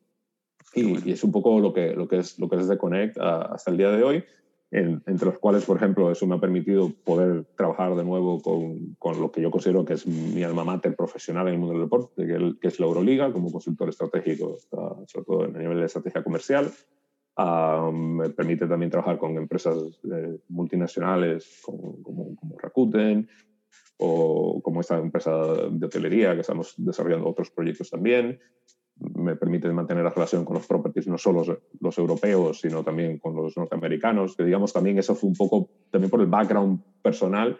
Y, 0.75 1.09
y, 1.09 1.12
es 1.12 1.23
un 1.23 1.31
poco 1.31 1.61
lo 1.61 1.73
que, 1.73 1.95
lo 1.95 2.09
que, 2.09 2.19
es, 2.19 2.37
lo 2.41 2.49
que 2.49 2.57
es 2.57 2.66
de 2.66 2.79
Connect 2.79 3.16
hasta 3.16 3.71
el 3.71 3.77
día 3.77 3.91
de 3.93 4.03
hoy 4.03 4.25
entre 4.71 5.27
los 5.27 5.39
cuales, 5.39 5.64
por 5.64 5.79
ejemplo, 5.79 6.11
eso 6.11 6.27
me 6.27 6.37
ha 6.37 6.41
permitido 6.41 6.93
poder 7.05 7.45
trabajar 7.57 7.95
de 7.95 8.05
nuevo 8.05 8.43
con, 8.43 8.95
con, 8.99 9.19
lo 9.19 9.33
que 9.33 9.41
yo 9.41 9.51
considero 9.51 9.85
que 9.85 9.95
es 9.95 10.07
mi 10.07 10.43
alma 10.43 10.64
mater 10.64 10.95
profesional 10.95 11.49
en 11.49 11.55
el 11.55 11.61
mundo 11.61 11.75
del 11.75 11.85
deporte, 11.85 12.27
que, 12.61 12.69
es 12.69 12.79
la 12.79 12.87
Euroliga, 12.87 13.33
como 13.33 13.51
consultor 13.51 13.89
estratégico, 13.89 14.59
sobre 15.07 15.25
todo 15.25 15.45
en 15.47 15.57
el 15.57 15.62
nivel 15.62 15.79
de 15.79 15.87
estrategia 15.87 16.23
comercial. 16.23 16.71
Uh, 17.37 17.93
me 17.93 18.31
permite 18.31 18.66
también 18.66 18.91
trabajar 18.91 19.16
con 19.16 19.37
empresas 19.37 19.77
eh, 20.12 20.39
multinacionales 20.49 21.61
como, 21.62 22.03
como, 22.03 22.35
como, 22.35 22.59
Rakuten 22.59 23.29
o 23.99 24.61
como 24.61 24.81
esta 24.81 24.99
empresa 24.99 25.31
de 25.71 25.87
hotelería 25.87 26.35
que 26.35 26.41
estamos 26.41 26.75
desarrollando 26.77 27.29
otros 27.29 27.51
proyectos 27.53 27.91
también 27.91 28.41
me 29.01 29.37
permite 29.37 29.73
mantener 29.73 30.05
la 30.05 30.11
relación 30.11 30.45
con 30.45 30.57
los 30.57 30.67
properties, 30.67 31.07
no 31.07 31.19
solo 31.19 31.45
los, 31.81 31.99
europeos, 31.99 32.61
sino 32.61 32.83
también 32.83 33.19
con 33.19 33.35
los 33.35 33.57
norteamericanos, 33.57 34.37
que 34.37 34.45
digamos 34.45 34.73
también 34.73 34.99
eso 34.99 35.15
fue 35.15 35.29
un 35.29 35.37
poco, 35.37 35.69
también 35.91 36.11
por 36.11 36.21
el 36.21 36.27
background 36.27 36.81
personal, 37.03 37.59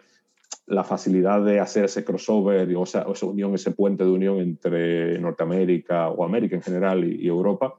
la 0.65 0.83
facilidad 0.83 1.43
de 1.43 1.59
hacer 1.59 1.85
ese 1.85 2.03
crossover 2.03 2.75
o 2.75 2.83
esa, 2.83 3.03
esa 3.03 3.25
unión, 3.25 3.55
ese 3.55 3.71
puente 3.71 4.03
de 4.03 4.09
unión 4.09 4.39
entre 4.39 5.19
Norteamérica 5.19 6.09
o 6.09 6.23
América 6.23 6.55
en 6.55 6.61
general 6.61 7.03
y, 7.05 7.27
Europa, 7.27 7.75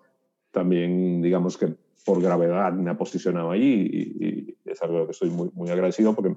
también 0.50 1.20
digamos 1.22 1.56
que 1.56 1.74
por 2.04 2.20
gravedad 2.20 2.72
me 2.72 2.90
ha 2.90 2.96
posicionado 2.96 3.50
allí 3.50 3.88
y, 3.92 4.56
es 4.64 4.82
algo 4.82 5.04
que 5.04 5.12
estoy 5.12 5.30
muy, 5.30 5.50
muy 5.52 5.68
agradecido 5.70 6.14
porque 6.14 6.34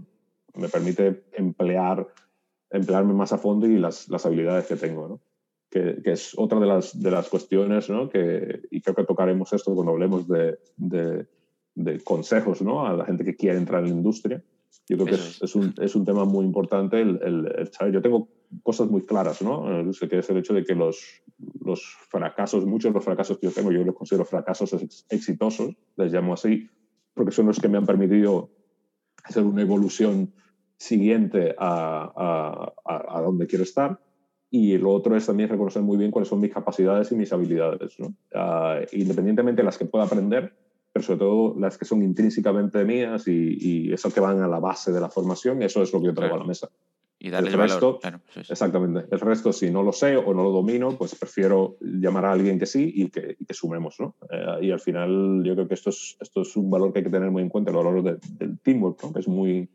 me 0.55 0.67
permite 0.67 1.23
emplear, 1.33 2.07
emplearme 2.69 3.13
más 3.13 3.31
a 3.31 3.37
fondo 3.37 3.67
y 3.67 3.77
las, 3.77 4.09
las 4.09 4.25
habilidades 4.25 4.65
que 4.65 4.75
tengo. 4.75 5.19
Que, 5.73 6.03
que, 6.03 6.11
es 6.11 6.33
otra 6.37 6.59
de 6.59 6.67
las, 6.67 7.01
de 7.01 7.09
las 7.09 7.27
cuestiones, 7.29 7.89
¿no? 7.89 8.07
que, 8.07 8.61
y 8.69 8.79
creo 8.79 8.95
que 8.95 9.05
tocaremos 9.05 9.51
esto 9.53 9.73
cuando 9.73 9.93
hablemos 9.93 10.27
de, 10.27 10.59
de, 10.77 11.25
de, 11.73 11.99
consejos 12.01 12.61
¿no? 12.61 12.85
a 12.85 12.93
la 12.93 13.05
gente 13.05 13.25
que 13.25 13.35
quiere 13.35 13.57
entrar 13.57 13.81
en 13.81 13.89
la 13.89 13.95
industria. 13.95 14.43
Yo 14.87 14.97
creo 14.97 15.07
que 15.07 15.15
es, 15.15 15.41
es, 15.41 15.55
un, 15.55 15.73
es 15.81 15.95
un 15.95 16.05
tema 16.05 16.25
muy 16.25 16.45
importante 16.45 17.01
el, 17.01 17.19
el, 17.23 17.51
el, 17.57 17.73
saber. 17.73 17.91
Yo 17.91 18.03
tengo 18.03 18.27
cosas 18.61 18.87
muy 18.87 19.01
claras, 19.01 19.41
¿no? 19.41 19.65
que 20.09 20.19
es 20.19 20.29
el 20.29 20.37
hecho 20.37 20.53
de 20.53 20.63
que 20.63 20.75
los, 20.75 21.23
los 21.65 21.81
fracasos, 22.09 22.65
muchos 22.65 22.91
de 22.91 22.95
los 22.95 23.03
fracasos 23.03 23.39
que 23.39 23.47
yo 23.47 23.53
tengo, 23.53 23.71
yo 23.71 23.83
los 23.83 23.95
considero 23.95 24.25
fracasos 24.25 24.75
exitosos, 25.09 25.73
les 25.95 26.13
llamo 26.13 26.33
así, 26.33 26.69
porque 27.15 27.31
son 27.31 27.47
los 27.47 27.59
que 27.59 27.67
me 27.67 27.79
han 27.79 27.87
permitido 27.87 28.51
hacer 29.23 29.43
una 29.43 29.63
evolución 29.63 30.33
siguiente 30.77 31.55
a, 31.57 32.73
a, 32.85 33.17
a 33.17 33.21
donde 33.21 33.47
quiero 33.47 33.63
estar 33.63 33.99
y 34.55 34.77
lo 34.77 34.91
otro 34.91 35.17
es 35.17 35.25
también 35.25 35.49
reconocer 35.49 35.81
muy 35.81 35.97
bien 35.97 36.11
cuáles 36.11 36.29
son 36.29 36.39
mis 36.39 36.53
capacidades 36.53 37.11
y 37.11 37.15
mis 37.15 37.33
habilidades, 37.33 37.99
¿no? 37.99 38.13
uh, 38.35 38.85
independientemente 38.91 39.63
de 39.63 39.65
las 39.65 39.79
que 39.79 39.85
pueda 39.85 40.05
aprender, 40.05 40.53
pero 40.91 41.03
sobre 41.03 41.17
todo 41.17 41.59
las 41.59 41.75
que 41.75 41.85
son 41.85 42.03
intrínsecamente 42.03 42.85
mías 42.85 43.27
y, 43.27 43.57
y 43.59 43.93
eso 43.93 44.13
que 44.13 44.19
van 44.19 44.43
a 44.43 44.47
la 44.47 44.59
base 44.59 44.91
de 44.91 45.01
la 45.01 45.09
formación, 45.09 45.63
eso 45.63 45.81
es 45.81 45.91
lo 45.91 45.99
que 45.99 46.05
yo 46.05 46.13
traigo 46.13 46.35
claro. 46.35 46.43
a 46.43 46.43
la 46.43 46.47
mesa. 46.47 46.69
Y 47.17 47.31
darle 47.31 47.49
el 47.49 47.57
resto, 47.57 47.79
valor. 47.79 47.99
Claro, 47.99 48.19
sí, 48.31 48.41
sí. 48.43 48.51
Exactamente. 48.51 49.05
El 49.09 49.19
resto, 49.21 49.51
si 49.51 49.71
no 49.71 49.81
lo 49.81 49.91
sé 49.91 50.17
o 50.17 50.33
no 50.35 50.43
lo 50.43 50.51
domino, 50.51 50.95
pues 50.99 51.15
prefiero 51.15 51.77
llamar 51.81 52.25
a 52.25 52.33
alguien 52.33 52.59
que 52.59 52.67
sí 52.67 52.91
y 52.93 53.09
que, 53.09 53.35
y 53.39 53.45
que 53.45 53.53
sumemos, 53.55 53.95
¿no? 53.99 54.17
Uh, 54.21 54.63
y 54.63 54.69
al 54.69 54.79
final 54.79 55.41
yo 55.43 55.55
creo 55.55 55.67
que 55.67 55.73
esto 55.73 55.89
es, 55.89 56.15
esto 56.21 56.41
es 56.41 56.55
un 56.55 56.69
valor 56.69 56.93
que 56.93 56.99
hay 56.99 57.05
que 57.05 57.09
tener 57.09 57.31
muy 57.31 57.41
en 57.41 57.49
cuenta, 57.49 57.71
el 57.71 57.77
valor 57.77 58.03
de, 58.03 58.19
del 58.37 58.59
teamwork, 58.59 59.01
¿no? 59.01 59.13
que 59.13 59.19
es 59.21 59.27
muy, 59.27 59.67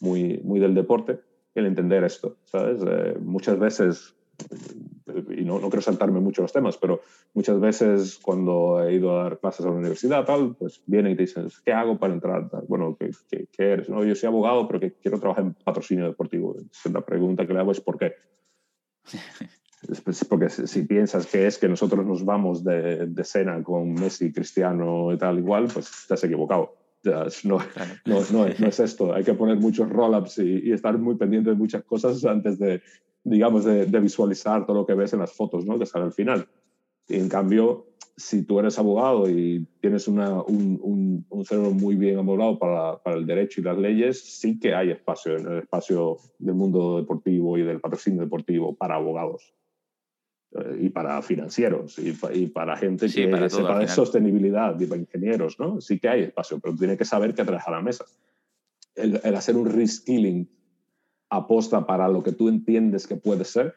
muy, 0.00 0.40
muy 0.42 0.58
del 0.58 0.74
deporte 0.74 1.20
el 1.60 1.66
entender 1.66 2.04
esto, 2.04 2.36
¿sabes? 2.44 2.80
Eh, 2.86 3.16
muchas 3.20 3.58
veces, 3.58 4.14
y 5.36 5.44
no, 5.44 5.58
no 5.58 5.68
quiero 5.68 5.82
saltarme 5.82 6.20
mucho 6.20 6.42
los 6.42 6.52
temas, 6.52 6.76
pero 6.76 7.00
muchas 7.34 7.58
veces 7.60 8.18
cuando 8.22 8.82
he 8.82 8.94
ido 8.94 9.18
a 9.18 9.24
dar 9.24 9.38
clases 9.38 9.64
a 9.64 9.70
la 9.70 9.76
universidad, 9.76 10.24
tal, 10.24 10.54
pues 10.56 10.82
vienen 10.86 11.12
y 11.12 11.16
te 11.16 11.22
dicen, 11.22 11.48
¿qué 11.64 11.72
hago 11.72 11.98
para 11.98 12.14
entrar? 12.14 12.48
Bueno, 12.68 12.96
¿qué, 12.98 13.10
qué, 13.30 13.46
qué 13.50 13.72
eres? 13.72 13.88
No, 13.88 14.04
yo 14.04 14.14
soy 14.14 14.28
abogado, 14.28 14.66
pero 14.66 14.80
que 14.80 14.92
quiero 14.92 15.18
trabajar 15.18 15.44
en 15.44 15.54
patrocinio 15.54 16.06
deportivo. 16.06 16.56
La 16.92 17.00
pregunta 17.00 17.46
que 17.46 17.52
le 17.52 17.60
hago 17.60 17.72
es, 17.72 17.80
¿por 17.80 17.98
qué? 17.98 18.14
porque 20.28 20.48
si 20.48 20.82
piensas 20.82 21.26
que 21.26 21.46
es 21.46 21.58
que 21.58 21.68
nosotros 21.68 22.04
nos 22.04 22.24
vamos 22.24 22.64
de, 22.64 23.06
de 23.06 23.24
cena 23.24 23.62
con 23.62 23.94
Messi, 23.94 24.32
Cristiano 24.32 25.12
y 25.12 25.18
tal, 25.18 25.38
igual, 25.38 25.68
pues 25.72 25.88
estás 25.88 26.24
equivocado 26.24 26.85
no, 27.04 27.58
no, 28.04 28.20
no, 28.32 28.46
no, 28.58 28.66
es 28.66 28.80
esto. 28.80 29.14
Hay 29.14 29.24
que 29.24 29.34
poner 29.34 29.56
muchos 29.58 29.88
roll-ups 29.88 30.38
y, 30.38 30.68
y, 30.68 30.72
estar 30.72 30.98
muy 30.98 31.16
pendiente 31.16 31.50
de 31.50 31.56
muchas 31.56 31.84
cosas 31.84 32.24
antes 32.24 32.58
de, 32.58 32.82
digamos, 33.24 33.64
de, 33.64 33.86
de, 33.86 34.00
visualizar 34.00 34.66
todo 34.66 34.78
lo 34.78 34.86
que 34.86 34.94
ves 34.94 35.12
en 35.12 35.20
las 35.20 35.32
fotos, 35.32 35.64
¿no? 35.64 35.78
Que 35.78 35.86
sale 35.86 36.06
al 36.06 36.12
final. 36.12 36.48
Y 37.08 37.16
en 37.16 37.28
cambio, 37.28 37.86
si 38.16 38.42
tú 38.44 38.58
eres 38.58 38.78
abogado 38.78 39.30
y 39.30 39.66
tienes 39.80 40.08
una, 40.08 40.42
un, 40.42 40.80
un, 40.82 41.26
un, 41.28 41.44
cerebro 41.44 41.70
muy 41.70 41.94
bien 41.94 42.18
amoblado 42.18 42.58
para, 42.58 43.00
para, 43.02 43.16
el 43.16 43.26
derecho 43.26 43.60
y 43.60 43.64
las 43.64 43.78
leyes, 43.78 44.20
sí 44.40 44.58
que 44.58 44.74
hay 44.74 44.90
espacio 44.90 45.36
en 45.36 45.46
el 45.46 45.58
espacio 45.58 46.18
del 46.38 46.54
mundo 46.54 46.96
deportivo 46.98 47.56
y 47.58 47.62
del 47.62 47.80
patrocinio 47.80 48.22
deportivo 48.22 48.74
para 48.74 48.96
abogados 48.96 49.54
y 50.80 50.88
para 50.90 51.20
financieros 51.22 51.98
y, 51.98 52.16
y 52.32 52.46
para 52.46 52.76
gente 52.76 53.08
sí, 53.08 53.22
que 53.22 53.28
para 53.28 53.48
sepa 53.48 53.78
de 53.78 53.88
sostenibilidad 53.88 54.78
y 54.78 54.86
para 54.86 55.00
ingenieros, 55.00 55.58
¿no? 55.58 55.80
Sí 55.80 55.98
que 55.98 56.08
hay 56.08 56.22
espacio, 56.22 56.58
pero 56.60 56.74
tiene 56.74 56.96
que 56.96 57.04
saber 57.04 57.34
qué 57.34 57.44
trae 57.44 57.60
a 57.64 57.70
la 57.70 57.82
mesa. 57.82 58.04
El, 58.94 59.20
el 59.22 59.34
hacer 59.34 59.56
un 59.56 59.70
reskilling 59.70 60.48
aposta 61.28 61.86
para 61.86 62.08
lo 62.08 62.22
que 62.22 62.32
tú 62.32 62.48
entiendes 62.48 63.06
que 63.06 63.16
puede 63.16 63.44
ser, 63.44 63.74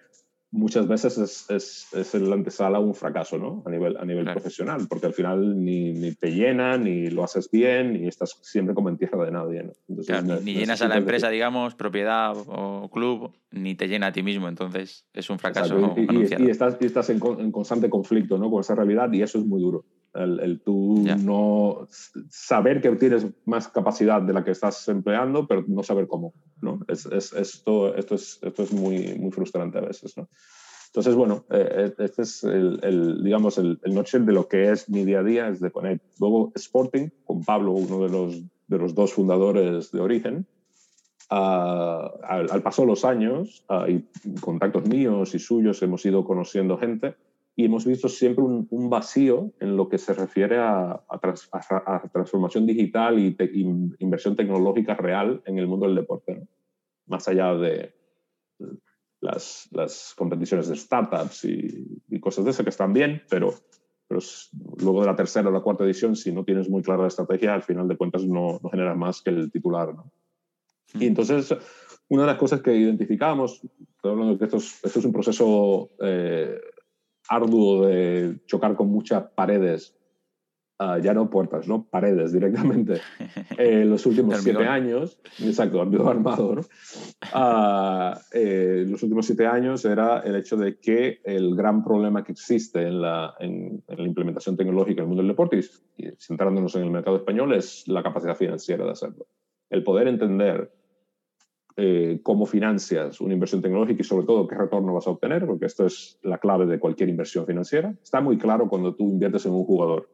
muchas 0.52 0.88
veces 0.88 1.18
es, 1.18 1.50
es, 1.50 1.94
es 1.94 2.16
el 2.16 2.32
antesala 2.32 2.78
a 2.78 2.82
un 2.82 2.96
fracaso, 2.96 3.38
¿no? 3.38 3.64
A 3.66 3.70
nivel, 3.70 3.98
a 3.98 4.06
nivel 4.06 4.24
claro. 4.24 4.40
profesional, 4.40 4.88
porque 4.90 5.06
al 5.06 5.14
final 5.14 5.64
ni, 5.64 5.94
ni, 5.94 6.14
te 6.16 6.32
llena, 6.32 6.78
ni 6.78 7.10
lo 7.10 7.24
haces 7.24 7.50
bien, 7.52 7.96
y 7.96 8.08
estás 8.08 8.38
siempre 8.42 8.74
como 8.74 8.90
en 8.90 8.98
tierra 8.98 9.24
de 9.26 9.32
nadie, 9.32 9.64
¿no? 9.64 9.74
Entonces, 9.88 10.16
claro, 10.16 10.42
ni, 10.42 10.54
ni 10.54 10.60
llenas 10.60 10.82
a 10.82 10.88
la 10.88 10.98
empresa, 10.98 11.28
que... 11.28 11.34
digamos, 11.34 11.76
propiedad 11.76 12.36
o 12.48 12.90
club, 12.92 13.32
ni 13.52 13.76
te 13.76 13.88
llena 13.88 14.08
a 14.08 14.12
ti 14.12 14.24
mismo, 14.24 14.48
entonces 14.48 15.06
es 15.14 15.30
un 15.30 15.40
fracaso 15.40 15.96
y, 15.96 16.02
y, 16.02 16.46
y, 16.46 16.50
estás, 16.50 16.78
y 16.80 16.86
estás 16.86 17.10
en, 17.10 17.20
en, 17.40 17.52
constante 17.52 17.90
conflicto, 17.90 18.38
¿no? 18.38 18.50
Con 18.50 18.62
esa 18.62 18.76
realidad, 18.76 19.12
y 19.14 19.22
eso 19.22 19.38
es 19.38 19.46
muy 19.46 19.62
duro. 19.62 19.86
El, 20.14 20.40
el 20.40 20.62
tú 20.62 21.04
yeah. 21.04 21.16
no 21.16 21.88
saber 22.30 22.82
que 22.82 22.90
tienes 22.96 23.28
más 23.46 23.68
capacidad 23.68 24.22
de 24.22 24.34
la 24.34 24.44
que 24.44 24.52
estás 24.52 24.88
empleando, 24.88 25.48
pero 25.48 25.64
no 25.68 25.84
saber 25.84 26.08
cómo, 26.08 26.34
¿no? 26.62 26.80
Es, 26.88 27.06
es, 27.06 27.32
esto, 27.34 27.96
esto, 27.96 28.16
es, 28.16 28.40
esto 28.42 28.64
es 28.64 28.74
muy, 28.74 29.16
muy 29.20 29.32
frustrante 29.32 29.78
a 29.78 29.82
veces, 29.82 30.18
¿no? 30.18 30.28
Entonces, 30.88 31.14
bueno, 31.14 31.46
eh, 31.52 31.94
este 32.00 32.24
es 32.24 32.44
el, 32.44 32.80
el 32.82 33.24
digamos, 33.24 33.60
el, 33.60 33.80
el 33.84 33.94
noche 33.94 34.20
de 34.20 34.34
lo 34.34 34.48
que 34.48 34.72
es 34.72 34.90
mi 34.90 35.06
día 35.06 35.20
a 35.20 35.24
día, 35.24 35.48
es 35.48 35.60
de 35.60 35.70
poner 35.70 36.02
luego 36.20 36.52
Sporting, 36.56 37.10
con 37.26 37.44
Pablo, 37.44 37.74
uno 37.74 38.04
de 38.04 38.10
los, 38.10 38.42
de 38.68 38.78
los 38.80 38.96
dos 38.96 39.14
fundadores 39.14 39.92
de 39.92 40.00
Origen. 40.00 40.48
Uh, 41.32 42.10
al, 42.24 42.48
al, 42.50 42.64
paso 42.64 42.82
de 42.82 42.88
los 42.88 43.06
años 43.06 43.64
uh, 43.70 43.88
y 43.88 44.04
contactos 44.42 44.88
míos 44.88 45.36
y 45.36 45.38
suyos 45.38 45.80
hemos 45.84 46.04
ido 46.04 46.26
conociendo 46.26 46.76
gente 46.76 47.14
y 47.60 47.66
hemos 47.66 47.86
visto 47.86 48.08
siempre 48.08 48.42
un, 48.42 48.68
un, 48.70 48.90
vacío 48.90 49.52
en 49.60 49.76
lo 49.76 49.90
que 49.90 49.98
se 49.98 50.14
refiere 50.14 50.58
a, 50.60 51.04
a, 51.10 51.20
trans, 51.20 51.50
a, 51.52 51.96
a 51.96 52.08
transformación 52.08 52.66
digital 52.66 53.20
y 53.20 53.34
te, 53.34 53.52
in, 53.52 53.98
inversión 54.00 54.38
tecnológica 54.38 54.96
real 54.96 55.42
en 55.46 55.60
el 55.60 55.68
mundo 55.68 55.86
del 55.86 55.96
deporte, 55.96 56.36
¿no? 56.36 56.48
más 57.08 57.28
allá 57.28 57.54
de 57.56 57.94
las, 59.20 59.68
las, 59.72 60.14
competiciones 60.16 60.70
de 60.70 60.78
startups 60.78 61.44
y, 61.44 62.02
y, 62.08 62.20
cosas 62.22 62.46
de 62.46 62.52
eso 62.52 62.64
que 62.64 62.70
están 62.70 62.94
bien, 62.94 63.24
pero, 63.30 63.54
pero 64.08 64.22
luego 64.78 65.02
de 65.02 65.08
la 65.08 65.18
tercera 65.18 65.50
o 65.50 65.52
la 65.52 65.60
cuarta 65.60 65.84
edición, 65.84 66.16
si 66.16 66.32
no 66.32 66.46
tienes 66.46 66.70
muy 66.70 66.82
clara 66.82 67.02
la 67.02 67.10
estrategia, 67.10 67.54
al 67.54 67.64
final 67.64 67.90
de 67.90 67.98
cuentas 67.98 68.24
no, 68.24 68.62
no 68.64 68.70
genera 68.70 68.96
más 68.96 69.22
que 69.22 69.32
el 69.32 69.52
titular. 69.52 69.94
¿no? 69.94 70.10
Y 70.94 71.08
entonces, 71.08 71.54
una 72.08 72.22
de 72.22 72.28
las 72.28 72.38
cosas 72.38 72.62
que 72.62 72.74
identificamos 72.74 73.62
Estoy 74.00 74.12
hablando 74.14 74.32
de 74.32 74.40
que 74.40 74.46
esto 74.46 74.56
es, 74.56 74.80
esto 74.82 75.00
es 75.00 75.06
un 75.06 75.12
proceso 75.12 75.90
eh, 76.00 76.58
arduo 77.30 77.86
de 77.86 78.40
chocar 78.48 78.76
con 78.76 78.90
muchas 78.90 79.24
paredes, 79.36 79.96
uh, 80.80 80.98
ya 80.98 81.14
no 81.14 81.30
puertas, 81.30 81.68
¿no? 81.68 81.86
Paredes 81.86 82.34
directamente. 82.34 83.02
En 83.58 83.58
eh, 83.58 83.86
los 83.86 84.06
últimos 84.08 84.40
siete 84.42 84.66
años, 84.66 85.20
exacto, 85.40 85.80
armado, 85.82 86.56
¿no? 86.56 86.62
Uh, 87.34 88.18
eh, 88.34 88.86
los 88.88 89.04
últimos 89.04 89.28
siete 89.28 89.46
años 89.46 89.86
era 89.86 90.20
el 90.22 90.36
hecho 90.36 90.58
de 90.58 90.80
que 90.80 91.22
el 91.24 91.56
gran 91.56 91.84
problema 91.84 92.24
que 92.24 92.32
existe 92.32 92.82
en 92.82 93.02
la, 93.02 93.36
en, 93.40 93.84
en 93.88 93.98
la 93.98 94.08
implementación 94.08 94.58
tecnológica 94.58 95.02
en 95.02 95.04
el 95.04 95.08
mundo 95.08 95.22
del 95.22 95.32
deporte, 95.32 95.60
y 95.98 96.08
centrándonos 96.18 96.76
en 96.76 96.84
el 96.84 96.92
mercado 96.92 97.18
español, 97.18 97.54
es 97.54 97.88
la 97.88 98.02
capacidad 98.02 98.36
financiera 98.36 98.86
de 98.86 98.92
hacerlo. 98.92 99.28
El 99.70 99.84
poder 99.84 100.08
entender 100.08 100.72
eh, 101.82 102.20
cómo 102.24 102.46
financias 102.46 103.22
una 103.22 103.34
inversión 103.34 103.62
tecnológica 103.62 104.02
y 104.02 104.04
sobre 104.04 104.26
todo 104.26 104.46
qué 104.46 104.56
retorno 104.56 104.94
vas 104.94 105.08
a 105.08 105.12
obtener, 105.12 105.46
porque 105.46 105.66
esto 105.66 105.86
es 105.86 106.20
la 106.24 106.38
clave 106.38 106.66
de 106.66 106.78
cualquier 106.78 107.08
inversión 107.08 107.46
financiera. 107.46 107.96
Está 108.04 108.20
muy 108.20 108.38
claro 108.38 108.68
cuando 108.68 108.96
tú 108.96 109.08
inviertes 109.08 109.46
en 109.46 109.54
un 109.54 109.64
jugador. 109.64 110.10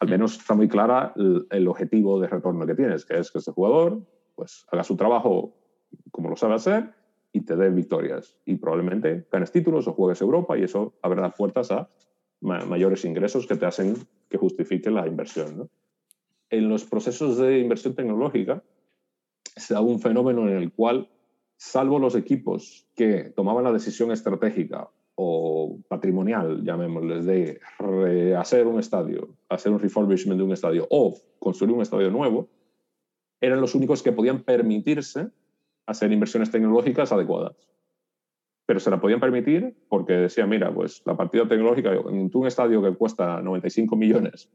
Al 0.00 0.08
mm. 0.08 0.10
menos 0.10 0.38
está 0.38 0.54
muy 0.54 0.66
clara 0.66 1.14
el, 1.16 1.68
objetivo 1.68 2.18
de 2.18 2.26
retorno 2.26 2.66
que 2.66 2.74
tienes, 2.74 3.04
que 3.04 3.16
es 3.16 3.30
que 3.30 3.38
ese 3.38 3.52
jugador 3.52 4.00
pues, 4.34 4.66
haga 4.72 4.82
su 4.82 4.96
trabajo 4.96 5.54
como 6.10 6.28
lo 6.28 6.34
sabe 6.36 6.54
hacer 6.54 6.94
y 7.32 7.42
te 7.42 7.54
dé 7.54 7.70
victorias. 7.70 8.36
Y 8.44 8.56
probablemente 8.56 9.28
ganes 9.30 9.52
títulos 9.52 9.86
o 9.86 9.92
juegues 9.92 10.20
Europa 10.20 10.58
y 10.58 10.64
eso 10.64 10.94
abrirá 11.00 11.30
puertas 11.30 11.70
a 11.70 11.88
mayores 12.40 13.04
ingresos 13.04 13.46
que 13.46 13.54
te 13.54 13.66
hacen 13.66 13.94
que 14.28 14.36
justifique 14.36 14.90
la 14.90 15.06
inversión. 15.06 15.70
En 16.48 16.68
los 16.68 16.84
procesos 16.86 17.38
de 17.38 17.60
inversión 17.60 17.94
tecnológica, 17.94 18.64
se 19.60 19.76
un 19.78 20.00
fenómeno 20.00 20.48
en 20.48 20.56
el 20.56 20.72
cual, 20.72 21.08
salvo 21.56 21.98
los 21.98 22.14
equipos 22.16 22.86
que 22.96 23.32
tomaban 23.36 23.64
la 23.64 23.72
decisión 23.72 24.10
estratégica 24.10 24.90
o 25.14 25.78
patrimonial, 25.88 26.64
llamémosles, 26.64 27.26
de 27.26 27.60
hacer 28.36 28.66
un 28.66 28.80
estadio, 28.80 29.36
hacer 29.48 29.70
un 29.70 29.78
refurbishment 29.78 30.38
de 30.38 30.44
un 30.44 30.52
estadio 30.52 30.86
o 30.90 31.14
construir 31.38 31.74
un 31.74 31.82
estadio 31.82 32.10
nuevo, 32.10 32.48
eran 33.40 33.60
los 33.60 33.74
únicos 33.74 34.02
que 34.02 34.12
podían 34.12 34.42
permitirse 34.42 35.28
hacer 35.86 36.12
inversiones 36.12 36.50
tecnológicas 36.50 37.12
adecuadas. 37.12 37.56
Pero 38.66 38.80
se 38.80 38.90
la 38.90 39.00
podían 39.00 39.20
permitir 39.20 39.76
porque 39.88 40.14
decían, 40.14 40.48
mira, 40.48 40.72
pues 40.72 41.02
la 41.04 41.16
partida 41.16 41.48
tecnológica 41.48 41.92
en 41.92 42.30
un 42.32 42.46
estadio 42.46 42.82
que 42.82 42.94
cuesta 42.94 43.42
95 43.42 43.96
millones 43.96 44.48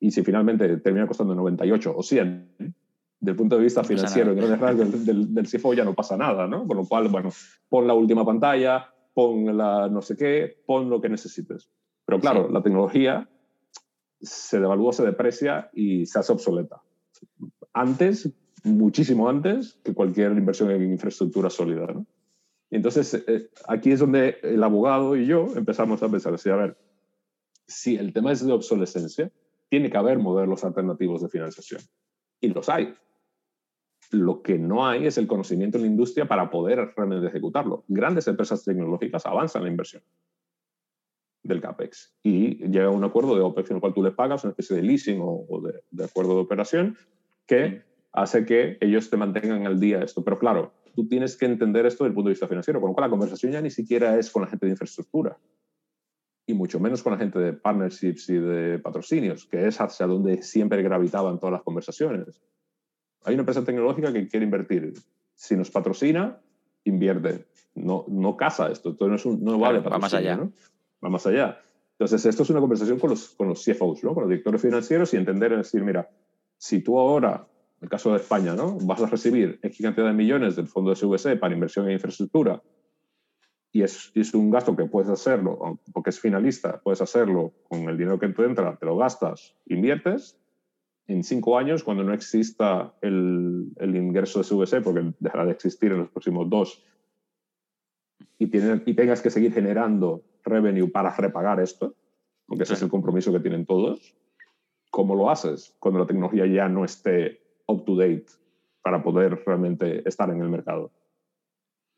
y 0.00 0.10
si 0.10 0.22
finalmente 0.22 0.76
termina 0.78 1.06
costando 1.06 1.34
98 1.34 1.94
o 1.96 2.02
100, 2.02 2.76
del 3.20 3.36
punto 3.36 3.56
de 3.56 3.64
vista 3.64 3.82
financiero, 3.82 4.32
no 4.34 4.74
del, 4.74 5.04
del, 5.04 5.34
del 5.34 5.46
CFO 5.46 5.74
ya 5.74 5.84
no 5.84 5.94
pasa 5.94 6.16
nada, 6.16 6.46
¿no? 6.46 6.66
Con 6.66 6.76
lo 6.76 6.84
cual, 6.86 7.08
bueno, 7.08 7.30
pon 7.68 7.86
la 7.86 7.94
última 7.94 8.24
pantalla, 8.24 8.92
pon 9.12 9.56
la 9.56 9.88
no 9.88 10.02
sé 10.02 10.16
qué, 10.16 10.62
pon 10.66 10.88
lo 10.88 11.00
que 11.00 11.08
necesites. 11.08 11.68
Pero 12.04 12.20
claro, 12.20 12.48
la 12.48 12.62
tecnología 12.62 13.28
se 14.20 14.60
devalúa, 14.60 14.92
se 14.92 15.04
deprecia 15.04 15.70
y 15.72 16.06
se 16.06 16.18
hace 16.18 16.32
obsoleta. 16.32 16.82
Antes, 17.72 18.32
muchísimo 18.64 19.28
antes 19.28 19.80
que 19.84 19.94
cualquier 19.94 20.32
inversión 20.32 20.70
en 20.70 20.90
infraestructura 20.90 21.50
sólida, 21.50 21.86
¿no? 21.86 22.06
Y 22.70 22.76
entonces, 22.76 23.14
eh, 23.26 23.48
aquí 23.66 23.92
es 23.92 24.00
donde 24.00 24.36
el 24.42 24.62
abogado 24.62 25.16
y 25.16 25.26
yo 25.26 25.46
empezamos 25.56 26.02
a 26.02 26.08
pensar, 26.08 26.34
a 26.34 26.56
ver, 26.56 26.76
si 27.66 27.96
el 27.96 28.12
tema 28.12 28.32
es 28.32 28.44
de 28.44 28.52
obsolescencia, 28.52 29.32
tiene 29.68 29.90
que 29.90 29.96
haber 29.96 30.18
modelos 30.18 30.64
alternativos 30.64 31.22
de 31.22 31.28
financiación. 31.28 31.80
Y 32.40 32.48
los 32.48 32.68
hay. 32.68 32.94
Lo 34.10 34.42
que 34.42 34.58
no 34.58 34.86
hay 34.86 35.06
es 35.06 35.18
el 35.18 35.26
conocimiento 35.26 35.76
en 35.76 35.82
la 35.82 35.90
industria 35.90 36.26
para 36.26 36.50
poder 36.50 36.92
realmente 36.96 37.26
ejecutarlo. 37.26 37.84
Grandes 37.88 38.26
empresas 38.26 38.64
tecnológicas 38.64 39.26
avanzan 39.26 39.64
la 39.64 39.70
inversión 39.70 40.02
del 41.42 41.60
CAPEX 41.60 42.14
y 42.22 42.56
llega 42.68 42.86
a 42.86 42.90
un 42.90 43.04
acuerdo 43.04 43.34
de 43.34 43.42
OPEX 43.42 43.70
en 43.70 43.76
el 43.76 43.80
cual 43.80 43.94
tú 43.94 44.02
le 44.02 44.10
pagas 44.10 44.44
una 44.44 44.50
especie 44.50 44.76
de 44.76 44.82
leasing 44.82 45.20
o, 45.22 45.62
de, 45.90 46.04
acuerdo 46.04 46.34
de 46.34 46.40
operación 46.40 46.96
que 47.46 47.82
hace 48.12 48.44
que 48.44 48.78
ellos 48.80 49.10
te 49.10 49.16
mantengan 49.16 49.66
al 49.66 49.80
día 49.80 50.02
esto. 50.02 50.24
Pero 50.24 50.38
claro, 50.38 50.72
tú 50.94 51.06
tienes 51.06 51.36
que 51.36 51.46
entender 51.46 51.86
esto 51.86 52.04
desde 52.04 52.10
el 52.10 52.14
punto 52.14 52.28
de 52.28 52.32
vista 52.32 52.48
financiero, 52.48 52.80
con 52.80 52.90
lo 52.90 52.94
cual 52.94 53.06
la 53.06 53.10
conversación 53.10 53.52
ya 53.52 53.60
ni 53.60 53.70
siquiera 53.70 54.18
es 54.18 54.30
con 54.30 54.42
la 54.42 54.48
gente 54.48 54.66
de 54.66 54.72
infraestructura 54.72 55.38
y 56.48 56.54
mucho 56.54 56.80
menos 56.80 57.02
con 57.02 57.12
la 57.12 57.18
gente 57.18 57.38
de 57.38 57.52
partnerships 57.52 58.30
y 58.30 58.38
de 58.38 58.78
patrocinios, 58.78 59.44
que 59.44 59.66
es 59.66 59.78
hacia 59.82 60.06
donde 60.06 60.42
siempre 60.42 60.82
gravitaban 60.82 61.38
todas 61.38 61.52
las 61.52 61.62
conversaciones. 61.62 62.40
Hay 63.24 63.34
una 63.34 63.42
empresa 63.42 63.64
tecnológica 63.64 64.12
que 64.12 64.28
quiere 64.28 64.44
invertir. 64.44 64.94
Si 65.34 65.56
nos 65.56 65.70
patrocina, 65.70 66.40
invierte. 66.84 67.46
No, 67.74 68.04
no 68.08 68.36
casa 68.36 68.70
esto. 68.70 68.90
Entonces 68.90 69.26
no, 69.26 69.32
es 69.32 69.40
no 69.40 69.58
vale 69.58 69.80
para 69.80 69.96
Va 69.96 70.00
más 70.00 70.14
allá. 70.14 70.36
¿no? 70.36 70.52
Va 71.04 71.10
más 71.10 71.26
allá. 71.26 71.60
Entonces, 71.92 72.26
esto 72.26 72.44
es 72.44 72.50
una 72.50 72.60
conversación 72.60 72.98
con 72.98 73.10
los, 73.10 73.30
con 73.30 73.48
los 73.48 73.64
CFOs, 73.64 74.04
¿no? 74.04 74.14
con 74.14 74.22
los 74.22 74.30
directores 74.30 74.62
financieros 74.62 75.12
y 75.14 75.16
entender, 75.16 75.52
es 75.52 75.58
decir, 75.58 75.82
mira, 75.82 76.08
si 76.56 76.80
tú 76.80 76.98
ahora, 76.98 77.48
en 77.80 77.84
el 77.84 77.88
caso 77.88 78.12
de 78.12 78.18
España, 78.18 78.54
¿no? 78.54 78.78
vas 78.82 79.02
a 79.02 79.06
recibir 79.06 79.58
X 79.62 79.82
cantidad 79.82 80.06
de 80.06 80.12
millones 80.12 80.54
del 80.54 80.68
fondo 80.68 80.90
de 80.90 80.96
SVC 80.96 81.38
para 81.40 81.54
inversión 81.54 81.86
en 81.86 81.94
infraestructura 81.94 82.62
y 83.72 83.82
es, 83.82 84.10
es, 84.14 84.34
un 84.34 84.50
gasto 84.50 84.74
que 84.74 84.86
puedes 84.86 85.10
hacerlo, 85.10 85.78
porque 85.92 86.10
es 86.10 86.20
finalista, 86.20 86.80
puedes 86.80 87.02
hacerlo 87.02 87.52
con 87.68 87.88
el 87.88 87.98
dinero 87.98 88.18
que 88.18 88.28
te 88.28 88.44
entra, 88.44 88.76
te 88.76 88.86
lo 88.86 88.96
gastas, 88.96 89.54
inviertes, 89.66 90.38
en 91.08 91.24
cinco 91.24 91.58
años, 91.58 91.82
cuando 91.82 92.04
no 92.04 92.12
exista 92.12 92.94
el, 93.00 93.72
el 93.76 93.96
ingreso 93.96 94.40
de 94.40 94.44
CVC, 94.44 94.82
porque 94.82 95.12
dejará 95.18 95.46
de 95.46 95.52
existir 95.52 95.90
en 95.90 95.98
los 95.98 96.10
próximos 96.10 96.48
dos, 96.50 96.84
y, 98.38 98.44
y 98.44 98.94
tengas 98.94 99.22
que 99.22 99.30
seguir 99.30 99.52
generando 99.52 100.22
revenue 100.44 100.88
para 100.90 101.14
repagar 101.16 101.60
esto, 101.60 101.94
porque 102.46 102.64
ese 102.64 102.74
es 102.74 102.82
el 102.82 102.90
compromiso 102.90 103.32
que 103.32 103.40
tienen 103.40 103.64
todos, 103.64 104.14
¿cómo 104.90 105.14
lo 105.14 105.30
haces 105.30 105.74
cuando 105.78 105.98
la 106.00 106.06
tecnología 106.06 106.46
ya 106.46 106.68
no 106.68 106.84
esté 106.84 107.40
up 107.66 107.84
to 107.84 107.96
date 107.96 108.26
para 108.82 109.02
poder 109.02 109.42
realmente 109.46 110.06
estar 110.06 110.28
en 110.30 110.42
el 110.42 110.50
mercado? 110.50 110.92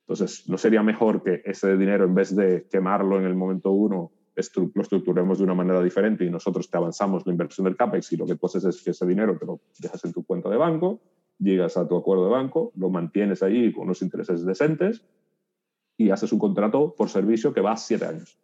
Entonces, 0.06 0.48
¿no 0.48 0.56
sería 0.56 0.82
mejor 0.82 1.22
que 1.22 1.42
ese 1.44 1.76
dinero, 1.76 2.04
en 2.04 2.14
vez 2.14 2.34
de 2.34 2.66
quemarlo 2.68 3.18
en 3.18 3.26
el 3.26 3.34
momento 3.34 3.70
uno, 3.72 4.12
lo 4.74 4.82
estructuremos 4.82 5.38
de 5.38 5.44
una 5.44 5.54
manera 5.54 5.82
diferente 5.82 6.24
y 6.24 6.30
nosotros 6.30 6.70
te 6.70 6.76
avanzamos 6.76 7.26
la 7.26 7.32
inversión 7.32 7.64
del 7.64 7.76
CAPEX 7.76 8.12
y 8.12 8.16
lo 8.16 8.26
que 8.26 8.36
tú 8.36 8.46
es 8.46 8.82
que 8.82 8.90
ese 8.90 9.06
dinero 9.06 9.36
te 9.38 9.46
lo 9.46 9.60
dejas 9.78 10.04
en 10.04 10.12
tu 10.12 10.24
cuenta 10.24 10.48
de 10.48 10.56
banco, 10.56 11.00
llegas 11.38 11.76
a 11.76 11.86
tu 11.86 11.96
acuerdo 11.96 12.24
de 12.24 12.30
banco, 12.30 12.72
lo 12.76 12.90
mantienes 12.90 13.42
ahí 13.42 13.72
con 13.72 13.84
unos 13.84 14.02
intereses 14.02 14.44
decentes 14.44 15.04
y 15.96 16.10
haces 16.10 16.32
un 16.32 16.38
contrato 16.38 16.94
por 16.94 17.08
servicio 17.08 17.52
que 17.52 17.60
va 17.60 17.72
a 17.72 17.76
siete 17.76 18.06
años. 18.06 18.38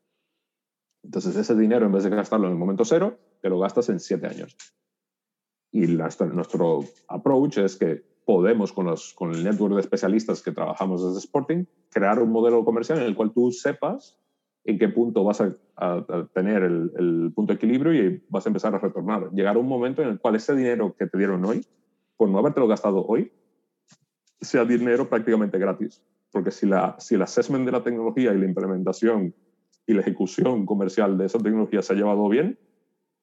Entonces 1.02 1.36
ese 1.36 1.54
dinero, 1.54 1.86
en 1.86 1.92
vez 1.92 2.04
de 2.04 2.10
gastarlo 2.10 2.46
en 2.46 2.52
el 2.52 2.58
momento 2.58 2.84
cero, 2.84 3.18
te 3.40 3.48
lo 3.48 3.58
gastas 3.58 3.88
en 3.88 4.00
siete 4.00 4.26
años. 4.26 4.56
Y 5.72 5.86
nuestro 5.86 6.84
approach 7.08 7.58
es 7.58 7.76
que 7.76 8.04
podemos, 8.24 8.72
con, 8.72 8.86
los, 8.86 9.14
con 9.14 9.32
el 9.32 9.44
network 9.44 9.74
de 9.74 9.80
especialistas 9.80 10.42
que 10.42 10.52
trabajamos 10.52 11.06
desde 11.06 11.20
Sporting, 11.20 11.64
crear 11.90 12.20
un 12.20 12.30
modelo 12.30 12.64
comercial 12.64 12.98
en 12.98 13.04
el 13.04 13.14
cual 13.14 13.32
tú 13.32 13.52
sepas 13.52 14.18
en 14.66 14.78
qué 14.78 14.88
punto 14.88 15.24
vas 15.24 15.40
a, 15.40 15.54
tener 16.32 16.62
el, 16.64 17.32
punto 17.34 17.52
de 17.52 17.56
equilibrio 17.56 17.94
y 17.94 18.22
vas 18.28 18.46
a 18.46 18.48
empezar 18.48 18.74
a 18.74 18.78
retornar. 18.78 19.30
Llegar 19.32 19.56
a 19.56 19.58
un 19.58 19.68
momento 19.68 20.02
en 20.02 20.08
el 20.08 20.18
cual 20.18 20.34
ese 20.34 20.54
dinero 20.54 20.94
que 20.98 21.06
te 21.06 21.16
dieron 21.16 21.44
hoy, 21.44 21.64
por 22.16 22.28
no 22.28 22.38
habértelo 22.38 22.66
gastado 22.66 23.04
hoy, 23.06 23.32
sea 24.40 24.64
dinero 24.64 25.08
prácticamente 25.08 25.58
gratis. 25.58 26.02
Porque 26.32 26.50
si, 26.50 26.66
la, 26.66 26.96
si 26.98 27.14
el 27.14 27.22
assessment 27.22 27.64
de 27.64 27.72
la 27.72 27.82
tecnología 27.82 28.34
y 28.34 28.38
la 28.38 28.46
implementación 28.46 29.34
y 29.86 29.94
la 29.94 30.00
ejecución 30.00 30.66
comercial 30.66 31.16
de 31.16 31.26
esa 31.26 31.38
tecnología 31.38 31.82
se 31.82 31.92
ha 31.92 31.96
llevado 31.96 32.28
bien, 32.28 32.58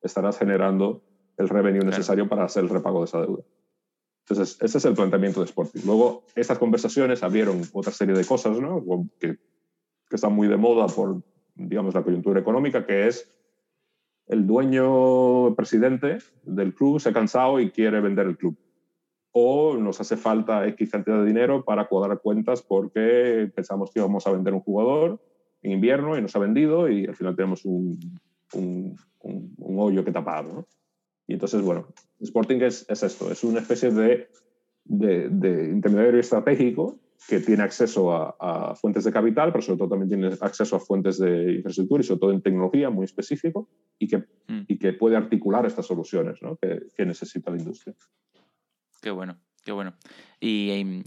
estarás 0.01 0.37
generando 0.37 1.03
el 1.37 1.49
revenue 1.49 1.83
necesario 1.83 2.29
para 2.29 2.45
hacer 2.45 2.63
el 2.63 2.69
repago 2.69 2.99
de 2.99 3.05
esa 3.05 3.21
deuda. 3.21 3.43
Entonces, 4.27 4.57
ese 4.61 4.77
es 4.77 4.85
el 4.85 4.93
planteamiento 4.93 5.41
de 5.41 5.47
Sporting. 5.47 5.81
Luego, 5.85 6.23
estas 6.35 6.57
conversaciones 6.57 7.23
abrieron 7.23 7.61
otra 7.73 7.91
serie 7.91 8.15
de 8.15 8.23
cosas 8.23 8.57
¿no? 8.59 8.81
que, 9.19 9.37
que 10.09 10.15
están 10.15 10.33
muy 10.33 10.47
de 10.47 10.55
moda 10.55 10.87
por 10.87 11.21
digamos, 11.55 11.93
la 11.93 12.03
coyuntura 12.03 12.39
económica, 12.39 12.85
que 12.85 13.07
es 13.07 13.29
el 14.27 14.47
dueño 14.47 15.55
presidente 15.55 16.19
del 16.43 16.73
club 16.73 16.99
se 16.99 17.09
ha 17.09 17.13
cansado 17.13 17.59
y 17.59 17.71
quiere 17.71 17.99
vender 17.99 18.27
el 18.27 18.37
club. 18.37 18.57
O 19.31 19.75
nos 19.77 19.99
hace 19.99 20.15
falta 20.15 20.67
X 20.67 20.91
cantidad 20.91 21.19
de 21.19 21.25
dinero 21.25 21.65
para 21.65 21.87
cuadrar 21.87 22.21
cuentas 22.21 22.61
porque 22.61 23.51
pensamos 23.55 23.91
que 23.91 23.99
íbamos 23.99 24.25
a 24.27 24.31
vender 24.31 24.53
un 24.53 24.61
jugador 24.61 25.19
en 25.61 25.71
invierno 25.71 26.17
y 26.17 26.21
nos 26.21 26.35
ha 26.35 26.39
vendido 26.39 26.89
y 26.89 27.05
al 27.05 27.15
final 27.15 27.35
tenemos 27.35 27.65
un, 27.65 27.97
un, 28.53 28.95
un, 29.19 29.79
hoyo 29.79 30.05
que 30.05 30.11
tapar. 30.11 30.45
¿no? 30.45 30.67
Y 31.27 31.33
entonces, 31.33 31.61
bueno, 31.61 31.87
Sporting 32.19 32.61
es, 32.61 32.85
es 32.89 33.01
esto, 33.01 33.31
es 33.31 33.43
una 33.43 33.59
especie 33.59 33.91
de, 33.91 34.29
de, 34.85 35.29
de 35.29 35.69
intermediario 35.69 36.19
estratégico 36.19 36.99
que 37.27 37.39
tiene 37.39 37.63
acceso 37.63 38.11
a, 38.13 38.75
fuentes 38.75 39.03
de 39.03 39.11
capital, 39.11 39.51
pero 39.51 39.61
sobre 39.61 39.77
todo 39.77 39.89
también 39.89 40.09
tiene 40.09 40.35
acceso 40.41 40.75
a 40.75 40.79
fuentes 40.79 41.17
de 41.19 41.53
infraestructura 41.53 42.01
y 42.01 42.03
sobre 42.03 42.19
todo 42.19 42.31
en 42.31 42.41
tecnología 42.41 42.89
muy 42.89 43.05
específico 43.05 43.69
y 43.97 44.07
que, 44.07 44.17
mm. 44.17 44.65
y 44.67 44.77
que 44.77 44.93
puede 44.93 45.15
articular 45.15 45.65
estas 45.65 45.85
soluciones 45.85 46.41
¿no? 46.41 46.57
que, 46.57 46.87
que, 46.95 47.05
necesita 47.05 47.51
la 47.51 47.57
industria. 47.57 47.95
Qué 49.01 49.11
bueno, 49.11 49.37
qué 49.63 49.71
bueno. 49.71 49.93
Y 50.39 50.71
em, 50.71 51.03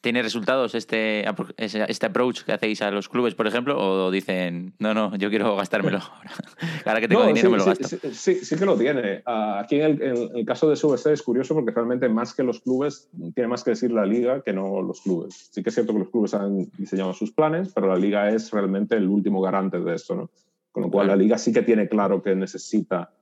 ¿Tiene 0.00 0.22
resultados 0.22 0.74
este, 0.74 1.24
este 1.58 2.06
approach 2.06 2.42
que 2.42 2.52
hacéis 2.52 2.82
a 2.82 2.90
los 2.90 3.08
clubes, 3.08 3.34
por 3.34 3.46
ejemplo? 3.46 3.78
¿O 3.78 4.10
dicen, 4.10 4.74
no, 4.78 4.94
no, 4.94 5.14
yo 5.16 5.30
quiero 5.30 5.56
gastármelo 5.56 5.98
ahora? 6.16 6.30
ahora 6.84 7.00
que 7.00 7.08
tengo 7.08 7.26
dinero 7.26 7.50
me 7.50 7.58
lo 7.58 7.64
gasto. 7.64 7.88
Sí, 8.12 8.36
sí, 8.36 8.56
que 8.56 8.64
lo 8.64 8.76
tiene. 8.76 9.22
Ah, 9.26 9.60
aquí 9.60 9.80
en 9.80 10.00
el, 10.00 10.44
caso 10.44 10.68
de 10.68 10.76
SVC 10.76 11.12
es 11.12 11.22
curioso 11.22 11.54
porque 11.54 11.72
realmente 11.72 12.08
más 12.08 12.34
que 12.34 12.42
los 12.42 12.60
clubes, 12.60 13.08
tiene 13.34 13.48
más 13.48 13.64
que 13.64 13.70
decir 13.70 13.90
la 13.92 14.06
liga 14.06 14.42
que 14.42 14.52
no 14.52 14.82
los 14.82 15.00
clubes. 15.00 15.50
Sí 15.52 15.62
que 15.62 15.68
es 15.68 15.74
cierto 15.74 15.92
que 15.92 16.00
los 16.00 16.10
clubes 16.10 16.34
han 16.34 16.70
diseñado 16.78 17.12
sus 17.12 17.32
planes, 17.32 17.72
pero 17.74 17.88
la 17.88 17.96
liga 17.96 18.30
es 18.30 18.50
realmente 18.50 18.96
el 18.96 19.08
último 19.08 19.40
garante 19.40 19.80
de 19.80 19.94
esto, 19.94 20.14
¿no? 20.14 20.30
Con 20.72 20.82
lo 20.82 20.90
cual 20.90 21.06
la 21.06 21.16
liga 21.16 21.38
sí 21.38 21.52
que 21.52 21.62
tiene 21.62 21.88
claro 21.88 22.22
que 22.22 22.34
necesita 22.34 23.12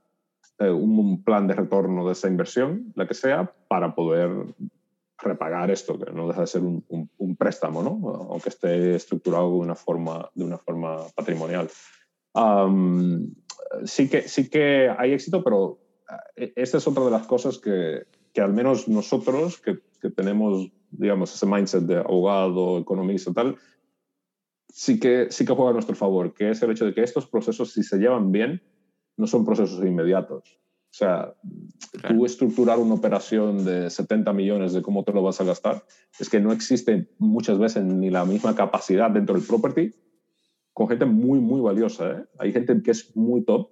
eh, 0.58 0.70
un 0.70 1.22
plan 1.22 1.46
de 1.46 1.54
retorno 1.54 2.06
de 2.06 2.12
esa 2.12 2.28
inversión, 2.28 2.92
la 2.94 3.06
que 3.06 3.14
sea, 3.14 3.52
para 3.68 3.94
poder 3.94 4.30
repagar 5.22 5.70
esto, 5.70 5.98
que 5.98 6.10
no 6.12 6.28
deja 6.28 6.42
de 6.42 6.46
ser 6.46 6.62
un, 6.62 6.84
un, 6.88 7.36
préstamo, 7.36 7.82
¿no? 7.82 8.26
aunque 8.30 8.48
esté 8.48 8.94
estructurado 8.94 9.50
de 9.50 9.58
una 9.58 9.74
forma, 9.74 10.30
de 10.34 10.44
una 10.44 10.58
forma 10.58 10.98
patrimonial. 11.14 11.68
sí, 13.84 14.08
que, 14.08 14.28
sí 14.28 14.50
que 14.50 14.92
hay 14.96 15.12
éxito, 15.12 15.42
pero 15.42 15.78
eh, 16.36 16.52
esta 16.56 16.78
es 16.78 16.86
otra 16.86 17.04
de 17.04 17.10
las 17.10 17.26
cosas 17.26 17.58
que, 17.58 18.06
que 18.32 18.40
al 18.40 18.52
menos 18.52 18.88
nosotros, 18.88 19.60
que, 19.60 19.78
que, 20.00 20.10
tenemos, 20.10 20.70
digamos, 20.90 21.34
ese 21.34 21.46
mindset 21.46 21.84
de 21.84 21.98
abogado, 21.98 22.78
economista, 22.78 23.32
tal, 23.32 23.56
sí 24.68 24.98
que, 24.98 25.28
sí 25.30 25.44
que 25.44 25.52
juega 25.52 25.70
a 25.70 25.74
nuestro 25.74 25.94
favor, 25.94 26.34
que 26.34 26.50
es 26.50 26.62
el 26.62 26.70
hecho 26.70 26.86
de 26.86 26.94
que 26.94 27.02
estos 27.02 27.26
procesos, 27.26 27.72
si 27.72 27.82
se 27.82 27.98
llevan 27.98 28.32
bien, 28.32 28.62
no 29.16 29.26
son 29.26 29.44
procesos 29.44 29.84
inmediatos. 29.84 30.61
O 30.92 30.94
sea, 30.94 31.34
tú 32.06 32.26
estructurar 32.26 32.78
una 32.78 32.92
operación 32.92 33.64
de 33.64 33.88
70 33.88 34.30
millones 34.34 34.74
de 34.74 34.82
cómo 34.82 35.04
te 35.04 35.12
lo 35.12 35.22
vas 35.22 35.40
a 35.40 35.44
gastar, 35.44 35.86
es 36.20 36.28
que 36.28 36.38
no 36.38 36.52
existe 36.52 37.08
muchas 37.18 37.58
veces 37.58 37.82
ni 37.82 38.10
la 38.10 38.26
misma 38.26 38.54
capacidad 38.54 39.10
dentro 39.10 39.34
del 39.34 39.46
property 39.46 39.94
con 40.74 40.88
gente 40.88 41.06
muy, 41.06 41.40
muy 41.40 41.62
valiosa. 41.62 42.10
¿eh? 42.10 42.24
Hay 42.38 42.52
gente 42.52 42.82
que 42.82 42.90
es 42.90 43.16
muy 43.16 43.42
top, 43.42 43.70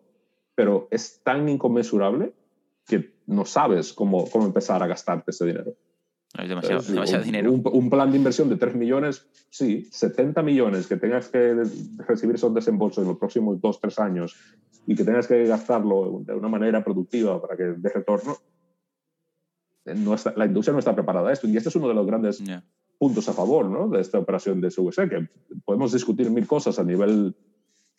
pero 0.54 0.88
es 0.90 1.22
tan 1.22 1.46
inconmensurable 1.46 2.32
que 2.86 3.12
no 3.26 3.44
sabes 3.44 3.92
cómo, 3.92 4.26
cómo 4.30 4.46
empezar 4.46 4.82
a 4.82 4.86
gastarte 4.86 5.30
ese 5.30 5.44
dinero. 5.44 5.74
Es 6.38 6.48
demasiado, 6.48 6.82
demasiado 6.82 7.24
dinero. 7.24 7.52
Un, 7.52 7.90
plan 7.90 8.10
de 8.10 8.16
inversión 8.16 8.48
de 8.48 8.56
3 8.56 8.76
millones, 8.76 9.26
sí, 9.50 9.88
70 9.90 10.42
millones 10.42 10.86
que 10.86 10.96
tengas 10.96 11.28
que 11.28 11.56
recibir 12.06 12.36
esos 12.36 12.54
desembolsos 12.54 13.02
en 13.02 13.08
los 13.08 13.18
próximos 13.18 13.60
2, 13.60 13.80
3 13.80 13.98
años 13.98 14.36
y 14.86 14.94
que 14.94 15.04
tengas 15.04 15.26
que 15.26 15.44
gastarlo 15.44 16.22
de 16.24 16.34
una 16.34 16.48
manera 16.48 16.84
productiva 16.84 17.40
para 17.42 17.56
que 17.56 17.64
dé 17.76 17.88
retorno, 17.88 18.36
eh, 19.84 19.94
no 19.94 20.14
está, 20.14 20.32
la 20.36 20.46
industria 20.46 20.72
no 20.72 20.78
está 20.78 20.94
preparada 20.94 21.30
a 21.30 21.32
esto. 21.32 21.48
Y 21.48 21.56
este 21.56 21.68
es 21.68 21.76
uno 21.76 21.88
de 21.88 21.94
los 21.94 22.06
grandes 22.06 22.42
puntos 22.96 23.28
a 23.28 23.32
favor 23.32 23.68
¿no? 23.68 23.88
de 23.88 24.00
esta 24.00 24.18
operación 24.18 24.60
de 24.60 24.70
SUSE, 24.70 25.08
que 25.08 25.28
podemos 25.64 25.92
discutir 25.92 26.30
mil 26.30 26.46
cosas 26.46 26.78
a 26.78 26.84
nivel 26.84 27.34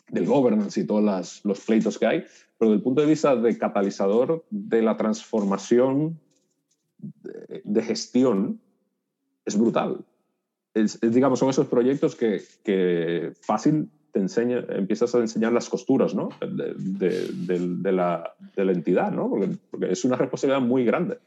del 0.10 0.26
governance 0.26 0.80
y 0.80 0.86
todos 0.86 1.42
los 1.44 1.60
pleitos 1.62 1.98
que 1.98 2.06
hay, 2.06 2.26
pero 2.58 2.72
desde 2.72 2.78
el 2.78 2.84
punto 2.84 3.02
de 3.02 3.08
vista 3.08 3.36
de 3.36 3.58
catalizador 3.58 4.46
de 4.50 4.82
la 4.82 4.96
transformación 4.96 6.20
de, 7.64 7.82
gestión 7.82 8.60
es 9.46 9.58
brutal. 9.58 10.06
Es, 10.74 11.00
digamos, 11.02 11.40
son 11.40 11.50
esos 11.50 11.68
proyectos 11.68 12.16
que, 12.16 12.42
que, 12.64 13.34
fácil 13.42 13.90
te 14.12 14.20
enseña, 14.20 14.64
empiezas 14.70 15.14
a 15.16 15.20
enseñar 15.20 15.52
las 15.52 15.70
costuras 15.70 16.14
¿no? 16.14 16.30
de, 16.40 16.74
de, 16.76 17.92
la, 17.92 18.34
de 18.56 18.66
la 18.66 18.72
entidad, 18.72 19.12
¿no? 19.12 19.30
Porque, 19.30 19.58
es 19.90 20.06
una 20.06 20.16
responsabilidad 20.16 20.62
muy 20.62 20.86
grande. 20.86 21.18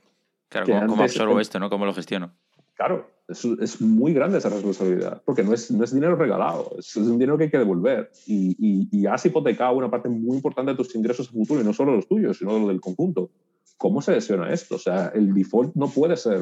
Claro, 0.48 0.86
¿cómo, 0.86 1.02
absorbo 1.02 1.40
esto? 1.40 1.58
¿no? 1.58 1.68
¿Cómo 1.70 1.84
lo 1.86 1.94
gestiono? 1.94 2.32
Claro, 2.74 3.08
es, 3.28 3.44
es, 3.44 3.80
muy 3.80 4.12
grande 4.12 4.38
esa 4.38 4.48
responsabilidad, 4.48 5.22
porque 5.24 5.44
no 5.44 5.54
es, 5.54 5.70
no 5.70 5.84
es 5.84 5.94
dinero 5.94 6.16
regalado, 6.16 6.72
es, 6.78 6.96
un 6.96 7.18
dinero 7.18 7.38
que 7.38 7.44
hay 7.44 7.50
que 7.50 7.58
devolver. 7.58 8.10
Y, 8.26 8.56
y, 8.58 8.88
y, 8.90 9.06
has 9.06 9.24
hipotecado 9.24 9.76
una 9.76 9.90
parte 9.90 10.08
muy 10.08 10.36
importante 10.36 10.72
de 10.72 10.76
tus 10.76 10.94
ingresos 10.94 11.28
futuros, 11.28 11.62
y 11.62 11.66
no 11.66 11.72
solo 11.72 11.94
los 11.94 12.08
tuyos, 12.08 12.38
sino 12.38 12.58
los 12.58 12.68
del 12.68 12.80
conjunto. 12.80 13.30
¿Cómo 13.76 14.00
se 14.00 14.14
gestiona 14.14 14.52
esto? 14.52 14.76
O 14.76 14.78
sea, 14.78 15.08
el 15.14 15.34
default 15.34 15.74
no 15.74 15.88
puede 15.88 16.16
ser 16.16 16.40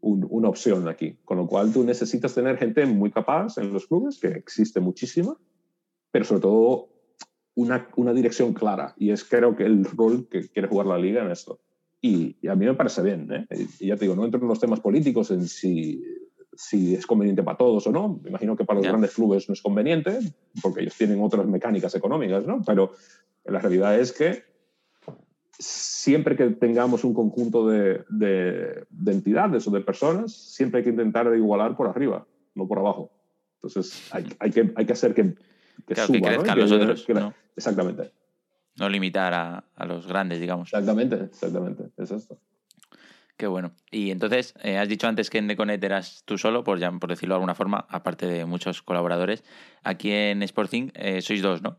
una 0.00 0.48
opción 0.48 0.88
aquí, 0.88 1.16
con 1.24 1.38
lo 1.38 1.46
cual 1.46 1.72
tú 1.72 1.84
necesitas 1.84 2.34
tener 2.34 2.58
gente 2.58 2.84
muy 2.86 3.10
capaz 3.10 3.58
en 3.58 3.72
los 3.72 3.86
clubes, 3.86 4.18
que 4.18 4.28
existe 4.28 4.80
muchísima, 4.80 5.36
pero 6.10 6.24
sobre 6.24 6.42
todo 6.42 6.88
una, 7.54 7.88
una 7.96 8.12
dirección 8.12 8.52
clara, 8.52 8.94
y 8.98 9.10
es 9.10 9.24
creo 9.24 9.56
que 9.56 9.64
el 9.64 9.84
rol 9.84 10.28
que 10.28 10.48
quiere 10.48 10.68
jugar 10.68 10.86
la 10.86 10.98
liga 10.98 11.24
en 11.24 11.30
esto. 11.30 11.60
Y, 12.02 12.36
a 12.46 12.54
mí 12.54 12.66
me 12.66 12.74
parece 12.74 13.02
bien, 13.02 13.32
¿eh? 13.32 13.46
y 13.80 13.88
ya 13.88 13.96
te 13.96 14.04
digo, 14.04 14.14
no 14.14 14.24
entro 14.24 14.40
en 14.40 14.48
los 14.48 14.60
temas 14.60 14.80
políticos, 14.80 15.30
en 15.30 15.48
si, 15.48 16.04
si 16.52 16.94
es 16.94 17.06
conveniente 17.06 17.42
para 17.42 17.56
todos 17.56 17.86
o 17.86 17.92
no. 17.92 18.20
Me 18.22 18.28
imagino 18.28 18.56
que 18.56 18.64
para 18.64 18.78
los 18.78 18.88
grandes 18.88 19.14
clubes 19.14 19.48
no 19.48 19.54
es 19.54 19.62
conveniente, 19.62 20.18
porque 20.62 20.82
ellos 20.82 20.96
tienen 20.96 21.22
otras 21.22 21.46
mecánicas 21.46 21.94
económicas, 21.94 22.46
¿no? 22.46 22.62
Pero 22.64 22.92
la 23.44 23.58
realidad 23.60 23.98
es 23.98 24.12
que 24.12 24.44
siempre 25.58 26.36
que 26.36 26.50
tengamos 26.50 27.04
un 27.04 27.14
conjunto 27.14 27.68
de, 27.68 28.04
de, 28.08 28.86
entidades 29.06 29.66
o 29.66 29.70
de 29.70 29.80
personas, 29.80 30.32
siempre 30.32 30.78
hay 30.78 30.84
que 30.84 30.90
intentar 30.90 31.34
igualar 31.34 31.76
por 31.76 31.88
arriba, 31.88 32.26
no 32.54 32.66
por 32.66 32.78
abajo. 32.78 33.10
Entonces 33.56 34.08
hay, 34.12 34.26
hay, 34.38 34.50
que, 34.50 34.72
hay 34.74 34.86
que 34.86 34.92
hacer 34.92 35.14
que, 35.14 35.34
que, 35.86 35.96
suba, 35.96 36.28
crezcan 36.28 36.58
los 36.58 36.72
otros. 36.72 37.06
Exactamente. 37.56 38.12
No 38.78 38.88
limitar 38.88 39.32
a, 39.32 39.64
a, 39.74 39.86
los 39.86 40.06
grandes, 40.06 40.40
digamos. 40.40 40.68
Exactamente, 40.68 41.16
exactamente. 41.16 41.84
Es 41.96 42.10
esto. 42.10 42.38
Qué 43.36 43.46
bueno. 43.46 43.72
Y 43.90 44.10
entonces, 44.10 44.54
eh, 44.62 44.78
has 44.78 44.88
dicho 44.88 45.06
antes 45.08 45.28
que 45.28 45.38
en 45.38 45.46
Deconet 45.46 45.82
eras 45.84 46.22
tú 46.24 46.38
solo, 46.38 46.64
por, 46.64 46.78
ya, 46.78 46.90
por 46.92 47.10
decirlo 47.10 47.34
de 47.34 47.36
alguna 47.36 47.54
forma, 47.54 47.86
aparte 47.90 48.26
de 48.26 48.46
muchos 48.46 48.82
colaboradores. 48.82 49.44
Aquí 49.82 50.10
en 50.10 50.42
Sporting 50.42 50.90
eh, 50.94 51.20
sois 51.20 51.42
dos, 51.42 51.60
¿no? 51.62 51.78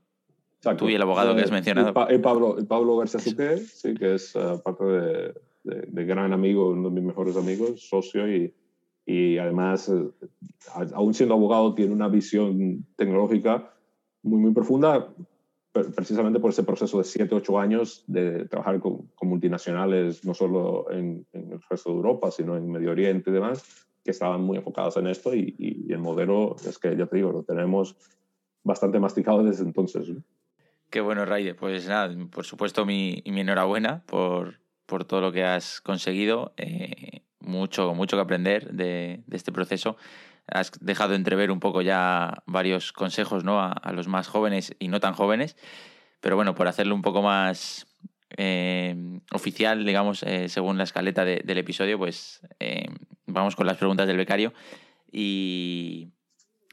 Tú 0.77 0.89
y 0.89 0.95
el 0.95 1.01
abogado 1.01 1.35
que 1.35 1.43
has 1.43 1.51
mencionado. 1.51 2.07
El, 2.07 2.21
Pablo, 2.21 2.57
Pablo 2.67 2.97
García 2.97 3.19
Suqué, 3.19 3.57
sí, 3.57 3.93
que 3.93 4.15
es 4.15 4.35
uh, 4.35 4.61
parte 4.61 4.83
de, 4.83 5.33
de, 5.63 6.05
gran 6.05 6.33
amigo, 6.33 6.69
uno 6.69 6.89
de 6.89 6.95
mis 6.95 7.03
mejores 7.03 7.37
amigos, 7.37 7.87
socio 7.87 8.27
y, 8.33 8.53
y 9.05 9.37
además, 9.37 9.87
uh, 9.89 10.13
aún 10.93 11.13
siendo 11.13 11.35
abogado, 11.35 11.75
tiene 11.75 11.93
una 11.93 12.07
visión 12.07 12.85
tecnológica 12.95 13.71
muy, 14.23 14.39
muy 14.39 14.51
profunda, 14.51 15.13
precisamente 15.71 16.39
por 16.39 16.49
ese 16.49 16.63
proceso 16.63 16.97
de 16.97 17.03
7, 17.03 17.35
8 17.35 17.59
años 17.59 18.03
de 18.07 18.45
trabajar 18.45 18.79
con, 18.79 19.07
con 19.15 19.29
multinacionales, 19.29 20.25
no 20.25 20.33
solo 20.33 20.89
en, 20.91 21.25
en, 21.33 21.51
el 21.51 21.59
resto 21.69 21.91
de 21.91 21.97
Europa, 21.97 22.31
sino 22.31 22.57
en 22.57 22.69
Medio 22.71 22.91
Oriente 22.91 23.29
y 23.29 23.33
demás, 23.33 23.63
que 24.03 24.11
estaban 24.11 24.41
muy 24.41 24.57
enfocadas 24.57 24.97
en 24.97 25.07
esto 25.07 25.35
y, 25.35 25.55
y, 25.57 25.91
el 25.93 25.99
modelo 25.99 26.55
es 26.67 26.79
que, 26.79 26.95
ya 26.97 27.05
te 27.05 27.17
digo, 27.17 27.31
lo 27.31 27.43
tenemos 27.43 27.95
bastante 28.63 28.99
masticado 28.99 29.43
desde 29.43 29.63
entonces. 29.63 30.09
¿no? 30.09 30.23
Qué 30.89 31.01
bueno, 31.01 31.25
Raide. 31.25 31.53
Pues 31.53 31.87
nada, 31.87 32.13
por 32.31 32.45
supuesto, 32.45 32.85
mi, 32.85 33.21
mi 33.25 33.41
enhorabuena 33.41 34.03
por, 34.05 34.59
por 34.85 35.03
todo 35.03 35.19
lo 35.19 35.31
que 35.31 35.43
has 35.43 35.81
conseguido. 35.81 36.53
Eh, 36.57 37.23
mucho, 37.39 37.93
mucho 37.93 38.17
que 38.17 38.21
aprender 38.21 38.71
de, 38.71 39.21
este 39.31 39.51
proceso. 39.51 39.97
Has 40.47 40.71
dejado 40.79 41.13
entrever 41.13 41.51
un 41.51 41.59
poco 41.59 41.81
ya 41.81 42.41
varios 42.45 42.93
consejos 42.93 43.43
¿no? 43.43 43.61
a, 43.61 43.91
los 43.91 44.07
más 44.07 44.27
jóvenes 44.29 44.75
y 44.79 44.87
no 44.87 44.99
tan 45.01 45.13
jóvenes. 45.13 45.57
Pero 46.21 46.37
bueno, 46.37 46.55
por 46.55 46.67
hacerlo 46.67 46.95
un 46.95 47.01
poco 47.01 47.21
más 47.21 47.85
eh, 48.37 48.95
oficial, 49.33 49.85
digamos, 49.85 50.23
eh, 50.23 50.47
según 50.47 50.77
la 50.77 50.85
escaleta 50.85 51.25
de, 51.25 51.41
del 51.43 51.57
episodio, 51.57 51.97
pues 51.97 52.41
vamos 53.25 53.57
con 53.57 53.67
las 53.67 53.77
preguntas 53.77 54.07
del 54.07 54.17
becario. 54.17 54.53
Y, 55.11 56.11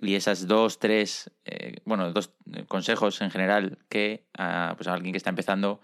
y 0.00 0.14
esas 0.14 0.46
dos, 0.46 0.78
tres, 0.78 1.30
eh, 1.44 1.76
bueno, 1.84 2.12
dos 2.12 2.32
consejos 2.68 3.20
en 3.20 3.30
general 3.30 3.78
que 3.88 4.24
a, 4.36 4.74
pues 4.76 4.88
a 4.88 4.94
alguien 4.94 5.12
que 5.12 5.18
está 5.18 5.30
empezando 5.30 5.80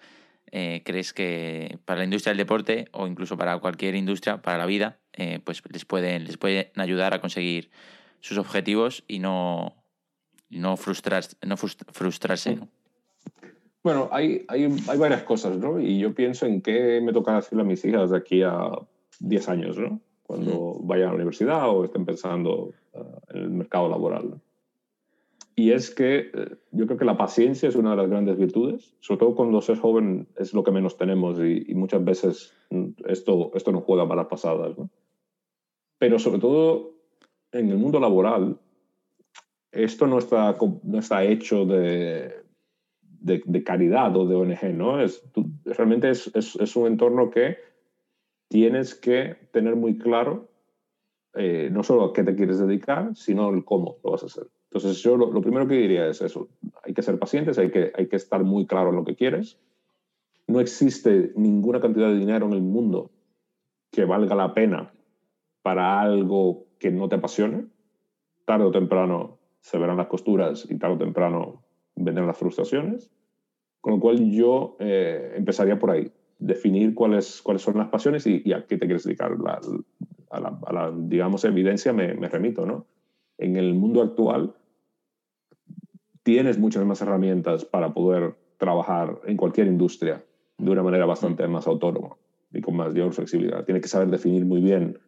eh, 0.53 0.83
crees 0.85 1.13
que 1.13 1.79
para 1.85 1.99
la 1.99 2.05
industria 2.05 2.33
del 2.33 2.39
deporte 2.39 2.89
o 2.93 3.07
incluso 3.07 3.37
para 3.37 3.59
cualquier 3.59 3.95
industria, 3.95 4.43
para 4.43 4.59
la 4.59 4.67
vida, 4.67 4.99
eh, 5.13 5.39
pues 5.45 5.63
les 5.71 5.85
pueden, 5.85 6.25
les 6.25 6.37
pueden 6.39 6.69
ayudar 6.77 7.15
a 7.15 7.21
conseguir 7.21 7.71
sus 8.19 8.37
objetivos 8.37 9.05
y 9.07 9.21
no, 9.21 9.77
no, 10.49 10.77
frustrar, 10.77 11.25
no 11.47 11.57
frustrarse. 11.57 12.57
¿no? 12.57 12.69
Bueno, 13.85 14.09
hay, 14.11 14.45
hay, 14.49 14.65
hay, 14.89 14.99
varias 14.99 15.23
cosas, 15.23 15.57
¿no? 15.57 15.81
Y 15.81 16.01
yo 16.01 16.15
pienso 16.15 16.47
en 16.47 16.61
qué 16.61 17.01
me 17.01 17.13
toca 17.13 17.37
decirle 17.37 17.63
a 17.63 17.67
mis 17.67 17.85
hijas 17.85 18.11
de 18.11 18.19
aquí 18.19 18.43
a 18.43 18.73
10 19.21 19.49
años, 19.49 19.79
¿no? 19.79 20.01
Cuando 20.31 20.79
mm. 20.79 20.87
vayan 20.87 21.09
a 21.09 21.11
la 21.11 21.17
universidad 21.17 21.69
o 21.69 21.85
estén 21.85 22.07
pensando 22.07 22.73
en 23.31 23.37
el 23.37 23.51
mercado 23.51 23.89
laboral. 23.89 24.41
Y 25.57 25.73
es 25.73 25.93
que 25.93 26.31
eh, 26.33 26.57
yo 26.71 26.87
creo 26.87 26.97
que 26.97 27.05
la 27.05 27.17
paciencia 27.17 27.69
es 27.69 27.75
una 27.75 27.91
de 27.91 27.97
las 27.97 28.09
grandes 28.09 28.39
virtudes, 28.39 28.95
sobre 29.01 29.19
todo 29.19 29.35
cuando 29.35 29.61
se 29.61 29.73
es 29.73 29.81
joven 29.81 30.29
es 30.37 30.55
lo 30.55 30.63
que 30.63 30.71
menos 30.71 30.97
tenemos 30.97 31.41
y, 31.41 31.75
muchas 31.75 32.05
veces 32.05 32.55
mm, 32.71 32.91
esto, 33.07 33.51
esto 33.55 33.73
nos 33.73 33.83
juega 33.83 34.05
malas 34.05 34.29
pasadas. 34.29 34.79
¿no? 34.79 34.89
Pero 35.99 36.21
sobre 36.21 36.39
todo 36.39 36.93
en 37.51 37.69
el 37.69 37.77
mundo 37.77 37.99
laboral, 37.99 38.57
esto 39.73 40.07
no 40.07 40.19
está, 40.19 40.57
no 40.85 40.99
está 41.01 41.25
hecho 41.25 41.67
de, 41.67 42.33
de, 43.03 43.43
de 43.45 43.65
caridad 43.65 44.17
o 44.17 44.29
de 44.29 44.37
ONG, 44.37 44.75
¿no? 44.75 45.01
Es, 45.01 45.25
realmente 45.65 46.11
es, 46.11 46.31
es, 46.37 46.55
es 46.55 46.77
un 46.77 46.87
entorno 46.87 47.31
que 47.31 47.70
tienes 48.51 48.97
que 48.97 49.37
tener 49.53 49.77
muy 49.77 49.97
claro 49.97 50.51
eh, 51.35 51.69
no 51.71 51.85
solo 51.85 52.07
a 52.07 52.13
qué 52.13 52.25
te 52.25 52.35
quieres 52.35 52.59
dedicar, 52.59 53.15
sino 53.15 53.51
el 53.51 53.65
cómo 53.65 53.99
lo 54.03 54.11
vas 54.11 54.25
a 54.25 54.27
hacer. 54.27 54.49
Entonces, 54.65 55.01
yo 55.03 55.17
lo, 55.17 55.41
primero 55.41 55.67
que 55.69 55.75
diría 55.75 56.09
es 56.09 56.21
eso. 56.21 56.49
Hay 56.83 56.93
que 56.93 57.03
ser 57.03 57.19
pacientes, 57.19 57.59
hay 57.59 57.71
que, 57.71 57.93
hay 57.95 58.09
que 58.09 58.17
estar 58.17 58.43
muy 58.43 58.67
claro 58.67 58.91
en 58.91 58.97
lo 58.97 59.05
que 59.05 59.15
quieres. 59.15 59.61
No 60.49 60.59
existe 60.61 61.33
ninguna 61.37 61.81
cantidad 61.81 62.09
de 62.09 62.19
dinero 62.19 62.47
en 62.47 62.53
el 62.53 62.63
mundo 62.63 63.13
que 63.93 64.05
valga 64.05 64.35
la 64.35 64.53
pena 64.53 64.93
para 65.63 66.01
algo 66.01 66.67
que 66.81 66.91
no 66.91 67.09
te 67.09 67.17
apasione. 67.17 67.67
Tarde 68.45 68.65
o 68.65 68.73
temprano 68.73 69.39
se 69.61 69.79
verán 69.79 69.99
las 69.99 70.09
costuras 70.09 70.69
y 70.69 70.79
tarde 70.79 70.97
o 70.97 70.99
temprano 70.99 71.63
vendrán 71.95 72.27
las 72.27 72.39
frustraciones. 72.39 73.13
Con 73.81 73.95
lo 73.95 74.01
cual 74.01 74.31
yo 74.33 74.77
eh, 74.81 75.35
empezaría 75.37 75.79
por 75.79 75.93
ahí, 75.93 76.13
definir 76.41 76.95
cuáles, 76.95 77.43
cuáles 77.43 77.63
son 77.63 77.79
las 77.79 77.89
pasiones 77.89 78.27
y, 78.27 78.53
a 78.53 78.67
qué 78.67 78.77
te 78.77 78.87
quieres 78.87 79.05
dedicar. 79.05 79.37
a, 80.31 80.41
la, 80.41 80.93
digamos, 80.97 81.45
evidencia 81.45 81.93
me, 81.93 82.15
me, 82.15 82.29
remito, 82.29 82.67
¿no? 82.67 82.87
En 83.39 83.57
el 83.57 83.75
mundo 83.75 84.03
actual 84.03 84.55
tienes 86.23 86.59
muchas 86.59 86.85
más 86.85 87.01
herramientas 87.03 87.65
para 87.65 87.95
poder 87.95 88.35
trabajar 88.59 89.21
en 89.27 89.37
cualquier 89.37 89.67
industria 89.67 90.25
de 90.59 90.71
una 90.71 90.83
manera 90.83 91.07
bastante 91.07 91.47
más 91.49 91.67
autónoma 91.67 92.17
y 92.53 92.61
con 92.61 92.77
mayor 92.77 93.13
flexibilidad. 93.13 93.65
Tienes 93.65 93.83
que 93.83 93.89
saber 93.89 94.09
definir 94.09 94.45
muy 94.45 94.61
bien 94.61 94.99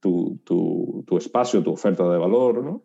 tu, 0.00 0.40
tu, 0.44 1.04
tu 1.06 1.16
espacio, 1.16 1.62
tu 1.62 1.72
oferta 1.72 2.08
de 2.10 2.18
valor, 2.18 2.62
¿no? 2.62 2.82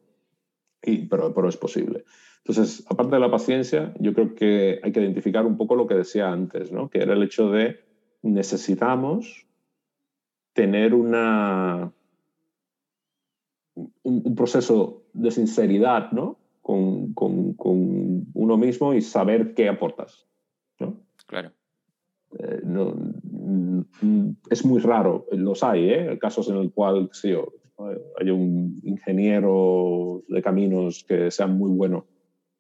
Y, 0.82 1.06
pero, 1.08 1.34
pero 1.34 1.50
es 1.50 1.58
posible. 1.58 2.04
Entonces, 2.46 2.86
aparte 2.90 3.16
de 3.16 3.22
la 3.22 3.32
paciencia, 3.32 3.94
yo 4.00 4.14
creo 4.14 4.36
que 4.36 4.80
hay 4.84 4.92
que 4.92 5.00
identificar 5.00 5.46
un 5.46 5.56
poco 5.56 5.76
lo 5.76 5.88
que 5.88 5.96
decía 5.96 6.30
antes, 6.30 6.72
¿no? 6.74 6.90
que 6.90 7.00
era 7.00 7.14
el 7.14 7.24
hecho 7.24 7.50
de 7.50 7.80
necesitamos 8.24 9.46
tener 10.54 10.94
una, 10.94 11.94
un, 14.04 14.36
proceso 14.36 15.04
de 15.14 15.32
sinceridad 15.32 16.12
¿no? 16.12 16.40
con, 16.62 17.14
con, 17.14 17.54
con, 17.54 18.28
uno 18.34 18.58
mismo 18.58 18.94
y 18.94 19.02
saber 19.02 19.54
qué 19.54 19.70
aportas. 19.70 20.26
¿no? 20.80 21.00
Claro. 21.28 21.52
Eh, 22.40 22.62
no, 22.64 22.96
es 24.50 24.66
muy 24.66 24.80
raro, 24.80 25.28
los 25.32 25.64
hay, 25.64 25.90
¿eh? 25.90 26.18
casos 26.20 26.50
en 26.50 26.58
el 26.58 26.72
cual 26.72 27.10
sí, 27.12 27.34
hay 28.20 28.30
un 28.30 28.80
ingeniero 28.84 30.24
de 30.28 30.42
caminos 30.42 31.06
que 31.08 31.30
sea 31.30 31.48
muy 31.48 31.72
bueno 31.72 32.08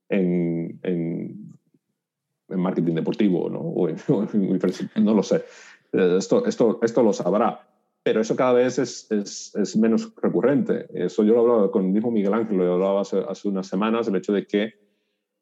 en, 0.09 0.79
en, 0.83 1.42
marketing 2.49 2.95
deportivo, 2.95 3.49
¿no? 3.49 3.73
No 4.95 5.13
lo 5.13 5.23
sé. 5.23 5.43
Esto, 5.91 6.45
esto, 6.45 6.79
esto 6.81 7.03
lo 7.03 7.13
sabrá. 7.13 7.67
Pero 8.03 8.19
eso 8.19 8.35
cada 8.35 8.53
vez 8.53 8.79
es, 8.79 9.09
es, 9.11 9.55
es, 9.55 9.77
menos 9.77 10.13
recurrente. 10.21 10.87
Eso 10.93 11.23
yo 11.23 11.33
lo 11.33 11.41
hablaba 11.41 11.71
con 11.71 11.85
el 11.85 11.91
mismo 11.91 12.11
Miguel 12.11 12.33
Ángel, 12.33 12.57
lo 12.57 12.73
hablaba 12.73 13.01
hace, 13.01 13.19
hace 13.29 13.47
unas 13.47 13.67
semanas, 13.67 14.07
el 14.07 14.17
hecho 14.17 14.33
de 14.33 14.45
que 14.45 14.73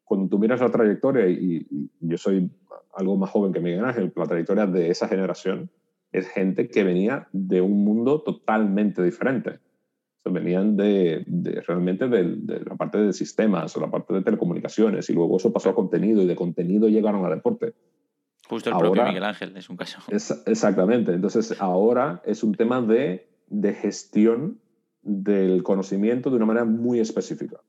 cuando 0.04 0.28
tú 0.28 0.38
miras 0.38 0.60
la 0.60 0.70
trayectoria, 0.70 1.28
y, 1.28 1.66
yo 2.00 2.18
soy 2.18 2.50
algo 2.94 3.16
más 3.16 3.30
joven 3.30 3.52
que 3.52 3.60
Miguel 3.60 3.84
Ángel, 3.84 4.12
la 4.14 4.26
trayectoria 4.26 4.66
de 4.66 4.90
esa 4.90 5.08
generación 5.08 5.70
es 6.12 6.28
gente 6.28 6.68
que 6.68 6.84
venía 6.84 7.28
de 7.32 7.60
un 7.62 7.84
mundo 7.84 8.20
totalmente 8.20 9.02
diferente 9.02 9.58
venían 10.30 10.76
de, 10.76 11.24
realmente 11.66 12.08
de, 12.08 12.60
la 12.64 12.76
parte 12.76 12.98
de 12.98 13.12
sistemas 13.12 13.76
o 13.76 13.80
la 13.80 13.90
parte 13.90 14.14
de 14.14 14.22
telecomunicaciones 14.22 15.10
y 15.10 15.14
luego 15.14 15.36
eso 15.36 15.52
pasó 15.52 15.70
a 15.70 15.74
contenido 15.74 16.22
y 16.22 16.26
de 16.26 16.36
contenido 16.36 16.88
llegaron 16.88 17.24
a 17.24 17.30
deporte. 17.30 17.74
Justo 18.48 18.70
el 18.70 18.76
propio 18.76 19.04
Miguel 19.04 19.24
Ángel 19.24 19.56
es 19.56 19.68
un 19.70 19.76
caso. 19.76 19.98
exactamente. 20.46 21.12
Entonces 21.12 21.60
ahora 21.60 22.22
es 22.24 22.42
un 22.44 22.54
tema 22.54 22.80
de, 22.82 23.28
de 23.48 23.74
gestión 23.74 24.60
del 25.02 25.62
conocimiento 25.62 26.30
de 26.30 26.36
una 26.36 26.46
manera 26.46 26.64
muy 26.64 27.00
específica. 27.00 27.60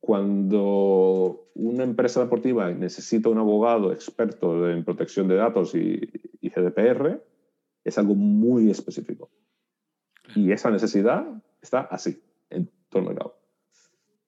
Cuando 0.00 1.48
una 1.54 1.84
empresa 1.84 2.20
deportiva 2.20 2.70
necesita 2.72 3.28
un 3.28 3.38
abogado 3.38 3.92
experto 3.92 4.68
en 4.68 4.84
protección 4.84 5.28
de 5.28 5.36
datos 5.36 5.74
y, 5.74 6.10
y 6.40 6.50
GDPR, 6.50 7.22
es 7.84 7.98
algo 7.98 8.14
muy 8.14 8.70
específico. 8.70 9.30
Y 10.34 10.52
esa 10.52 10.70
necesidad 10.70 11.26
está 11.60 11.80
así, 11.80 12.22
en 12.50 12.70
todo 12.88 13.02
el 13.02 13.08
mercado. 13.08 13.38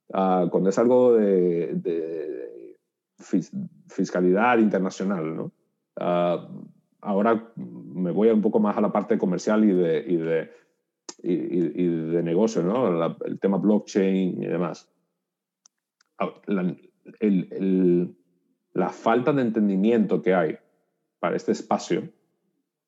Uh, 0.09 0.49
cuando 0.51 0.71
es 0.71 0.79
algo 0.79 1.15
de, 1.15 2.77
fiscalidad 3.89 4.59
internacional, 4.59 5.37
¿no? 5.37 5.53
Ah, 5.97 6.49
ahora 7.01 7.53
me 7.57 8.11
voy 8.11 8.29
un 8.29 8.43
poco 8.43 8.61
más 8.61 8.77
a 8.77 8.81
la 8.81 8.93
parte 8.93 9.19
comercial 9.19 9.65
y 9.65 9.73
de, 9.73 10.05
y 10.07 10.17
de, 10.17 10.51
y, 11.23 11.87
de 11.87 12.23
negocio, 12.23 12.63
¿no? 12.63 13.17
el 13.25 13.39
tema 13.39 13.59
blockchain 13.59 14.43
y 14.43 14.47
demás. 14.47 14.91
Ah, 16.19 16.35
la, 16.47 16.77
el, 17.21 18.17
la 18.73 18.89
falta 18.91 19.33
de 19.33 19.43
entendimiento 19.43 20.23
que 20.23 20.35
hay 20.35 20.59
para 21.19 21.37
este 21.37 21.53
espacio 21.53 22.09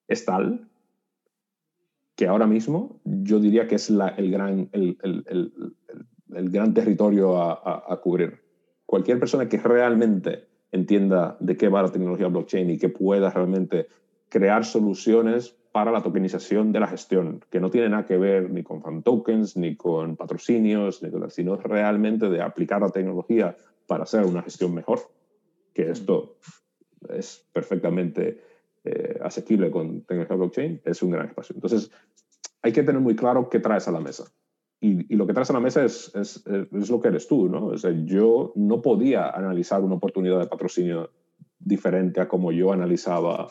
es 0.08 0.24
tal 0.24 0.68
que 2.16 2.26
ahora 2.26 2.46
mismo 2.46 3.00
yo 3.04 3.38
diría 3.38 3.68
que 3.68 3.74
es 3.76 3.90
el, 3.90 4.30
gran, 4.30 4.68
el, 4.72 4.98
el, 5.02 5.74
el, 6.34 6.50
gran 6.50 6.72
territorio 6.72 7.36
a, 7.36 7.84
a, 7.86 7.96
cubrir. 8.00 8.40
Cualquier 8.86 9.20
persona 9.20 9.48
que 9.48 9.58
realmente 9.58 10.46
entienda 10.72 11.36
de 11.40 11.56
qué 11.56 11.68
va 11.68 11.82
la 11.82 11.92
tecnología 11.92 12.28
blockchain 12.28 12.70
y 12.70 12.78
que 12.78 12.88
pueda 12.88 13.30
realmente 13.30 13.88
crear 14.30 14.64
soluciones 14.64 15.56
para 15.72 15.92
la 15.92 16.02
tokenización 16.02 16.72
de 16.72 16.80
la 16.80 16.86
gestión, 16.86 17.44
que 17.50 17.60
no 17.60 17.70
tiene 17.70 17.90
nada 17.90 18.06
que 18.06 18.16
ver 18.16 18.50
ni 18.50 18.62
con 18.62 18.80
fan 18.80 19.02
tokens, 19.02 19.58
ni 19.58 19.76
con 19.76 20.16
patrocinios, 20.16 21.02
ni 21.02 21.10
con, 21.10 21.30
sino 21.30 21.56
realmente 21.56 22.30
de 22.30 22.40
aplicar 22.40 22.80
la 22.80 22.88
tecnología 22.88 23.58
para 23.86 24.04
hacer 24.04 24.24
una 24.24 24.42
gestión 24.42 24.74
mejor, 24.74 25.00
que 25.74 25.90
esto 25.90 26.38
es 27.10 27.46
perfectamente 27.52 28.40
eh, 28.86 29.18
asequible 29.20 29.68
con 29.68 30.02
tecnología 30.02 30.36
blockchain, 30.36 30.80
es 30.84 31.02
un 31.02 31.10
gran 31.10 31.26
espacio. 31.26 31.54
Entonces, 31.54 31.90
hay 32.62 32.70
que 32.70 32.84
tener 32.84 33.00
muy 33.00 33.16
claro 33.16 33.48
qué 33.48 33.58
traes 33.58 33.88
a 33.88 33.90
la 33.90 33.98
mesa. 33.98 34.24
Y, 34.80 35.12
y 35.12 35.16
lo 35.16 35.26
que 35.26 35.32
traes 35.32 35.50
a 35.50 35.54
la 35.54 35.60
mesa 35.60 35.84
es, 35.84 36.14
es, 36.14 36.44
es, 36.46 36.88
lo 36.90 37.00
que 37.00 37.08
eres 37.08 37.26
tú, 37.26 37.48
¿no? 37.48 37.66
O 37.66 37.78
sea, 37.78 37.90
yo 37.90 38.52
no 38.54 38.82
podía 38.82 39.30
analizar 39.30 39.82
una 39.82 39.96
oportunidad 39.96 40.38
de 40.38 40.46
patrocinio 40.46 41.10
diferente 41.58 42.20
a 42.20 42.28
como 42.28 42.52
yo 42.52 42.72
analizaba 42.72 43.48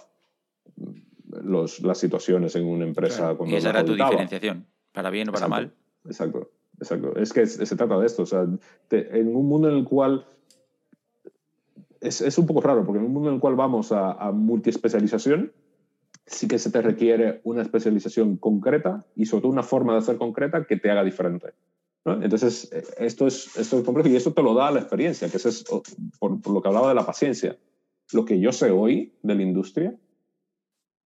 los, 1.43 1.81
las 1.81 1.97
situaciones 1.97 2.55
en 2.55 2.65
una 2.65 2.85
empresa. 2.85 3.35
y 3.45 3.55
esa 3.55 3.71
era 3.71 3.83
tu 3.83 3.93
diferenciación, 3.93 4.65
para 4.93 5.09
bien 5.09 5.27
o 5.27 5.33
para 5.33 5.49
mal. 5.49 5.73
Exacto, 6.05 6.49
exacto. 6.79 7.13
Es 7.17 7.33
que 7.33 7.45
se 7.45 7.75
trata 7.75 7.99
de 7.99 8.05
esto. 8.05 8.23
O 8.23 8.25
sea, 8.25 8.47
en 8.91 9.35
un 9.35 9.47
mundo 9.49 9.69
en 9.69 9.75
el 9.75 9.83
cual 9.83 10.25
es, 12.05 12.21
es, 12.21 12.37
un 12.37 12.45
poco 12.45 12.61
raro, 12.61 12.85
porque 12.85 12.99
en 12.99 13.05
un 13.05 13.13
mundo 13.13 13.29
en 13.29 13.35
el 13.35 13.41
cual 13.41 13.55
vamos 13.55 13.91
a, 13.91 14.13
a 14.13 14.31
multiespecialización, 14.31 15.51
sí 16.25 16.47
que 16.47 16.59
se 16.59 16.71
te 16.71 16.81
requiere 16.81 17.41
una 17.43 17.61
especialización 17.61 18.37
concreta 18.37 19.05
y 19.15 19.25
sobre 19.25 19.43
todo 19.43 19.51
una 19.51 19.63
forma 19.63 19.93
de 19.93 19.99
hacer 19.99 20.17
concreta 20.17 20.65
que 20.65 20.77
te 20.77 20.89
haga 20.89 21.03
diferente. 21.03 21.53
Entonces, 22.05 22.71
eh, 22.71 22.83
esto 22.99 23.25
es, 23.25 23.57
esto 23.57 23.79
es 23.79 23.83
complejo 23.83 24.09
y 24.09 24.15
eso 24.15 24.33
te 24.33 24.43
lo 24.43 24.53
da 24.53 24.71
la 24.71 24.79
experiencia, 24.79 25.29
que 25.29 25.37
es 25.37 25.65
por, 26.19 26.47
lo 26.47 26.61
que 26.61 26.67
hablaba 26.67 26.89
de 26.89 26.95
la 26.95 27.05
paciencia. 27.05 27.57
Lo 28.13 28.25
que 28.25 28.39
yo 28.39 28.51
sé 28.51 28.69
hoy 28.69 29.13
de 29.23 29.35
la 29.35 29.41
industria, 29.41 29.95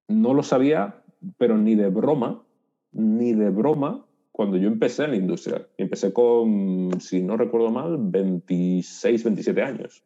no 0.08 0.34
lo 0.34 0.42
sabía, 0.42 1.02
pero 1.38 1.56
ni 1.56 1.74
de 1.74 1.88
broma, 1.88 2.42
ni 2.92 3.32
de 3.32 3.48
broma, 3.48 4.04
cuando 4.30 4.58
yo 4.58 4.68
empecé 4.68 5.04
en 5.04 5.10
la 5.12 5.16
industria. 5.16 5.66
Empecé 5.78 6.12
con, 6.12 7.00
si 7.00 7.22
no 7.22 7.36
recuerdo 7.36 7.70
mal, 7.70 7.96
26, 7.98 9.24
27 9.24 9.62
años. 9.62 10.04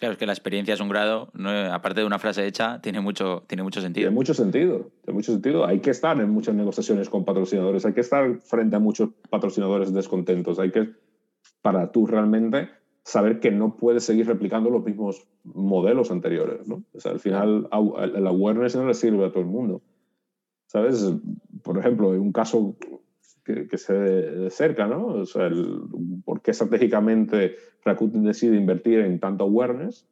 Claro, 0.00 0.14
es 0.14 0.18
que 0.18 0.24
la 0.24 0.32
experiencia 0.32 0.72
es 0.72 0.80
un 0.80 0.88
grado, 0.88 1.30
aparte 1.70 2.00
de 2.00 2.06
una 2.06 2.18
frase 2.18 2.46
hecha, 2.46 2.80
tiene 2.80 3.02
mucho, 3.02 3.44
tiene 3.46 3.62
mucho 3.62 3.82
sentido. 3.82 4.06
Tiene 4.06 4.14
mucho 4.14 4.32
sentido, 4.32 4.90
tiene 5.04 5.14
mucho 5.14 5.32
sentido. 5.32 5.66
Hay 5.66 5.80
que 5.80 5.90
estar 5.90 6.18
en 6.18 6.30
muchas 6.30 6.54
negociaciones 6.54 7.10
con 7.10 7.26
patrocinadores, 7.26 7.84
hay 7.84 7.92
que 7.92 8.00
estar 8.00 8.40
frente 8.40 8.76
a 8.76 8.78
muchos 8.78 9.10
patrocinadores 9.28 9.92
descontentos, 9.92 10.58
hay 10.58 10.70
que, 10.70 10.88
para 11.60 11.92
tú 11.92 12.06
realmente 12.06 12.70
saber 13.04 13.40
que 13.40 13.50
no 13.50 13.76
puedes 13.76 14.02
seguir 14.02 14.26
replicando 14.26 14.70
los 14.70 14.82
mismos 14.82 15.28
modelos 15.44 16.10
anteriores, 16.10 16.66
¿no? 16.66 16.82
O 16.94 17.00
sea, 17.00 17.12
al 17.12 17.20
final 17.20 17.68
el 18.14 18.26
awareness 18.26 18.76
no 18.76 18.86
le 18.86 18.94
sirve 18.94 19.26
a 19.26 19.30
todo 19.30 19.40
el 19.40 19.50
mundo. 19.50 19.82
¿Sabes? 20.66 21.12
Por 21.62 21.76
ejemplo, 21.76 22.08
un 22.08 22.32
caso 22.32 22.74
que, 23.44 23.66
que 23.66 23.78
se 23.78 23.92
de 23.92 24.50
cerca, 24.50 24.86
¿no? 24.86 25.06
O 25.06 25.26
sea, 25.26 25.46
el, 25.46 25.82
por 26.24 26.42
qué 26.42 26.50
estratégicamente 26.50 27.56
Rakuten 27.84 28.24
decide 28.24 28.56
invertir 28.56 29.00
en 29.00 29.18
tanto 29.18 29.44
awareness 29.44 30.06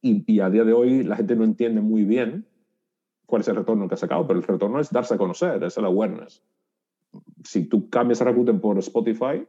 y, 0.00 0.24
y, 0.32 0.40
a 0.40 0.50
día 0.50 0.64
de 0.64 0.72
hoy 0.72 1.04
la 1.04 1.16
gente 1.16 1.36
no 1.36 1.44
entiende 1.44 1.80
muy 1.80 2.04
bien 2.04 2.46
cuál 3.26 3.42
es 3.42 3.48
el 3.48 3.56
retorno 3.56 3.88
que 3.88 3.94
ha 3.94 3.98
sacado, 3.98 4.26
pero 4.26 4.40
el 4.40 4.46
retorno 4.46 4.80
es 4.80 4.90
darse 4.90 5.14
a 5.14 5.18
conocer, 5.18 5.62
es 5.62 5.76
el 5.78 5.84
awareness. 5.84 6.42
Si 7.44 7.64
tú 7.64 7.88
cambias 7.88 8.20
a 8.20 8.24
Rakuten 8.24 8.60
por 8.60 8.78
Spotify, 8.78 9.46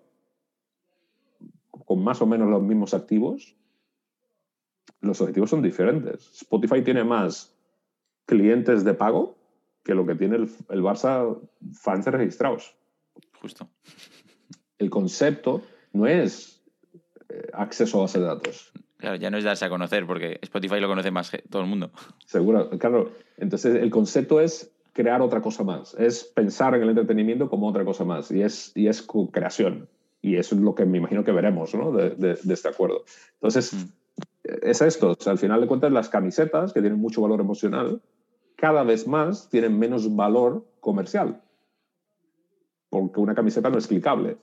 con 1.86 2.04
más 2.04 2.22
o 2.22 2.26
menos 2.26 2.50
los 2.50 2.62
mismos 2.62 2.94
activos, 2.94 3.56
los 5.02 5.20
objetivos 5.22 5.50
son 5.50 5.62
diferentes. 5.62 6.30
Spotify 6.34 6.82
tiene 6.82 7.04
más 7.04 7.56
clientes 8.26 8.84
de 8.84 8.94
pago 8.94 9.36
que 9.84 9.96
lo 9.96 10.06
que 10.06 10.16
tiene 10.16 10.38
el, 10.38 10.50
el 10.70 10.82
Barça 10.82 11.38
fans 11.74 12.06
registrados. 12.06 12.76
Justo. 13.44 13.68
El 14.80 14.90
concepto 14.90 15.64
no 15.92 16.08
es 16.08 16.64
eh, 17.28 17.50
acceso 17.52 17.98
a 17.98 18.02
base 18.04 18.22
de 18.22 18.26
datos. 18.26 18.72
Claro, 19.00 19.18
ya 19.18 19.30
no 19.30 19.38
es 19.38 19.44
darse 19.44 19.66
a 19.66 19.70
conocer, 19.70 20.08
porque 20.08 20.40
Spotify 20.44 20.80
lo 20.80 20.88
conoce 20.88 21.12
más 21.12 21.30
todo 21.50 21.62
el 21.62 21.68
mundo. 21.68 21.92
Seguro, 22.26 22.70
claro. 22.80 23.12
Entonces, 23.36 23.76
el 23.76 23.90
concepto 23.90 24.40
es 24.40 24.72
crear 24.94 25.22
otra 25.22 25.42
cosa 25.42 25.66
más, 25.66 25.94
es 25.96 26.24
pensar 26.24 26.74
en 26.76 26.84
el 26.84 26.90
entretenimiento 26.90 27.50
como 27.50 27.68
otra 27.68 27.84
cosa 27.84 28.06
más, 28.06 28.32
y 28.32 28.44
es, 28.44 28.72
y 28.76 28.88
es 28.88 29.06
creación. 29.34 29.90
Y 30.22 30.38
eso 30.38 30.56
es 30.56 30.62
lo 30.62 30.74
que 30.74 30.86
me 30.86 31.00
imagino 31.00 31.26
que 31.26 31.34
veremos 31.34 31.76
¿no? 31.76 31.92
de, 31.92 32.12
de, 32.12 32.54
este 32.54 32.70
acuerdo. 32.70 33.04
Entonces, 33.34 33.74
mm. 33.74 33.90
es 34.62 34.82
esto. 34.82 35.18
al 35.26 35.38
final 35.38 35.60
de 35.60 35.68
cuentas, 35.68 35.92
las 35.92 36.08
camisetas, 36.08 36.72
que 36.72 36.80
tienen 36.80 36.98
mucho 36.98 37.22
valor 37.22 37.42
emocional, 37.42 38.02
cada 38.56 38.84
vez 38.84 39.06
más 39.06 39.50
tienen 39.50 39.78
menos 39.78 40.16
valor 40.16 40.66
comercial. 40.80 41.43
Porque 42.94 43.20
una 43.20 43.34
camiseta 43.34 43.72
no 43.72 43.80
es 43.80 43.88
clicable. 43.88 44.38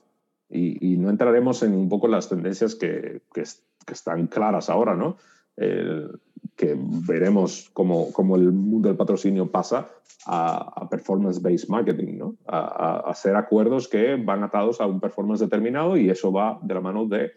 Y, 0.49 0.97
no 0.97 1.09
entraremos 1.09 1.63
en 1.63 1.73
un 1.73 1.87
poco 1.87 2.09
las 2.09 2.27
tendencias 2.27 2.75
que, 2.75 3.21
que, 3.33 3.43
están 3.87 4.27
claras 4.27 4.69
ahora, 4.69 4.95
¿no? 4.95 5.15
que 5.55 6.77
veremos 7.07 7.69
cómo, 7.71 8.11
cómo, 8.11 8.35
el 8.35 8.51
mundo 8.51 8.89
del 8.89 8.97
patrocinio 8.97 9.49
pasa 9.49 9.87
a, 10.25 10.87
performance-based 10.89 11.69
marketing, 11.69 12.17
¿no? 12.17 12.35
A, 12.47 13.09
hacer 13.09 13.35
acuerdos 13.37 13.87
que 13.87 14.15
van 14.15 14.43
atados 14.43 14.81
a 14.81 14.85
un 14.85 14.99
performance 14.99 15.39
determinado 15.39 15.95
y 15.95 16.09
eso 16.09 16.31
va 16.31 16.59
de 16.61 16.73
la 16.73 16.81
mano 16.81 17.05
de 17.05 17.31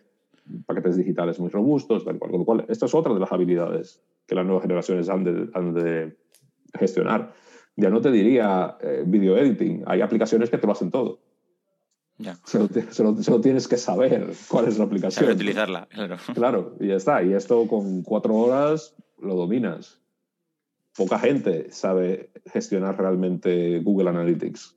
paquetes 0.66 0.96
digitales 0.96 1.38
muy 1.38 1.50
robustos, 1.50 2.04
tal 2.04 2.18
cual. 2.18 2.32
Con 2.32 2.40
lo 2.40 2.46
cual, 2.46 2.64
esta 2.68 2.86
es 2.86 2.94
otra 2.94 3.14
de 3.14 3.20
las 3.20 3.32
habilidades 3.32 4.02
que 4.26 4.34
las 4.34 4.44
nuevas 4.44 4.62
generaciones 4.62 5.08
han 5.08 5.22
de, 5.24 5.50
han 5.54 5.74
de 5.74 6.16
gestionar. 6.78 7.32
Ya 7.76 7.90
no 7.90 8.00
te 8.00 8.10
diría 8.10 8.76
eh, 8.80 9.02
video 9.06 9.36
editing, 9.36 9.82
hay 9.86 10.00
aplicaciones 10.00 10.50
que 10.50 10.58
te 10.58 10.66
lo 10.66 10.72
hacen 10.72 10.90
todo. 10.90 11.20
Ya. 12.18 12.36
Solo, 12.90 13.40
tienes 13.40 13.66
que 13.66 13.76
saber 13.76 14.32
cuál 14.48 14.68
es 14.68 14.78
la 14.78 14.84
aplicación. 14.84 15.24
Saber 15.24 15.34
utilizarla, 15.34 15.86
claro. 15.86 16.16
Claro, 16.34 16.76
y 16.80 16.88
ya 16.88 16.96
está. 16.96 17.22
Y 17.22 17.32
esto 17.32 17.66
con 17.66 18.02
cuatro 18.02 18.34
horas 18.34 18.94
lo 19.20 19.34
dominas. 19.34 20.00
Poca 20.96 21.18
gente 21.18 21.72
sabe 21.72 22.30
gestionar 22.52 22.96
realmente 22.96 23.80
Google 23.80 24.10
Analytics 24.10 24.76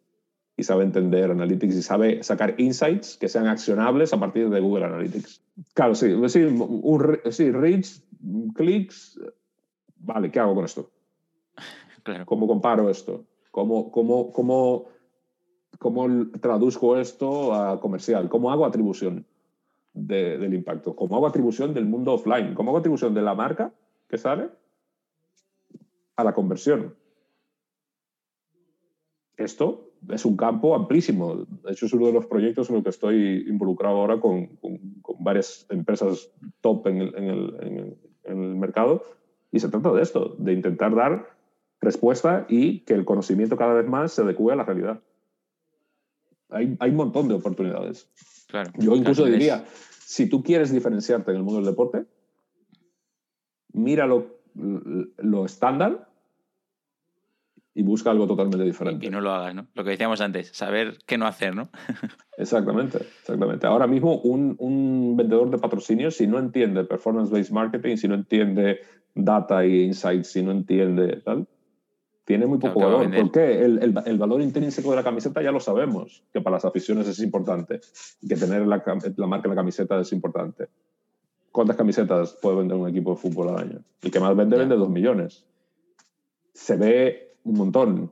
y 0.56 0.64
sabe 0.64 0.84
entender 0.84 1.30
Analytics 1.30 1.76
y 1.76 1.82
sabe 1.84 2.24
sacar 2.24 2.56
insights 2.58 3.18
que 3.18 3.30
sean 3.30 3.46
accionables 3.46 4.14
a 4.14 4.20
partir 4.20 4.50
de 4.50 4.60
Google 4.60 4.86
Analytics. 4.86 5.44
Claro, 5.76 5.94
sí, 5.94 6.16
sí, 6.30 6.42
un, 6.42 7.20
sí 7.30 7.52
reach, 7.52 8.02
clicks, 8.56 9.20
vale, 9.98 10.32
¿qué 10.32 10.40
hago 10.40 10.56
con 10.56 10.66
esto? 10.66 10.90
¿Cómo 12.26 12.48
comparo 12.48 12.90
esto? 12.90 13.26
¿Cómo, 13.52 13.92
cómo, 13.92 14.32
cómo 14.32 14.88
¿Cómo 15.80 16.32
traduzco 16.40 16.98
esto 16.98 17.54
a 17.54 17.80
comercial? 17.80 18.30
¿Cómo 18.30 18.52
hago 18.52 18.66
atribución 18.66 19.26
del 19.94 20.54
impacto? 20.54 20.96
¿Cómo 20.96 21.16
hago 21.16 21.28
atribución 21.28 21.74
del 21.74 21.86
mundo 21.86 22.14
offline? 22.14 22.56
¿Cómo 22.56 22.72
hago 22.72 22.80
atribución 22.80 23.14
de 23.14 23.22
la 23.22 23.36
marca 23.36 23.72
que 24.10 24.18
sale 24.18 24.50
a 26.16 26.24
la 26.24 26.34
conversión? 26.34 26.96
Esto 29.36 29.92
es 30.10 30.26
un 30.26 30.36
campo 30.36 30.74
amplísimo. 30.74 31.46
De 31.64 31.72
hecho, 31.72 31.86
es 31.86 31.94
uno 31.94 32.08
de 32.08 32.14
los 32.14 32.26
proyectos 32.26 32.70
en 32.70 32.76
los 32.78 32.84
que 32.84 32.90
estoy 32.90 33.46
involucrado 33.48 33.98
ahora 33.98 34.20
con, 34.20 34.58
varias 35.20 35.68
empresas 35.70 36.32
top 36.62 36.88
en 36.88 37.02
el 38.24 38.56
mercado. 38.56 39.04
Y 39.52 39.60
se 39.60 39.70
trata 39.70 39.92
de 39.92 40.02
esto, 40.02 40.36
de 40.40 40.54
intentar 40.54 40.96
dar 40.96 41.37
respuesta 41.82 42.46
y 42.50 42.80
que 42.82 42.94
el 42.94 43.06
conocimiento 43.06 43.58
cada 43.58 43.74
vez 43.74 43.88
más 43.88 44.12
se 44.12 44.22
adecue 44.22 44.54
a 44.54 44.56
la 44.56 44.64
realidad 44.64 45.02
hay, 46.50 46.78
un 46.90 46.96
montón 46.96 47.28
de 47.28 47.36
oportunidades. 47.36 48.10
Claro, 48.48 48.72
Yo 48.78 48.96
incluso 48.96 49.26
diría, 49.26 49.66
si 50.06 50.30
tú 50.30 50.44
quieres 50.44 50.72
diferenciarte 50.72 51.32
en 51.32 51.38
el 51.38 51.44
mundo 51.44 51.60
del 51.60 51.70
deporte, 51.70 52.06
mira 53.74 54.08
lo, 54.08 54.40
lo 54.56 55.46
estándar 55.46 56.08
y 57.74 57.84
busca 57.84 58.10
algo 58.10 58.28
totalmente 58.28 58.64
diferente. 58.64 59.06
Y, 59.06 59.10
no 59.10 59.22
lo 59.22 59.32
hagas, 59.32 59.54
¿no? 59.54 59.68
Lo 59.76 59.84
que 59.84 59.92
decíamos 59.92 60.22
antes, 60.22 60.50
saber 60.54 60.98
qué 61.06 61.18
no 61.18 61.28
hacer, 61.28 61.56
¿no? 61.56 61.70
exactamente, 62.38 63.00
exactamente. 63.20 63.68
Ahora 63.68 63.86
mismo 63.86 64.20
un, 64.22 64.56
un 64.60 65.16
vendedor 65.16 65.52
de 65.52 65.58
patrocinio, 65.58 66.10
si 66.10 66.26
no 66.26 66.40
entiende 66.40 66.86
performance-based 66.86 67.52
marketing, 67.52 67.98
si 67.98 68.08
no 68.08 68.16
entiende 68.16 68.80
data 69.14 69.66
y 69.66 69.84
insights, 69.84 70.32
si 70.32 70.42
no 70.42 70.52
entiende 70.52 71.22
tal, 71.24 71.48
tiene 72.28 72.46
muy 72.46 72.60
poco 72.60 72.82
valor. 72.82 73.10
¿Por 73.16 73.32
qué? 73.32 73.64
El, 73.64 74.02
el, 74.06 74.18
valor 74.18 74.42
intrínseco 74.42 74.90
de 74.90 74.98
la 74.98 75.04
camiseta 75.04 75.42
ya 75.42 75.54
lo 75.54 75.62
sabemos, 75.62 76.26
que 76.34 76.42
para 76.42 76.58
las 76.58 76.66
aficiones 76.66 77.08
es 77.08 77.20
importante, 77.20 77.80
que 78.28 78.36
tener 78.36 78.68
la, 78.68 78.84
la, 79.16 79.28
marca 79.28 79.48
en 79.48 79.50
la 79.52 79.56
camiseta 79.56 79.98
es 80.02 80.12
importante. 80.12 80.68
¿Cuántas 81.54 81.78
camisetas 81.78 82.34
puede 82.42 82.58
vender 82.58 82.78
un 82.78 82.90
equipo 82.90 83.12
de 83.12 83.16
fútbol 83.16 83.48
al 83.48 83.60
año? 83.60 83.80
El 84.02 84.12
que 84.12 84.20
más 84.20 84.36
vende 84.36 84.58
vende 84.58 84.76
dos 84.76 84.90
millones. 84.90 85.46
Se 86.54 86.76
ve 86.76 87.38
un 87.46 87.56
montón. 87.60 88.12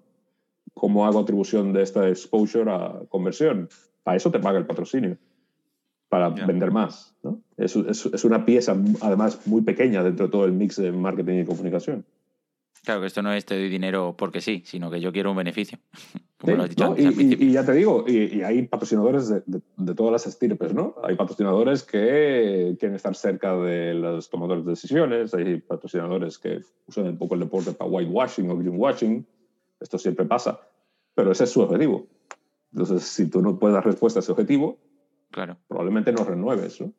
¿Cómo 0.74 1.06
hago 1.06 1.20
atribución 1.20 1.74
de 1.74 1.82
esta 1.82 2.08
exposure 2.08 2.72
a 2.72 3.02
conversión? 3.10 3.68
Para 4.04 4.16
eso 4.16 4.32
te 4.32 4.40
paga 4.40 4.58
el 4.58 4.66
patrocinio, 4.66 5.18
para 6.08 6.30
vender 6.30 6.72
más. 6.72 7.18
¿no? 7.22 7.42
Es, 7.58 7.76
es, 7.76 8.06
es 8.06 8.24
una 8.24 8.46
pieza, 8.46 8.78
además, 9.02 9.46
muy 9.46 9.62
pequeña 9.62 10.04
dentro 10.04 10.28
de 10.28 10.32
todo 10.32 10.46
el 10.46 10.54
mix 10.54 10.78
de 10.78 10.94
marketing 10.94 11.42
y 11.42 11.46
comunicación. 11.46 12.06
Claro, 12.86 13.02
que 13.02 13.08
esto 13.08 13.24
no 13.24 13.34
es 13.34 13.46
te 13.46 13.56
doy 13.56 13.68
dinero 13.68 14.16
porque 14.16 14.42
sí, 14.42 14.62
sino 14.64 14.92
que 14.92 15.02
yo 15.02 15.12
quiero 15.12 15.32
un 15.32 15.38
beneficio. 15.38 15.80
y, 16.44 17.52
ya 17.52 17.66
te 17.66 17.74
digo, 17.74 18.06
y, 18.08 18.44
hay 18.44 18.68
patrocinadores 18.68 19.30
de, 19.30 19.96
todas 19.96 20.12
las 20.12 20.28
estirpes, 20.28 20.72
¿no? 20.72 20.96
Hay 21.04 21.16
patrocinadores 21.16 21.82
que 21.82 22.76
quieren 22.80 22.96
estar 22.96 23.16
cerca 23.16 23.58
de 23.58 23.96
los 23.96 24.30
tomadores 24.30 24.66
de 24.66 24.72
decisiones, 24.72 25.34
hay 25.34 25.62
patrocinadores 25.62 26.38
que 26.38 26.62
usan 26.86 27.08
un 27.08 27.18
poco 27.18 27.34
el 27.34 27.40
deporte 27.40 27.72
para 27.72 27.90
whitewashing 27.90 28.52
o 28.52 28.58
greenwashing, 28.58 29.26
esto 29.80 29.98
siempre 29.98 30.26
pasa, 30.26 30.60
pero 31.16 31.32
ese 31.32 31.46
es 31.46 31.50
su 31.50 31.62
objetivo. 31.62 32.06
Entonces, 32.72 33.02
si 33.02 33.28
tú 33.32 33.42
no 33.42 33.58
puedes 33.58 33.74
dar 33.74 33.84
respuesta 33.84 34.20
a 34.20 34.22
ese 34.22 34.32
objetivo, 34.32 34.78
claro. 35.32 35.58
probablemente 35.68 36.12
no 36.12 36.24
renueves, 36.24 36.80
¿no? 36.82 36.94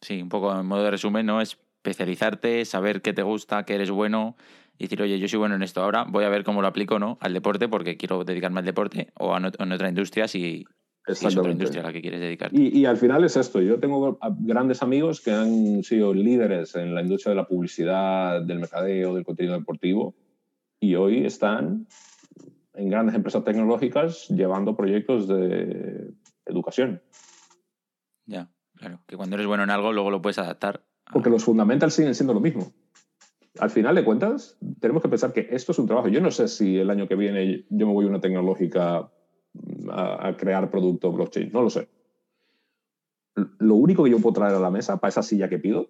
Sí, 0.00 0.22
un 0.22 0.30
poco 0.30 0.58
en 0.58 0.64
modo 0.64 0.82
de 0.82 0.92
resumen, 0.92 1.26
¿no? 1.26 1.42
Es 1.42 1.58
especializarte, 1.82 2.64
saber 2.64 3.02
qué 3.02 3.12
te 3.12 3.22
gusta, 3.22 3.64
qué 3.64 3.74
eres 3.74 3.90
bueno 3.90 4.36
y 4.78 4.84
decir, 4.84 5.02
oye, 5.02 5.18
yo 5.18 5.26
soy 5.26 5.40
bueno 5.40 5.56
en 5.56 5.62
esto 5.62 5.82
ahora, 5.82 6.04
voy 6.08 6.24
a 6.24 6.28
ver 6.28 6.44
cómo 6.44 6.62
lo 6.62 6.68
aplico 6.68 6.98
¿no? 6.98 7.18
al 7.20 7.34
deporte 7.34 7.68
porque 7.68 7.96
quiero 7.96 8.24
dedicarme 8.24 8.60
al 8.60 8.66
deporte 8.66 9.12
o 9.18 9.34
a 9.34 9.38
en 9.38 9.72
otra 9.72 9.88
industria 9.88 10.28
si, 10.28 10.64
es 11.06 11.24
otra 11.24 11.50
industria 11.50 11.82
a 11.82 11.86
la 11.86 11.92
que 11.92 12.00
quieres 12.00 12.20
dedicarte. 12.20 12.56
Y, 12.56 12.78
y, 12.78 12.86
al 12.86 12.96
final 12.96 13.24
es 13.24 13.36
esto, 13.36 13.60
yo 13.60 13.80
tengo 13.80 14.18
grandes 14.38 14.82
amigos 14.82 15.20
que 15.20 15.32
han 15.32 15.82
sido 15.82 16.14
líderes 16.14 16.76
en 16.76 16.94
la 16.94 17.02
industria 17.02 17.30
de 17.30 17.36
la 17.36 17.48
publicidad, 17.48 18.42
del 18.42 18.60
mercadeo, 18.60 19.14
del 19.14 19.24
contenido 19.24 19.58
deportivo 19.58 20.14
y 20.78 20.94
hoy 20.94 21.26
están 21.26 21.88
en 22.74 22.90
grandes 22.90 23.16
empresas 23.16 23.42
tecnológicas 23.42 24.28
llevando 24.28 24.76
proyectos 24.76 25.26
de 25.26 26.12
educación. 26.46 27.02
Ya, 28.26 28.48
claro, 28.76 29.00
que 29.06 29.16
cuando 29.16 29.34
eres 29.34 29.46
bueno 29.48 29.64
en 29.64 29.70
algo 29.70 29.92
luego 29.92 30.10
lo 30.10 30.22
puedes 30.22 30.38
adaptar. 30.38 30.84
Porque 31.12 31.30
los 31.30 31.44
fundamentals 31.44 31.94
siguen 31.94 32.14
siendo 32.14 32.34
lo 32.34 32.40
mismo 32.40 32.72
al 33.58 33.70
final 33.70 33.94
de 33.94 34.04
cuentas, 34.04 34.56
tenemos 34.80 35.02
que 35.02 35.08
pensar 35.08 35.32
que 35.32 35.48
esto 35.50 35.72
es 35.72 35.78
un 35.78 35.86
trabajo. 35.86 36.08
Yo 36.08 36.20
no 36.20 36.30
sé 36.30 36.48
si 36.48 36.78
el 36.78 36.90
año 36.90 37.06
que 37.06 37.16
viene 37.16 37.64
yo 37.68 37.86
me 37.86 37.92
voy 37.92 38.06
a 38.06 38.08
una 38.08 38.20
tecnológica 38.20 39.10
a, 39.90 40.36
crear 40.38 40.70
producto 40.70 41.12
blockchain, 41.12 41.52
no 41.52 41.62
lo 41.62 41.70
sé. 41.70 41.88
Lo 43.58 43.74
único 43.74 44.04
que 44.04 44.10
yo 44.10 44.18
puedo 44.18 44.34
traer 44.34 44.54
a 44.54 44.60
la 44.60 44.70
mesa 44.70 44.98
para 44.98 45.10
esa 45.10 45.22
silla 45.22 45.48
que 45.48 45.58
pido 45.58 45.88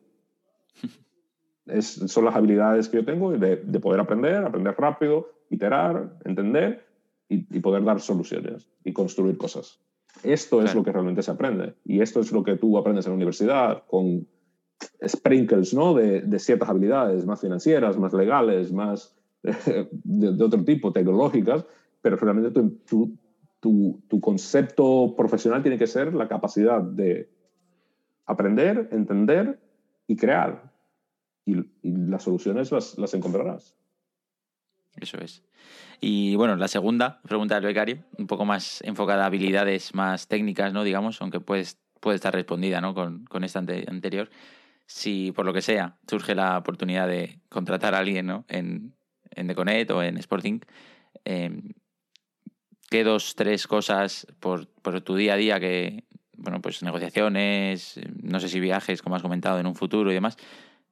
es, 1.66 1.86
son 1.86 2.24
las 2.24 2.34
habilidades 2.34 2.88
que 2.88 2.98
yo 2.98 3.04
tengo 3.04 3.30
de, 3.32 3.56
poder 3.80 4.00
aprender, 4.00 4.44
aprender 4.44 4.74
rápido, 4.76 5.30
iterar, 5.50 6.18
entender 6.24 6.84
y, 7.28 7.60
poder 7.60 7.84
dar 7.84 8.00
soluciones 8.00 8.68
y 8.84 8.92
construir 8.92 9.38
cosas. 9.38 9.80
Esto 10.22 10.62
es 10.62 10.74
lo 10.74 10.84
que 10.84 10.92
realmente 10.92 11.22
se 11.22 11.30
aprende. 11.30 11.74
Y 11.84 12.02
esto 12.02 12.20
es 12.20 12.32
lo 12.32 12.42
que 12.42 12.56
tú 12.56 12.76
aprendes 12.76 13.06
en 13.06 13.12
la 13.12 13.16
universidad 13.16 13.84
con 13.86 14.26
sprinkles 15.06 15.74
¿no? 15.74 15.94
de, 15.94 16.38
ciertas 16.38 16.68
habilidades 16.68 17.26
más 17.26 17.40
financieras, 17.40 17.98
más 17.98 18.12
legales, 18.12 18.72
más 18.72 19.16
de, 19.42 20.44
otro 20.44 20.64
tipo, 20.64 20.92
tecnológicas, 20.92 21.64
pero 22.00 22.16
realmente 22.16 22.50
tu, 22.50 23.18
tu, 23.60 24.02
tu, 24.08 24.20
concepto 24.20 25.14
profesional 25.16 25.62
tiene 25.62 25.78
que 25.78 25.86
ser 25.86 26.14
la 26.14 26.28
capacidad 26.28 26.80
de 26.80 27.30
aprender, 28.26 28.88
entender 28.92 29.60
y 30.06 30.16
crear. 30.16 30.72
Y, 31.44 31.56
las 31.82 32.22
soluciones 32.22 32.70
las, 32.70 33.14
encontrarás. 33.14 33.74
Eso 34.96 35.18
es. 35.18 35.42
Y 36.00 36.36
bueno, 36.36 36.56
la 36.56 36.68
segunda 36.68 37.20
pregunta 37.22 37.54
del 37.54 37.64
becario, 37.64 37.98
un 38.18 38.26
poco 38.26 38.44
más 38.44 38.82
enfocada 38.82 39.24
a 39.24 39.26
habilidades 39.26 39.94
más 39.94 40.28
técnicas, 40.28 40.72
¿no? 40.72 40.84
Digamos, 40.84 41.20
aunque 41.22 41.40
puede, 41.40 41.64
puede 42.00 42.16
estar 42.16 42.34
respondida 42.34 42.80
¿no? 42.80 42.94
con, 42.94 43.24
con 43.24 43.44
esta 43.44 43.60
anterior 43.60 44.28
si 44.92 45.32
por 45.32 45.46
lo 45.46 45.52
que 45.52 45.62
sea 45.62 45.96
surge 46.08 46.34
la 46.34 46.58
oportunidad 46.58 47.08
de 47.08 47.40
contratar 47.48 47.94
a 47.94 47.98
alguien 47.98 48.26
¿no? 48.26 48.44
en, 48.48 48.94
en 49.30 49.46
Deconet 49.46 49.90
o 49.90 50.02
en 50.02 50.16
Sporting, 50.18 50.60
Em, 51.24 51.72
¿Qué 52.90 53.04
dos, 53.04 53.34
tres 53.36 53.66
cosas 53.66 54.26
por, 54.38 54.68
por, 54.68 55.00
tu 55.00 55.16
día 55.16 55.32
a 55.32 55.36
día 55.36 55.60
que, 55.60 56.04
bueno, 56.36 56.60
pues 56.60 56.82
negociaciones, 56.82 57.98
no 58.22 58.38
sé 58.38 58.50
si 58.50 58.60
viajes, 58.60 59.00
como 59.00 59.16
has 59.16 59.22
comentado, 59.22 59.58
en 59.58 59.66
un 59.66 59.74
futuro 59.74 60.10
y 60.10 60.14
demás, 60.14 60.36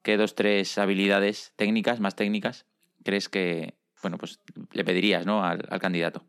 qué 0.01 0.17
dos, 0.17 0.33
tres 0.33 0.79
habilidades 0.79 1.53
técnicas, 1.57 1.99
más 1.99 2.15
técnicas, 2.15 2.65
crees 3.03 3.29
que, 3.29 3.75
bueno, 4.01 4.17
pues 4.17 4.39
le 4.71 4.83
pedirías, 4.83 5.27
¿no? 5.27 5.45
al, 5.45 5.63
al 5.69 5.79
candidato? 5.79 6.25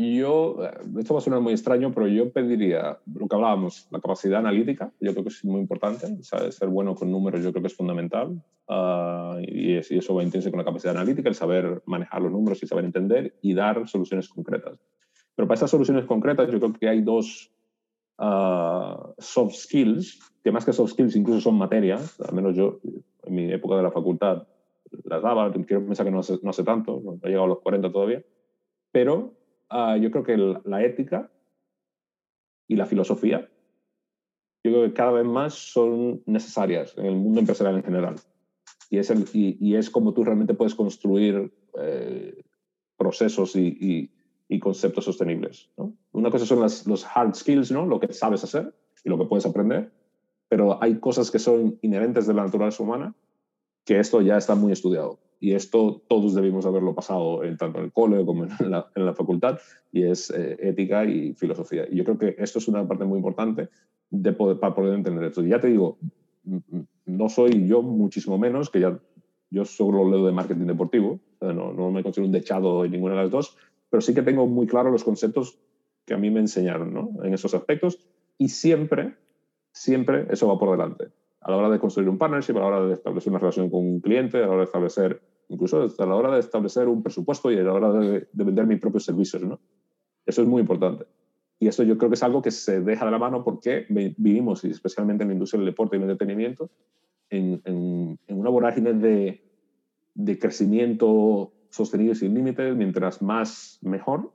Yo, 0.00 0.64
eh, 0.64 0.70
esto 0.98 1.12
va 1.12 1.18
a 1.18 1.22
sonar 1.22 1.40
muy 1.40 1.52
extraño, 1.52 1.92
pero 1.92 2.08
yo 2.08 2.32
pediría 2.32 2.98
lo 3.12 3.28
que 3.28 3.36
hablábamos, 3.36 3.86
la 3.90 4.00
capacidad 4.00 4.38
analítica, 4.38 4.90
yo 4.98 5.12
creo 5.12 5.24
que 5.24 5.28
es 5.28 5.44
muy 5.44 5.60
importante, 5.60 6.06
ser 6.22 6.68
bueno 6.68 6.94
con 6.94 7.10
números 7.10 7.44
yo 7.44 7.52
creo 7.52 7.62
que 7.62 7.66
es 7.66 7.76
fundamental 7.76 8.42
uh, 8.68 9.38
y, 9.42 9.74
es, 9.74 9.90
y, 9.90 9.98
eso 9.98 10.14
va 10.14 10.22
intrínseco 10.22 10.52
con 10.52 10.58
la 10.58 10.64
capacidad 10.64 10.96
analítica, 10.96 11.28
el 11.28 11.34
saber 11.34 11.82
manejar 11.84 12.22
los 12.22 12.32
números 12.32 12.62
y 12.62 12.66
saber 12.66 12.86
entender 12.86 13.34
y 13.42 13.52
dar 13.52 13.86
soluciones 13.86 14.30
concretas. 14.30 14.78
Pero 15.34 15.46
para 15.46 15.56
estas 15.56 15.70
soluciones 15.70 16.06
concretas 16.06 16.50
yo 16.50 16.58
creo 16.58 16.72
que 16.72 16.88
hay 16.88 17.02
dos 17.02 17.52
uh, 18.20 19.12
soft 19.18 19.54
skills, 19.54 20.18
que 20.42 20.50
más 20.50 20.64
que 20.64 20.72
soft 20.72 20.92
skills 20.92 21.14
incluso 21.14 21.42
son 21.42 21.58
materias, 21.58 22.18
al 22.22 22.34
menos 22.34 22.56
yo 22.56 22.80
en 23.24 23.34
mi 23.34 23.52
época 23.52 23.76
de 23.76 23.82
la 23.82 23.90
facultad 23.90 24.46
las 25.04 25.22
daba, 25.22 25.52
quiero 25.52 25.84
pensar 25.84 26.06
que 26.06 26.12
no 26.12 26.20
hace, 26.20 26.38
no 26.42 26.50
hace 26.50 26.64
tanto, 26.64 27.02
no 27.04 27.18
he 27.22 27.28
llegado 27.28 27.44
a 27.44 27.48
los 27.48 27.60
40 27.60 27.92
todavía, 27.92 28.24
pero 28.92 29.39
uh, 29.70 29.96
yo 29.96 30.10
creo 30.10 30.24
que 30.24 30.36
la 30.64 30.84
ética 30.84 31.30
y 32.68 32.76
la 32.76 32.86
filosofía, 32.86 33.48
yo 34.62 34.70
creo 34.70 34.84
que 34.84 34.92
cada 34.92 35.12
vez 35.12 35.24
más 35.24 35.54
son 35.54 36.22
necesarias 36.26 36.94
en 36.96 37.06
el 37.06 37.16
mundo 37.16 37.40
empresarial 37.40 37.76
en 37.76 37.84
general. 37.84 38.16
Y 38.90 38.98
es, 38.98 39.10
el, 39.10 39.24
y, 39.32 39.56
y 39.60 39.76
es 39.76 39.88
como 39.88 40.12
tú 40.12 40.24
realmente 40.24 40.54
puedes 40.54 40.74
construir 40.74 41.52
eh, 41.78 42.42
procesos 42.96 43.56
y, 43.56 43.68
y, 43.80 44.10
y, 44.48 44.58
conceptos 44.58 45.04
sostenibles. 45.04 45.70
¿no? 45.76 45.94
Una 46.12 46.30
cosa 46.30 46.44
son 46.44 46.60
las, 46.60 46.86
los 46.86 47.06
hard 47.06 47.34
skills, 47.34 47.70
¿no? 47.70 47.86
lo 47.86 47.98
que 48.00 48.12
sabes 48.12 48.44
hacer 48.44 48.74
y 49.04 49.08
lo 49.08 49.18
que 49.18 49.24
puedes 49.24 49.46
aprender, 49.46 49.90
pero 50.48 50.82
hay 50.82 50.98
cosas 50.98 51.30
que 51.30 51.38
son 51.38 51.78
inherentes 51.82 52.26
de 52.26 52.34
la 52.34 52.44
naturaleza 52.44 52.82
humana 52.82 53.14
que 53.84 53.98
esto 53.98 54.20
ya 54.20 54.36
está 54.36 54.54
muy 54.54 54.72
estudiado. 54.72 55.18
Y 55.40 55.54
esto 55.54 56.02
todos 56.06 56.34
debimos 56.34 56.66
haberlo 56.66 56.94
pasado 56.94 57.42
en, 57.44 57.56
tanto 57.56 57.78
en 57.78 57.86
el 57.86 57.92
cole 57.92 58.24
como 58.26 58.44
en 58.44 58.70
la, 58.70 58.90
en 58.94 59.06
la 59.06 59.14
facultad, 59.14 59.58
y 59.90 60.02
es 60.02 60.30
eh, 60.30 60.56
ética 60.60 61.04
y 61.06 61.32
filosofía. 61.34 61.86
Y 61.90 61.96
yo 61.96 62.04
creo 62.04 62.18
que 62.18 62.34
esto 62.38 62.58
es 62.58 62.68
una 62.68 62.86
parte 62.86 63.04
muy 63.04 63.16
importante 63.16 63.70
de 64.10 64.32
poder, 64.32 64.60
para 64.60 64.74
poder 64.74 64.94
entender 64.94 65.24
esto. 65.24 65.42
Y 65.42 65.48
ya 65.48 65.60
te 65.60 65.68
digo, 65.68 65.98
no 67.06 67.28
soy 67.30 67.66
yo 67.66 67.80
muchísimo 67.80 68.38
menos, 68.38 68.68
que 68.68 68.80
ya 68.80 69.00
yo 69.50 69.64
solo 69.64 70.08
leo 70.08 70.26
de 70.26 70.32
marketing 70.32 70.66
deportivo, 70.66 71.20
no, 71.40 71.72
no 71.72 71.90
me 71.90 72.02
considero 72.02 72.26
un 72.26 72.32
dechado 72.32 72.84
en 72.84 72.92
ninguna 72.92 73.14
de 73.14 73.22
las 73.22 73.30
dos, 73.30 73.56
pero 73.88 74.00
sí 74.00 74.14
que 74.14 74.22
tengo 74.22 74.46
muy 74.46 74.66
claro 74.66 74.90
los 74.90 75.04
conceptos 75.04 75.58
que 76.06 76.14
a 76.14 76.18
mí 76.18 76.30
me 76.30 76.40
enseñaron 76.40 76.92
¿no? 76.94 77.24
en 77.24 77.34
esos 77.34 77.54
aspectos 77.54 77.98
y 78.38 78.48
siempre, 78.48 79.16
siempre 79.72 80.26
eso 80.30 80.48
va 80.48 80.58
por 80.58 80.70
delante 80.70 81.08
a 81.40 81.50
la 81.50 81.56
hora 81.56 81.70
de 81.70 81.78
construir 81.78 82.08
un 82.08 82.18
partnership, 82.18 82.56
a 82.56 82.60
la 82.60 82.66
hora 82.66 82.86
de 82.86 82.94
establecer 82.94 83.30
una 83.30 83.38
relación 83.38 83.70
con 83.70 83.80
un 83.80 84.00
cliente, 84.00 84.38
a 84.38 84.42
la 84.42 84.48
hora 84.48 84.58
de 84.58 84.64
establecer, 84.64 85.22
incluso 85.48 85.86
a 85.98 86.06
la 86.06 86.14
hora 86.14 86.34
de 86.34 86.40
establecer 86.40 86.88
un 86.88 87.02
presupuesto 87.02 87.50
y 87.50 87.58
a 87.58 87.62
la 87.62 87.72
hora 87.72 87.92
de, 87.92 88.28
de 88.32 88.44
vender 88.44 88.66
mis 88.66 88.80
propios 88.80 89.04
servicios. 89.04 89.42
¿no? 89.42 89.58
Eso 90.26 90.42
es 90.42 90.48
muy 90.48 90.60
importante. 90.60 91.06
Y 91.58 91.68
eso 91.68 91.82
yo 91.82 91.98
creo 91.98 92.08
que 92.10 92.14
es 92.14 92.22
algo 92.22 92.40
que 92.40 92.50
se 92.50 92.80
deja 92.80 93.04
de 93.04 93.10
la 93.10 93.18
mano 93.18 93.44
porque 93.44 93.86
vivimos, 93.88 94.64
y 94.64 94.70
especialmente 94.70 95.22
en 95.22 95.28
la 95.28 95.34
industria 95.34 95.58
del 95.58 95.70
deporte 95.70 95.96
y 95.96 95.98
el 95.98 96.10
entretenimiento, 96.10 96.70
en, 97.28 97.60
en, 97.64 98.18
en 98.26 98.38
una 98.38 98.50
vorágine 98.50 98.94
de, 98.94 99.44
de 100.14 100.38
crecimiento 100.38 101.52
sostenido 101.68 102.14
sin 102.14 102.34
límites, 102.34 102.74
mientras 102.74 103.20
más 103.22 103.78
mejor, 103.82 104.32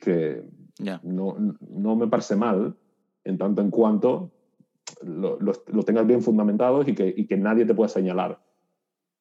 que 0.00 0.42
yeah. 0.78 1.00
no, 1.04 1.36
no 1.70 1.96
me 1.96 2.08
parece 2.08 2.34
mal 2.34 2.76
en 3.24 3.38
tanto 3.38 3.62
en 3.62 3.70
cuanto 3.70 4.32
lo, 5.04 5.38
lo, 5.40 5.52
lo, 5.66 5.82
tengas 5.82 6.06
bien 6.06 6.22
fundamentados 6.22 6.88
y 6.88 6.94
que, 6.94 7.12
y 7.16 7.26
que 7.26 7.36
nadie 7.36 7.64
te 7.64 7.74
pueda 7.74 7.88
señalar 7.88 8.40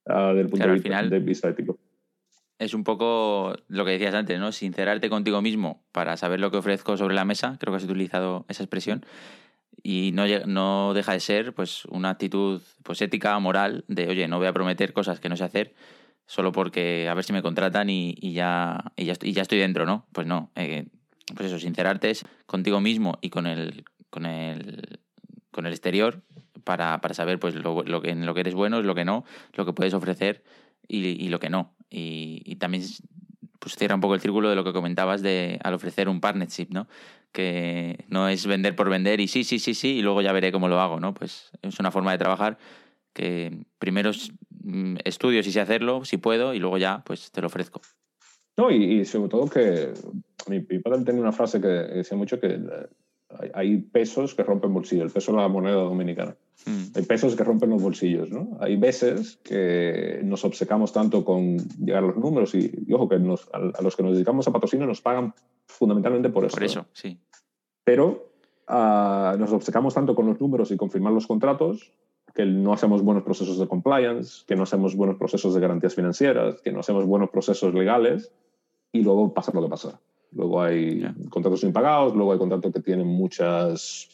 uh, 0.06 0.34
del 0.34 0.48
punto 0.48 0.58
claro, 0.58 0.72
de, 0.72 0.76
vista, 0.76 0.90
final, 0.90 1.10
de, 1.10 1.20
vista, 1.20 1.50
ético. 1.50 1.80
Es 2.60 2.74
un 2.74 2.84
poco 2.84 3.56
lo 3.68 3.86
que 3.86 3.92
decías 3.92 4.14
antes, 4.14 4.40
¿no? 4.40 4.52
Sincerarte 4.52 5.10
contigo 5.10 5.42
mismo 5.42 5.84
para 5.92 6.18
saber 6.18 6.40
lo 6.40 6.52
que 6.52 6.58
ofrezco 6.58 6.98
sobre 6.98 7.16
la 7.16 7.26
mesa, 7.26 7.58
creo 7.60 7.74
que 7.74 7.78
has 7.78 7.86
utilizado 7.86 8.46
esa 8.48 8.64
expresión, 8.64 9.04
y 9.84 10.12
no, 10.14 10.26
no 10.46 10.94
deja 10.94 11.14
de 11.14 11.20
ser 11.20 11.54
pues 11.54 11.86
una 11.86 12.12
actitud 12.12 12.62
pues 12.84 13.02
ética, 13.02 13.38
moral, 13.40 13.84
de 13.88 14.08
oye, 14.08 14.28
no 14.28 14.38
voy 14.38 14.48
a 14.48 14.54
prometer 14.54 14.94
cosas 14.94 15.20
que 15.20 15.30
no 15.30 15.36
sé 15.36 15.44
hacer 15.44 15.74
solo 16.32 16.54
porque 16.54 17.10
a 17.10 17.14
ver 17.14 17.26
si 17.26 17.34
me 17.34 17.42
contratan 17.42 17.90
y, 17.90 18.16
y 18.18 18.32
ya, 18.32 18.94
y, 18.96 19.04
ya, 19.04 19.12
estoy, 19.12 19.32
y 19.32 19.34
ya 19.34 19.42
estoy 19.42 19.60
dentro, 19.60 19.86
¿no? 19.86 20.06
Pues 20.14 20.26
no, 20.26 20.50
eh, 20.56 20.88
pues 21.36 21.48
eso, 21.48 21.60
sincerarte 21.60 22.10
es 22.10 22.24
contigo 22.46 22.80
mismo 22.80 23.18
y 23.22 23.30
con 23.30 23.48
el, 23.48 23.84
con 24.10 24.26
el 24.26 25.01
con 25.52 25.66
el 25.66 25.74
exterior 25.74 26.22
para, 26.64 27.02
para 27.02 27.14
saber 27.14 27.40
pues 27.40 27.56
lo, 27.56 27.84
lo, 27.84 28.02
que, 28.02 28.10
en 28.10 28.26
lo 28.26 28.34
que 28.34 28.42
eres 28.42 28.54
bueno, 28.54 28.80
es 28.80 28.86
lo 28.86 28.96
que 28.96 29.06
no, 29.06 29.26
lo 29.54 29.66
que 29.66 29.74
puedes 29.74 29.94
ofrecer 29.94 30.44
y, 30.88 31.00
y 31.08 31.30
lo 31.30 31.40
que 31.40 31.50
no. 31.50 31.74
Y, 31.90 32.42
y, 32.46 32.56
también 32.56 32.84
pues 33.60 33.76
cierra 33.76 33.96
un 33.96 34.02
poco 34.02 34.16
el 34.16 34.22
círculo 34.22 34.50
de 34.50 34.56
lo 34.56 34.64
que 34.64 34.74
comentabas 34.74 35.22
de 35.22 35.60
al 35.64 35.74
ofrecer 35.74 36.10
un 36.10 36.22
partnership, 36.22 36.68
¿no? 36.70 36.88
Que 37.32 38.06
no 38.08 38.28
es 38.28 38.46
vender 38.46 38.76
por 38.76 38.90
vender 38.90 39.20
y 39.20 39.28
sí, 39.28 39.44
sí, 39.44 39.60
sí, 39.60 39.74
sí, 39.74 39.98
y 39.98 40.02
luego 40.02 40.22
ya 40.22 40.32
veré 40.32 40.52
cómo 40.52 40.68
lo 40.68 40.80
hago, 40.80 41.00
¿no? 41.00 41.14
Pues 41.14 41.52
es 41.62 41.80
una 41.80 41.92
forma 41.92 42.12
de 42.12 42.18
trabajar 42.18 42.58
que 43.14 43.66
primero 43.78 44.12
mm, 44.64 44.98
estudio 45.04 45.44
si 45.44 45.52
sé 45.52 45.60
hacerlo, 45.60 46.06
si 46.06 46.18
puedo, 46.18 46.54
y 46.54 46.60
luego 46.60 46.78
ya 46.78 47.04
pues 47.06 47.32
te 47.32 47.42
lo 47.42 47.48
ofrezco. 47.48 47.82
No, 48.58 48.72
y, 48.72 49.02
y 49.02 49.06
sobre 49.06 49.30
todo 49.30 49.48
que 49.48 49.94
mi, 50.48 50.60
mi 50.60 50.80
padre 50.80 51.04
tenía 51.04 51.22
una 51.22 51.32
frase 51.32 51.62
que 51.62 51.68
decía 51.68 52.18
mucho 52.18 52.40
que 52.40 52.60
hay 53.54 53.78
pesos 53.78 54.36
que 54.36 54.44
rompen 54.44 54.74
bolsillos, 54.74 55.06
el 55.06 55.12
peso 55.12 55.32
de 55.32 55.38
la 55.40 55.48
moneda 55.48 55.76
dominicana. 55.76 56.36
Mm. 56.66 56.96
Hay 56.96 57.04
pesos 57.04 57.36
que 57.36 57.44
rompen 57.44 57.70
los 57.70 57.82
bolsillos, 57.82 58.30
¿no? 58.30 58.58
Hay 58.60 58.76
veces 58.78 59.40
que 59.44 60.22
nos 60.24 60.46
obcecamos 60.46 60.94
tanto 60.94 61.26
con 61.26 61.58
llegar 61.80 62.04
a 62.04 62.08
los 62.08 62.18
números 62.18 62.54
y, 62.56 62.72
y 62.86 62.94
ojo, 62.94 63.10
que 63.10 63.20
nos, 63.20 63.50
a, 63.54 63.58
a, 63.58 63.82
los 63.82 63.96
que 63.96 64.04
nos 64.04 64.14
dedicamos 64.14 64.48
a 64.48 64.52
patrocinio 64.52 64.86
nos 64.86 65.02
pagan 65.02 65.34
fundamentalmente 65.66 66.30
por 66.30 66.46
eso. 66.46 66.56
Por 66.56 66.64
eso, 66.64 66.86
sí. 66.94 67.18
Pero 67.84 68.32
uh, 68.70 69.38
nos 69.38 69.52
obcecamos 69.52 69.94
tanto 69.94 70.16
con 70.16 70.28
los 70.28 70.40
números 70.40 70.72
y 70.72 70.78
con 70.78 70.92
firmar 70.92 71.14
los 71.14 71.28
contratos 71.28 71.92
que 72.34 72.46
no 72.46 72.74
hacemos 72.74 73.02
buenos 73.02 73.24
procesos 73.24 73.60
de 73.60 73.68
compliance, 73.68 74.44
que 74.48 74.56
no 74.56 74.64
hacemos 74.64 74.96
buenos 74.96 75.18
procesos 75.18 75.54
de 75.54 75.60
garantías 75.60 75.96
financieras, 75.96 76.62
que 76.62 76.72
no 76.72 76.80
hacemos 76.80 77.06
buenos 77.06 77.30
procesos 77.30 77.74
legales 77.74 78.32
y 78.92 79.04
luego 79.04 79.34
pasa 79.34 79.52
lo 79.54 79.62
que 79.62 79.70
pasa. 79.70 80.00
Luego 80.32 80.62
hay 80.62 81.00
yeah. 81.00 81.16
contratos 81.30 81.64
impagados, 81.64 82.16
luego 82.16 82.32
hay 82.32 82.40
contratos 82.40 82.72
que 82.72 82.80
tienen 82.80 83.08
muchas 83.08 84.10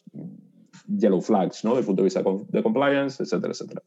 yellow 0.87 1.21
flags, 1.21 1.63
¿no? 1.63 1.71
Desde 1.71 1.81
el 1.81 1.85
punto 1.85 2.01
de 2.01 2.05
vista 2.05 2.23
de 2.23 2.63
compliance, 2.63 3.21
etcétera, 3.21 3.51
etcétera. 3.51 3.83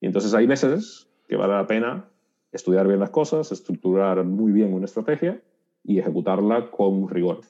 Y 0.00 0.06
entonces 0.06 0.34
hay 0.34 0.46
veces 0.46 1.08
que 1.26 1.36
vale 1.36 1.54
la 1.54 1.66
pena 1.66 2.08
estudiar 2.52 2.86
bien 2.86 3.00
las 3.00 3.10
cosas, 3.10 3.50
estructurar 3.50 4.24
muy 4.24 4.52
bien 4.52 4.72
una 4.72 4.84
estrategia 4.84 5.42
y 5.82 5.98
ejecutarla 5.98 6.70
con 6.70 7.08
rigor. 7.08 7.40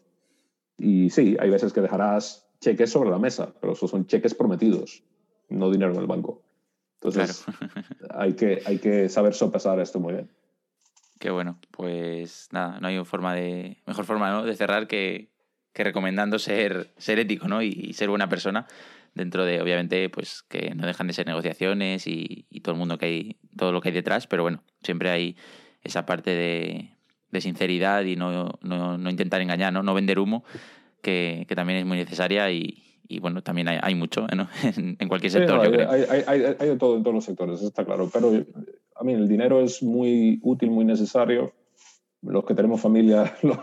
Y 0.79 1.11
sí, 1.11 1.37
hay 1.39 1.51
veces 1.51 1.73
que 1.73 1.81
dejarás 1.81 2.49
cheques 2.61 2.91
sobre 2.91 3.11
la 3.11 3.19
mesa, 3.19 3.55
pero 3.61 3.75
esos 3.75 3.91
son 3.91 4.07
cheques 4.07 4.35
prometidos, 4.35 5.05
no 5.49 5.71
dinero 5.71 5.93
en 5.93 6.01
el 6.01 6.07
banco. 6.07 6.43
Entonces, 7.01 7.45
claro. 7.45 7.85
hay, 8.11 8.33
que, 8.33 8.63
hay 8.65 8.79
que 8.79 9.09
saber 9.09 9.35
sopesar 9.35 9.79
esto 9.81 10.01
muy 10.01 10.15
bien. 10.15 10.31
Qué 11.25 11.31
bueno, 11.31 11.59
pues 11.71 12.51
nada, 12.53 12.79
no 12.81 12.89
hay 12.89 13.03
forma 13.03 13.35
de, 13.35 13.79
mejor 13.87 14.05
forma 14.05 14.31
¿no? 14.31 14.45
de 14.45 14.55
cerrar 14.55 14.87
que, 14.87 15.31
que 15.73 15.83
recomendando 15.83 16.39
ser, 16.39 16.93
ser 16.99 17.19
ético 17.19 17.49
¿no? 17.49 17.63
y, 17.63 17.69
y, 17.69 17.95
ser 17.95 18.11
buena 18.11 18.29
persona 18.29 18.67
dentro 19.15 19.47
de, 19.47 19.63
obviamente, 19.63 20.11
pues 20.11 20.43
que 20.43 20.75
no 20.75 20.87
dejan 20.87 21.07
de 21.07 21.15
ser 21.15 21.27
negociaciones 21.27 22.07
y, 22.07 22.45
y, 22.51 22.61
todo 22.61 22.75
el 22.75 22.79
mundo 22.79 22.99
que 22.99 23.07
hay, 23.07 23.37
todo 23.57 23.73
lo 23.73 23.81
que 23.81 23.89
hay 23.89 23.95
detrás, 23.95 24.27
pero 24.27 24.43
bueno, 24.43 24.63
siempre 24.83 25.09
hay 25.09 25.35
esa 25.83 26.05
parte 26.05 26.31
de, 26.31 26.91
de 27.31 27.41
sinceridad 27.41 28.05
y 28.05 28.17
no, 28.17 28.59
no, 28.61 28.99
no, 28.99 29.11
intentar 29.11 29.41
engañar, 29.41 29.73
no, 29.73 29.83
no 29.83 29.95
vender 29.95 30.19
humo, 30.19 30.45
que, 31.01 31.47
que 31.49 31.57
también 31.57 31.79
es 31.79 31.87
muy 31.87 31.97
necesaria 31.97 32.51
y, 32.51 33.01
y 33.09 33.21
bueno, 33.21 33.43
también 33.43 33.69
hay, 33.69 33.79
hay 33.81 33.95
mucho 33.95 34.27
¿no? 34.37 34.51
en, 34.77 34.99
en, 34.99 35.09
cualquier 35.09 35.33
sector, 35.33 35.59
sí, 35.61 35.67
yo 35.69 35.73
creo. 35.73 35.91
Hay, 35.91 36.03
hay, 36.27 36.55
hay, 36.59 36.69
de 36.69 36.77
todo 36.77 36.99
en 36.99 37.03
todos 37.03 37.15
los 37.15 37.25
sectores, 37.25 37.63
está 37.63 37.83
claro. 37.83 38.11
Pero 38.13 38.45
mí 39.05 39.13
el 39.13 39.29
dinero 39.29 39.61
es 39.61 39.83
muy 39.83 40.41
útil, 40.43 40.71
muy 40.71 40.85
necesario. 40.85 41.53
Los 42.23 42.45
que 42.45 42.55
tenemos 42.55 42.81
familia 42.81 43.35
lo, 43.43 43.61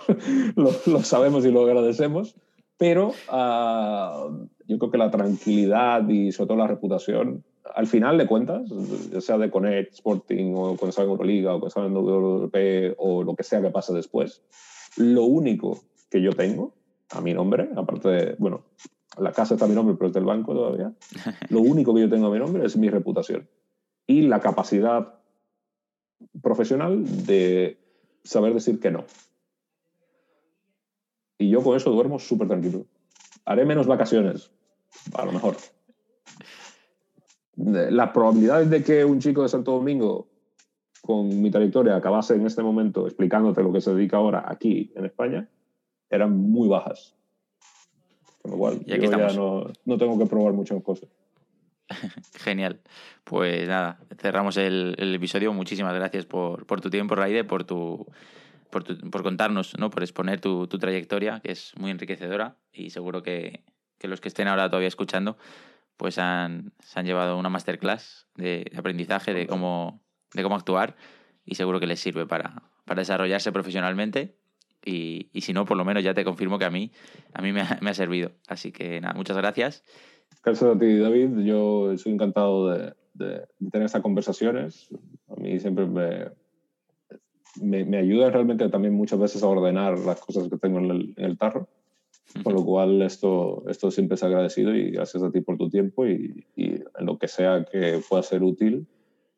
lo, 0.56 0.72
lo 0.86 1.04
sabemos 1.04 1.46
y 1.46 1.52
lo 1.52 1.64
agradecemos. 1.64 2.36
Pero 2.82 3.10
uh, 3.10 4.48
yo 4.66 4.80
creo 4.80 4.90
que 4.90 4.98
la 4.98 5.12
tranquilidad 5.12 6.10
y 6.10 6.32
sobre 6.32 6.48
todo 6.48 6.58
la 6.58 6.66
reputación, 6.66 7.44
al 7.76 7.86
final 7.86 8.18
de 8.18 8.26
cuentas, 8.26 8.72
ya 9.12 9.22
sea 9.22 9.38
de 9.38 9.52
Connect, 9.52 9.94
Sporting 9.94 10.54
o 10.56 10.76
salga 10.92 11.04
en 11.04 11.10
Euroliga 11.12 11.54
o 11.54 11.70
salga 11.70 11.90
en 11.90 11.94
WP 11.94 12.96
o 12.98 13.22
lo 13.22 13.36
que 13.36 13.44
sea 13.44 13.62
que 13.62 13.70
pase 13.70 13.94
después, 13.94 14.42
lo 14.98 15.26
único 15.26 15.84
que 16.10 16.24
yo 16.24 16.32
tengo 16.32 16.74
a 17.12 17.22
mi 17.22 17.36
nombre, 17.36 17.70
aparte 17.76 18.10
de, 18.10 18.36
bueno, 18.40 18.64
la 19.20 19.32
casa 19.32 19.54
está 19.54 19.66
a 19.66 19.68
mi 19.68 19.76
nombre, 19.76 19.96
pero 19.96 20.08
es 20.08 20.14
del 20.14 20.26
banco 20.26 20.56
todavía. 20.56 20.92
Lo 21.50 21.60
único 21.60 21.94
que 21.94 22.02
yo 22.02 22.10
tengo 22.10 22.28
a 22.28 22.32
mi 22.32 22.40
nombre 22.40 22.66
es 22.66 22.78
mi 22.78 22.90
reputación 22.90 23.48
y 24.08 24.24
la 24.24 24.40
capacidad 24.40 25.21
profesional 26.42 27.26
de 27.26 27.78
saber 28.24 28.54
decir 28.54 28.80
que 28.80 28.92
no. 28.92 29.06
Y 31.38 31.50
yo 31.50 31.64
con 31.64 31.76
eso 31.76 31.92
duermo 31.92 32.20
súper 32.20 32.48
tranquilo. 32.48 32.86
Haré 33.46 33.66
menos 33.66 33.88
vacaciones, 33.88 34.52
a 35.14 35.26
lo 35.26 35.32
mejor. 35.32 35.58
La 37.56 38.14
probabilidad 38.14 38.66
de 38.66 38.84
que 38.84 39.04
un 39.04 39.20
chico 39.20 39.44
de 39.44 39.50
Santo 39.50 39.72
Domingo 39.72 40.28
con 41.02 41.42
mi 41.42 41.50
trayectoria 41.50 41.96
acabase 41.96 42.36
en 42.36 42.46
este 42.46 42.62
momento 42.62 43.08
explicándote 43.08 43.64
lo 43.64 43.74
que 43.74 43.82
se 43.82 43.94
dedica 43.94 44.18
ahora 44.18 44.46
aquí 44.48 44.92
en 44.96 45.06
España 45.06 45.50
eran 46.10 46.38
muy 46.38 46.68
bajas. 46.68 47.16
Con 48.42 48.52
lo 48.52 48.58
cual, 48.58 48.86
yo 48.86 48.96
ya 48.96 49.34
no, 49.34 49.66
no, 49.86 49.98
tengo 49.98 50.18
que 50.18 50.26
probar 50.26 50.54
muchas 50.54 50.82
cosas. 50.84 51.10
Genial. 52.40 52.82
Pues 53.24 53.68
nada, 53.68 54.00
cerramos 54.18 54.58
el, 54.58 54.96
episodio. 54.98 55.54
Muchísimas 55.54 55.94
gracias 55.94 56.26
por, 56.26 56.66
tu 56.66 56.90
tiempo, 56.90 57.16
Raide, 57.16 57.44
por 57.44 57.64
tu, 57.64 58.08
por, 58.70 58.84
por 59.10 59.24
contarnos, 59.24 59.78
¿no? 59.78 59.90
por 59.90 60.04
exponer 60.04 60.42
tu, 60.42 60.68
tu, 60.68 60.78
trayectoria, 60.80 61.40
que 61.42 61.52
es 61.52 61.74
muy 61.78 61.92
enriquecedora 61.92 62.58
y 62.72 62.90
seguro 62.90 63.24
que, 63.24 63.64
los 64.02 64.20
que 64.20 64.30
estén 64.30 64.48
ahora 64.48 64.70
todavía 64.70 64.88
escuchando 64.88 65.38
pues 65.98 66.18
han, 66.18 66.74
se 66.80 67.00
han 67.00 67.06
llevado 67.06 67.38
una 67.38 67.50
masterclass 67.50 68.28
de 68.36 68.72
aprendizaje 68.76 69.36
de 69.36 69.46
cómo, 69.46 70.02
de 70.34 70.42
cómo 70.42 70.56
actuar 70.56 70.96
y 71.46 71.54
seguro 71.54 71.80
que 71.80 71.86
les 71.86 72.00
sirve 72.00 72.26
para, 72.26 72.64
desarrollarse 72.96 73.52
profesionalmente 73.52 74.36
y, 74.84 75.30
y, 75.32 75.42
si 75.42 75.54
no, 75.54 75.66
por 75.66 75.78
lo 75.78 75.86
menos 75.86 76.04
ya 76.04 76.16
te 76.16 76.26
confirmo 76.26 76.58
que 76.58 76.66
a 76.66 76.72
mí, 76.72 76.92
a 77.34 77.42
mí 77.42 77.54
me 77.54 77.62
ha 77.62 77.94
servido. 77.94 78.32
Así 78.48 78.72
que 78.72 79.00
nada, 79.00 79.14
muchas 79.14 79.38
gracias. 79.38 79.84
Gracias 80.44 80.76
a 80.76 80.80
ti, 80.80 80.98
David. 80.98 81.40
Yo 81.40 81.98
soy 81.98 82.14
encantado 82.14 82.70
de, 82.70 82.94
de, 83.14 83.46
tener 83.72 83.86
estas 83.86 84.02
conversaciones. 84.02 84.90
A 85.30 85.36
mí 85.36 85.60
siempre 85.60 85.86
me, 85.86 86.32
me, 87.62 87.86
me, 87.86 87.98
ayuda 87.98 88.32
realmente 88.32 88.68
también 88.70 88.94
muchas 88.94 89.20
veces 89.20 89.44
a 89.44 89.48
ordenar 89.48 90.00
las 90.00 90.20
cosas 90.20 90.50
que 90.50 90.58
tengo 90.58 90.80
en 90.80 90.86
el, 90.86 91.14
en 91.18 91.26
el 91.26 91.38
tarro. 91.38 91.68
Con 92.44 92.54
lo 92.54 92.64
cual, 92.64 93.02
esto, 93.02 93.64
esto 93.68 93.92
siempre 93.92 94.16
es 94.16 94.24
agradecido 94.24 94.74
y 94.74 94.92
gracias 94.92 95.22
a 95.22 95.32
ti 95.32 95.42
por 95.42 95.58
tu 95.58 95.70
tiempo 95.70 96.08
y, 96.08 96.46
y 96.56 96.76
en 96.76 97.06
lo 97.06 97.18
que 97.18 97.28
sea 97.28 97.66
que 97.70 98.00
pueda 98.08 98.24
ser 98.24 98.42
útil, 98.42 98.88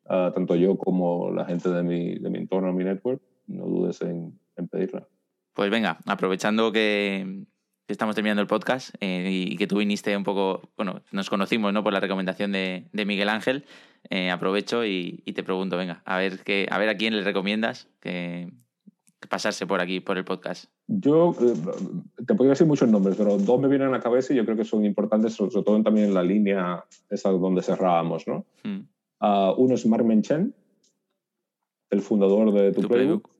uh, 0.04 0.30
tanto 0.32 0.54
yo 0.54 0.78
como 0.78 1.30
la 1.32 1.44
gente 1.44 1.70
de 1.70 1.82
mi, 1.82 2.18
de 2.18 2.30
mi 2.30 2.38
entorno, 2.38 2.72
mi 2.72 2.84
network, 2.84 3.20
no 3.48 3.66
dudes 3.66 4.00
en, 4.00 4.38
en 4.56 4.68
pedirla. 4.68 5.08
Pues 5.54 5.70
venga, 5.70 5.98
aprovechando 6.06 6.70
que, 6.70 7.44
estamos 7.88 8.14
terminando 8.14 8.40
el 8.40 8.48
podcast 8.48 8.94
eh, 9.00 9.28
y 9.30 9.56
que 9.56 9.66
tú 9.66 9.78
viniste 9.78 10.16
un 10.16 10.24
poco, 10.24 10.70
bueno, 10.76 11.02
nos 11.12 11.28
conocimos 11.28 11.72
¿no? 11.72 11.82
por 11.82 11.92
la 11.92 12.00
recomendación 12.00 12.52
de, 12.52 12.84
de 12.92 13.04
Miguel 13.04 13.28
Ángel, 13.28 13.64
eh, 14.10 14.30
aprovecho 14.30 14.84
y, 14.84 15.22
y, 15.24 15.32
te 15.32 15.42
pregunto, 15.42 15.76
venga, 15.76 16.02
a 16.04 16.18
ver, 16.18 16.40
que, 16.40 16.66
a 16.70 16.78
ver 16.78 16.88
a 16.88 16.96
quién 16.96 17.16
le 17.16 17.22
recomiendas 17.22 17.88
que, 18.00 18.50
que 19.20 19.28
pasarse 19.28 19.66
por 19.66 19.80
aquí, 19.80 20.00
por 20.00 20.18
el 20.18 20.24
podcast. 20.24 20.66
Yo 20.86 21.34
eh, 21.40 21.54
te 22.26 22.34
podría 22.34 22.50
decir 22.50 22.66
muchos 22.66 22.88
nombres, 22.88 23.16
pero 23.16 23.36
dos 23.38 23.60
me 23.60 23.68
vienen 23.68 23.88
a 23.88 23.92
la 23.92 24.00
cabeza 24.00 24.32
y 24.32 24.36
yo 24.36 24.44
creo 24.44 24.56
que 24.56 24.64
son 24.64 24.84
importantes, 24.84 25.34
sobre 25.34 25.62
todo 25.62 25.82
también 25.82 26.08
en 26.08 26.14
la 26.14 26.22
línea 26.22 26.84
esa 27.10 27.30
donde 27.30 27.62
cerrábamos, 27.62 28.26
¿no? 28.26 28.44
Hmm. 28.62 28.86
Uh, 29.20 29.54
uno 29.56 29.74
es 29.74 29.86
Mark 29.86 30.04
Menchen, 30.04 30.54
el 31.90 32.00
fundador 32.00 32.52
de 32.52 32.72
Tu, 32.72 32.82
tu 32.82 32.88
Playbook. 32.88 33.22
Playbook 33.22 33.33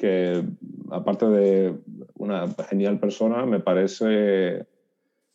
que 0.00 0.42
aparte 0.90 1.26
de 1.26 1.74
una 2.14 2.48
genial 2.70 2.98
persona, 2.98 3.44
me 3.44 3.60
parece 3.60 4.66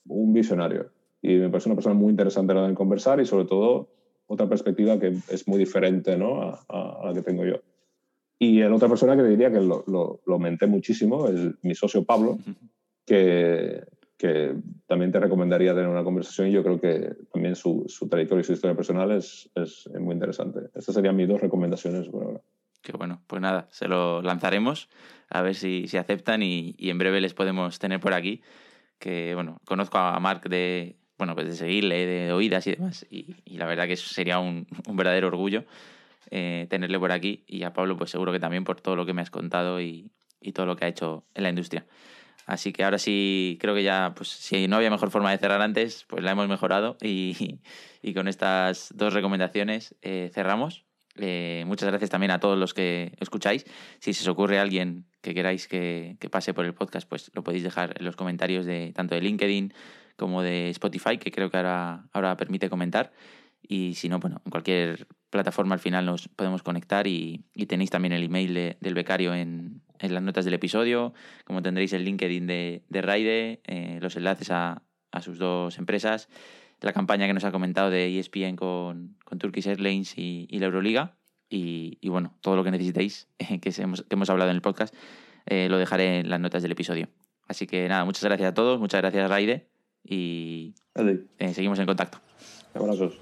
un 0.07 0.33
visionario. 0.33 0.89
Y 1.21 1.35
me 1.35 1.49
parece 1.49 1.69
una 1.69 1.75
persona 1.75 1.93
muy 1.93 2.09
interesante 2.09 2.51
a 2.53 2.55
la 2.55 2.67
de 2.67 2.73
conversar 2.73 3.19
y 3.19 3.27
sobre 3.27 3.45
todo 3.45 3.89
otra 4.25 4.49
perspectiva 4.49 4.99
que 4.99 5.13
es 5.29 5.47
muy 5.47 5.59
diferente 5.59 6.17
¿no? 6.17 6.41
a, 6.41 6.65
a, 6.67 7.05
la 7.05 7.13
que 7.13 7.21
tengo 7.21 7.45
yo. 7.45 7.57
Y 8.39 8.61
en 8.61 8.73
otra 8.73 8.89
persona 8.89 9.15
que 9.15 9.21
diría 9.21 9.51
que 9.51 9.61
lo, 9.61 9.83
lo, 9.85 10.21
lo 10.25 10.39
menté 10.39 10.65
muchísimo, 10.65 11.27
el, 11.27 11.59
mi 11.61 11.75
socio 11.75 12.03
Pablo, 12.03 12.39
que, 13.05 13.83
que 14.17 14.55
también 14.87 15.11
te 15.11 15.19
recomendaría 15.19 15.75
tener 15.75 15.89
una 15.89 16.03
conversación 16.03 16.47
y 16.47 16.53
yo 16.53 16.63
creo 16.63 16.81
que 16.81 17.15
también 17.31 17.55
su, 17.55 17.85
su 17.87 18.09
trayectoria 18.09 18.41
y 18.41 18.45
su 18.45 18.53
historia 18.53 18.75
personal 18.75 19.11
es, 19.11 19.47
es 19.53 19.87
muy 19.99 20.15
interesante. 20.15 20.71
Estas 20.73 20.95
serían 20.95 21.15
mis 21.15 21.27
dos 21.27 21.39
recomendaciones 21.39 22.09
por 22.09 22.23
ahora 22.23 22.41
que 22.85 22.93
bueno, 22.93 23.21
pues 23.27 23.41
nada, 23.41 23.67
se 23.71 23.87
lo 23.87 24.21
lanzaremos 24.21 24.89
a 25.29 25.41
ver 25.41 25.55
si, 25.55 25.87
si 25.87 25.97
aceptan 25.97 26.43
y, 26.43 26.75
y, 26.77 26.91
en 26.91 26.97
breve 26.97 27.19
les 27.19 27.33
podemos 27.33 27.79
tener 27.79 27.99
por 27.99 28.13
aquí. 28.13 28.41
Que 28.99 29.33
bueno, 29.33 29.59
conozco 29.65 29.97
a 29.97 30.17
Mark 30.19 30.47
de, 30.47 30.95
bueno, 31.17 31.35
pues 31.35 31.47
de 31.47 31.55
seguirle, 31.55 32.05
de, 32.05 32.31
oídas 32.31 32.65
y 32.67 32.71
demás, 32.75 33.05
y, 33.09 33.35
y, 33.43 33.57
la 33.57 33.65
verdad 33.65 33.87
que 33.87 33.97
sería 33.97 34.39
un, 34.39 34.67
un 34.87 34.95
verdadero 34.95 35.27
orgullo 35.27 35.65
eh, 36.31 36.67
tenerle 36.69 36.99
por 36.99 37.11
aquí 37.11 37.43
y 37.47 37.63
a 37.63 37.73
Pablo 37.73 37.97
pues 37.97 38.11
seguro 38.11 38.31
que 38.31 38.39
también 38.39 38.63
por 38.63 38.81
todo 38.81 38.95
lo 38.95 39.05
que 39.05 39.13
me 39.13 39.21
has 39.21 39.29
contado 39.29 39.81
y, 39.81 40.11
y 40.39 40.53
todo 40.53 40.65
lo 40.65 40.75
que 40.75 40.85
ha 40.85 40.87
hecho 40.87 41.25
en 41.33 41.43
la 41.43 41.49
industria. 41.49 41.85
Así 42.45 42.71
que 42.71 42.83
ahora 42.83 42.99
sí, 42.99 43.57
creo 43.59 43.73
que 43.73 43.81
ya, 43.81 44.13
pues 44.15 44.29
si 44.29 44.67
no 44.67 44.75
había 44.75 44.91
mejor 44.91 45.09
forma 45.09 45.31
de 45.31 45.39
cerrar 45.39 45.61
antes, 45.61 46.05
pues 46.07 46.23
la 46.23 46.31
hemos 46.31 46.47
mejorado 46.47 46.95
y, 47.01 47.59
y 48.03 48.13
con 48.13 48.27
estas 48.27 48.93
dos 48.95 49.13
recomendaciones 49.13 49.95
eh, 50.03 50.29
cerramos. 50.33 50.85
Eh, 51.17 51.63
muchas 51.65 51.89
gracias 51.89 52.09
también 52.09 52.31
a 52.31 52.39
todos 52.39 52.57
los 52.57 52.73
que 52.73 53.13
escucháis. 53.19 53.65
Si 53.99 54.13
se 54.13 54.23
os 54.23 54.27
ocurre 54.27 54.59
alguien 54.59 55.05
que 55.21 55.33
queráis 55.33 55.67
que, 55.67 56.17
que, 56.19 56.29
pase 56.29 56.53
por 56.53 56.65
el 56.65 56.73
podcast, 56.73 57.07
pues 57.07 57.31
lo 57.33 57.43
podéis 57.43 57.63
dejar 57.63 57.95
en 57.97 58.05
los 58.05 58.15
comentarios 58.15 58.65
de 58.65 58.91
tanto 58.93 59.15
de 59.15 59.21
LinkedIn 59.21 59.73
como 60.17 60.41
de 60.41 60.69
Spotify, 60.69 61.17
que 61.17 61.31
creo 61.31 61.49
que 61.49 61.57
ahora, 61.57 62.07
ahora 62.11 62.37
permite 62.37 62.69
comentar. 62.69 63.11
Y 63.67 63.95
si 63.95 64.09
no, 64.09 64.19
bueno, 64.19 64.41
en 64.45 64.51
cualquier 64.51 65.07
plataforma 65.29 65.73
al 65.73 65.79
final 65.79 66.05
nos 66.05 66.27
podemos 66.27 66.61
conectar 66.63 67.07
y, 67.07 67.45
y 67.53 67.65
tenéis 67.65 67.89
también 67.89 68.13
el 68.13 68.23
email 68.23 68.53
de, 68.53 68.77
del 68.79 68.93
becario 68.93 69.33
en, 69.33 69.81
en, 69.99 70.13
las 70.13 70.21
notas 70.21 70.45
del 70.45 70.53
episodio, 70.53 71.13
como 71.45 71.61
tendréis 71.61 71.93
el 71.93 72.05
LinkedIn 72.05 72.45
de, 72.45 72.83
de 72.89 73.01
Raide, 73.01 73.61
eh, 73.65 73.99
los 74.01 74.15
enlaces 74.15 74.51
a, 74.51 74.83
a 75.11 75.21
sus 75.21 75.39
dos 75.39 75.79
empresas 75.79 76.29
la 76.81 76.93
campaña 76.93 77.27
que 77.27 77.33
nos 77.33 77.43
ha 77.43 77.51
comentado 77.51 77.89
de 77.89 78.19
ESPN 78.19 78.55
con, 78.55 79.17
con 79.23 79.39
Turkish 79.39 79.67
Airlines 79.67 80.17
y, 80.17 80.47
y 80.49 80.59
la 80.59 80.67
Euroliga. 80.67 81.15
Y, 81.49 81.97
y, 82.01 82.09
bueno, 82.09 82.35
todo 82.41 82.55
lo 82.55 82.63
que 82.63 82.71
necesitéis, 82.71 83.27
que, 83.61 83.73
hemos, 83.77 84.01
que 84.01 84.15
hemos 84.15 84.29
hablado 84.29 84.49
en 84.49 84.55
el 84.55 84.61
podcast, 84.61 84.95
eh, 85.45 85.67
lo 85.69 85.77
dejaré 85.77 86.19
en 86.19 86.29
las 86.29 86.39
notas 86.39 86.63
del 86.63 86.71
episodio. 86.71 87.09
Así 87.47 87.67
que 87.67 87.87
nada, 87.87 88.05
muchas 88.05 88.23
gracias 88.23 88.49
a 88.49 88.53
todos, 88.53 88.79
muchas 88.79 89.01
gracias 89.01 89.29
Raide 89.29 89.69
y 90.03 90.73
eh, 90.95 91.53
seguimos 91.53 91.79
en 91.79 91.85
contacto. 91.85 92.19
Abrazos. 92.73 93.13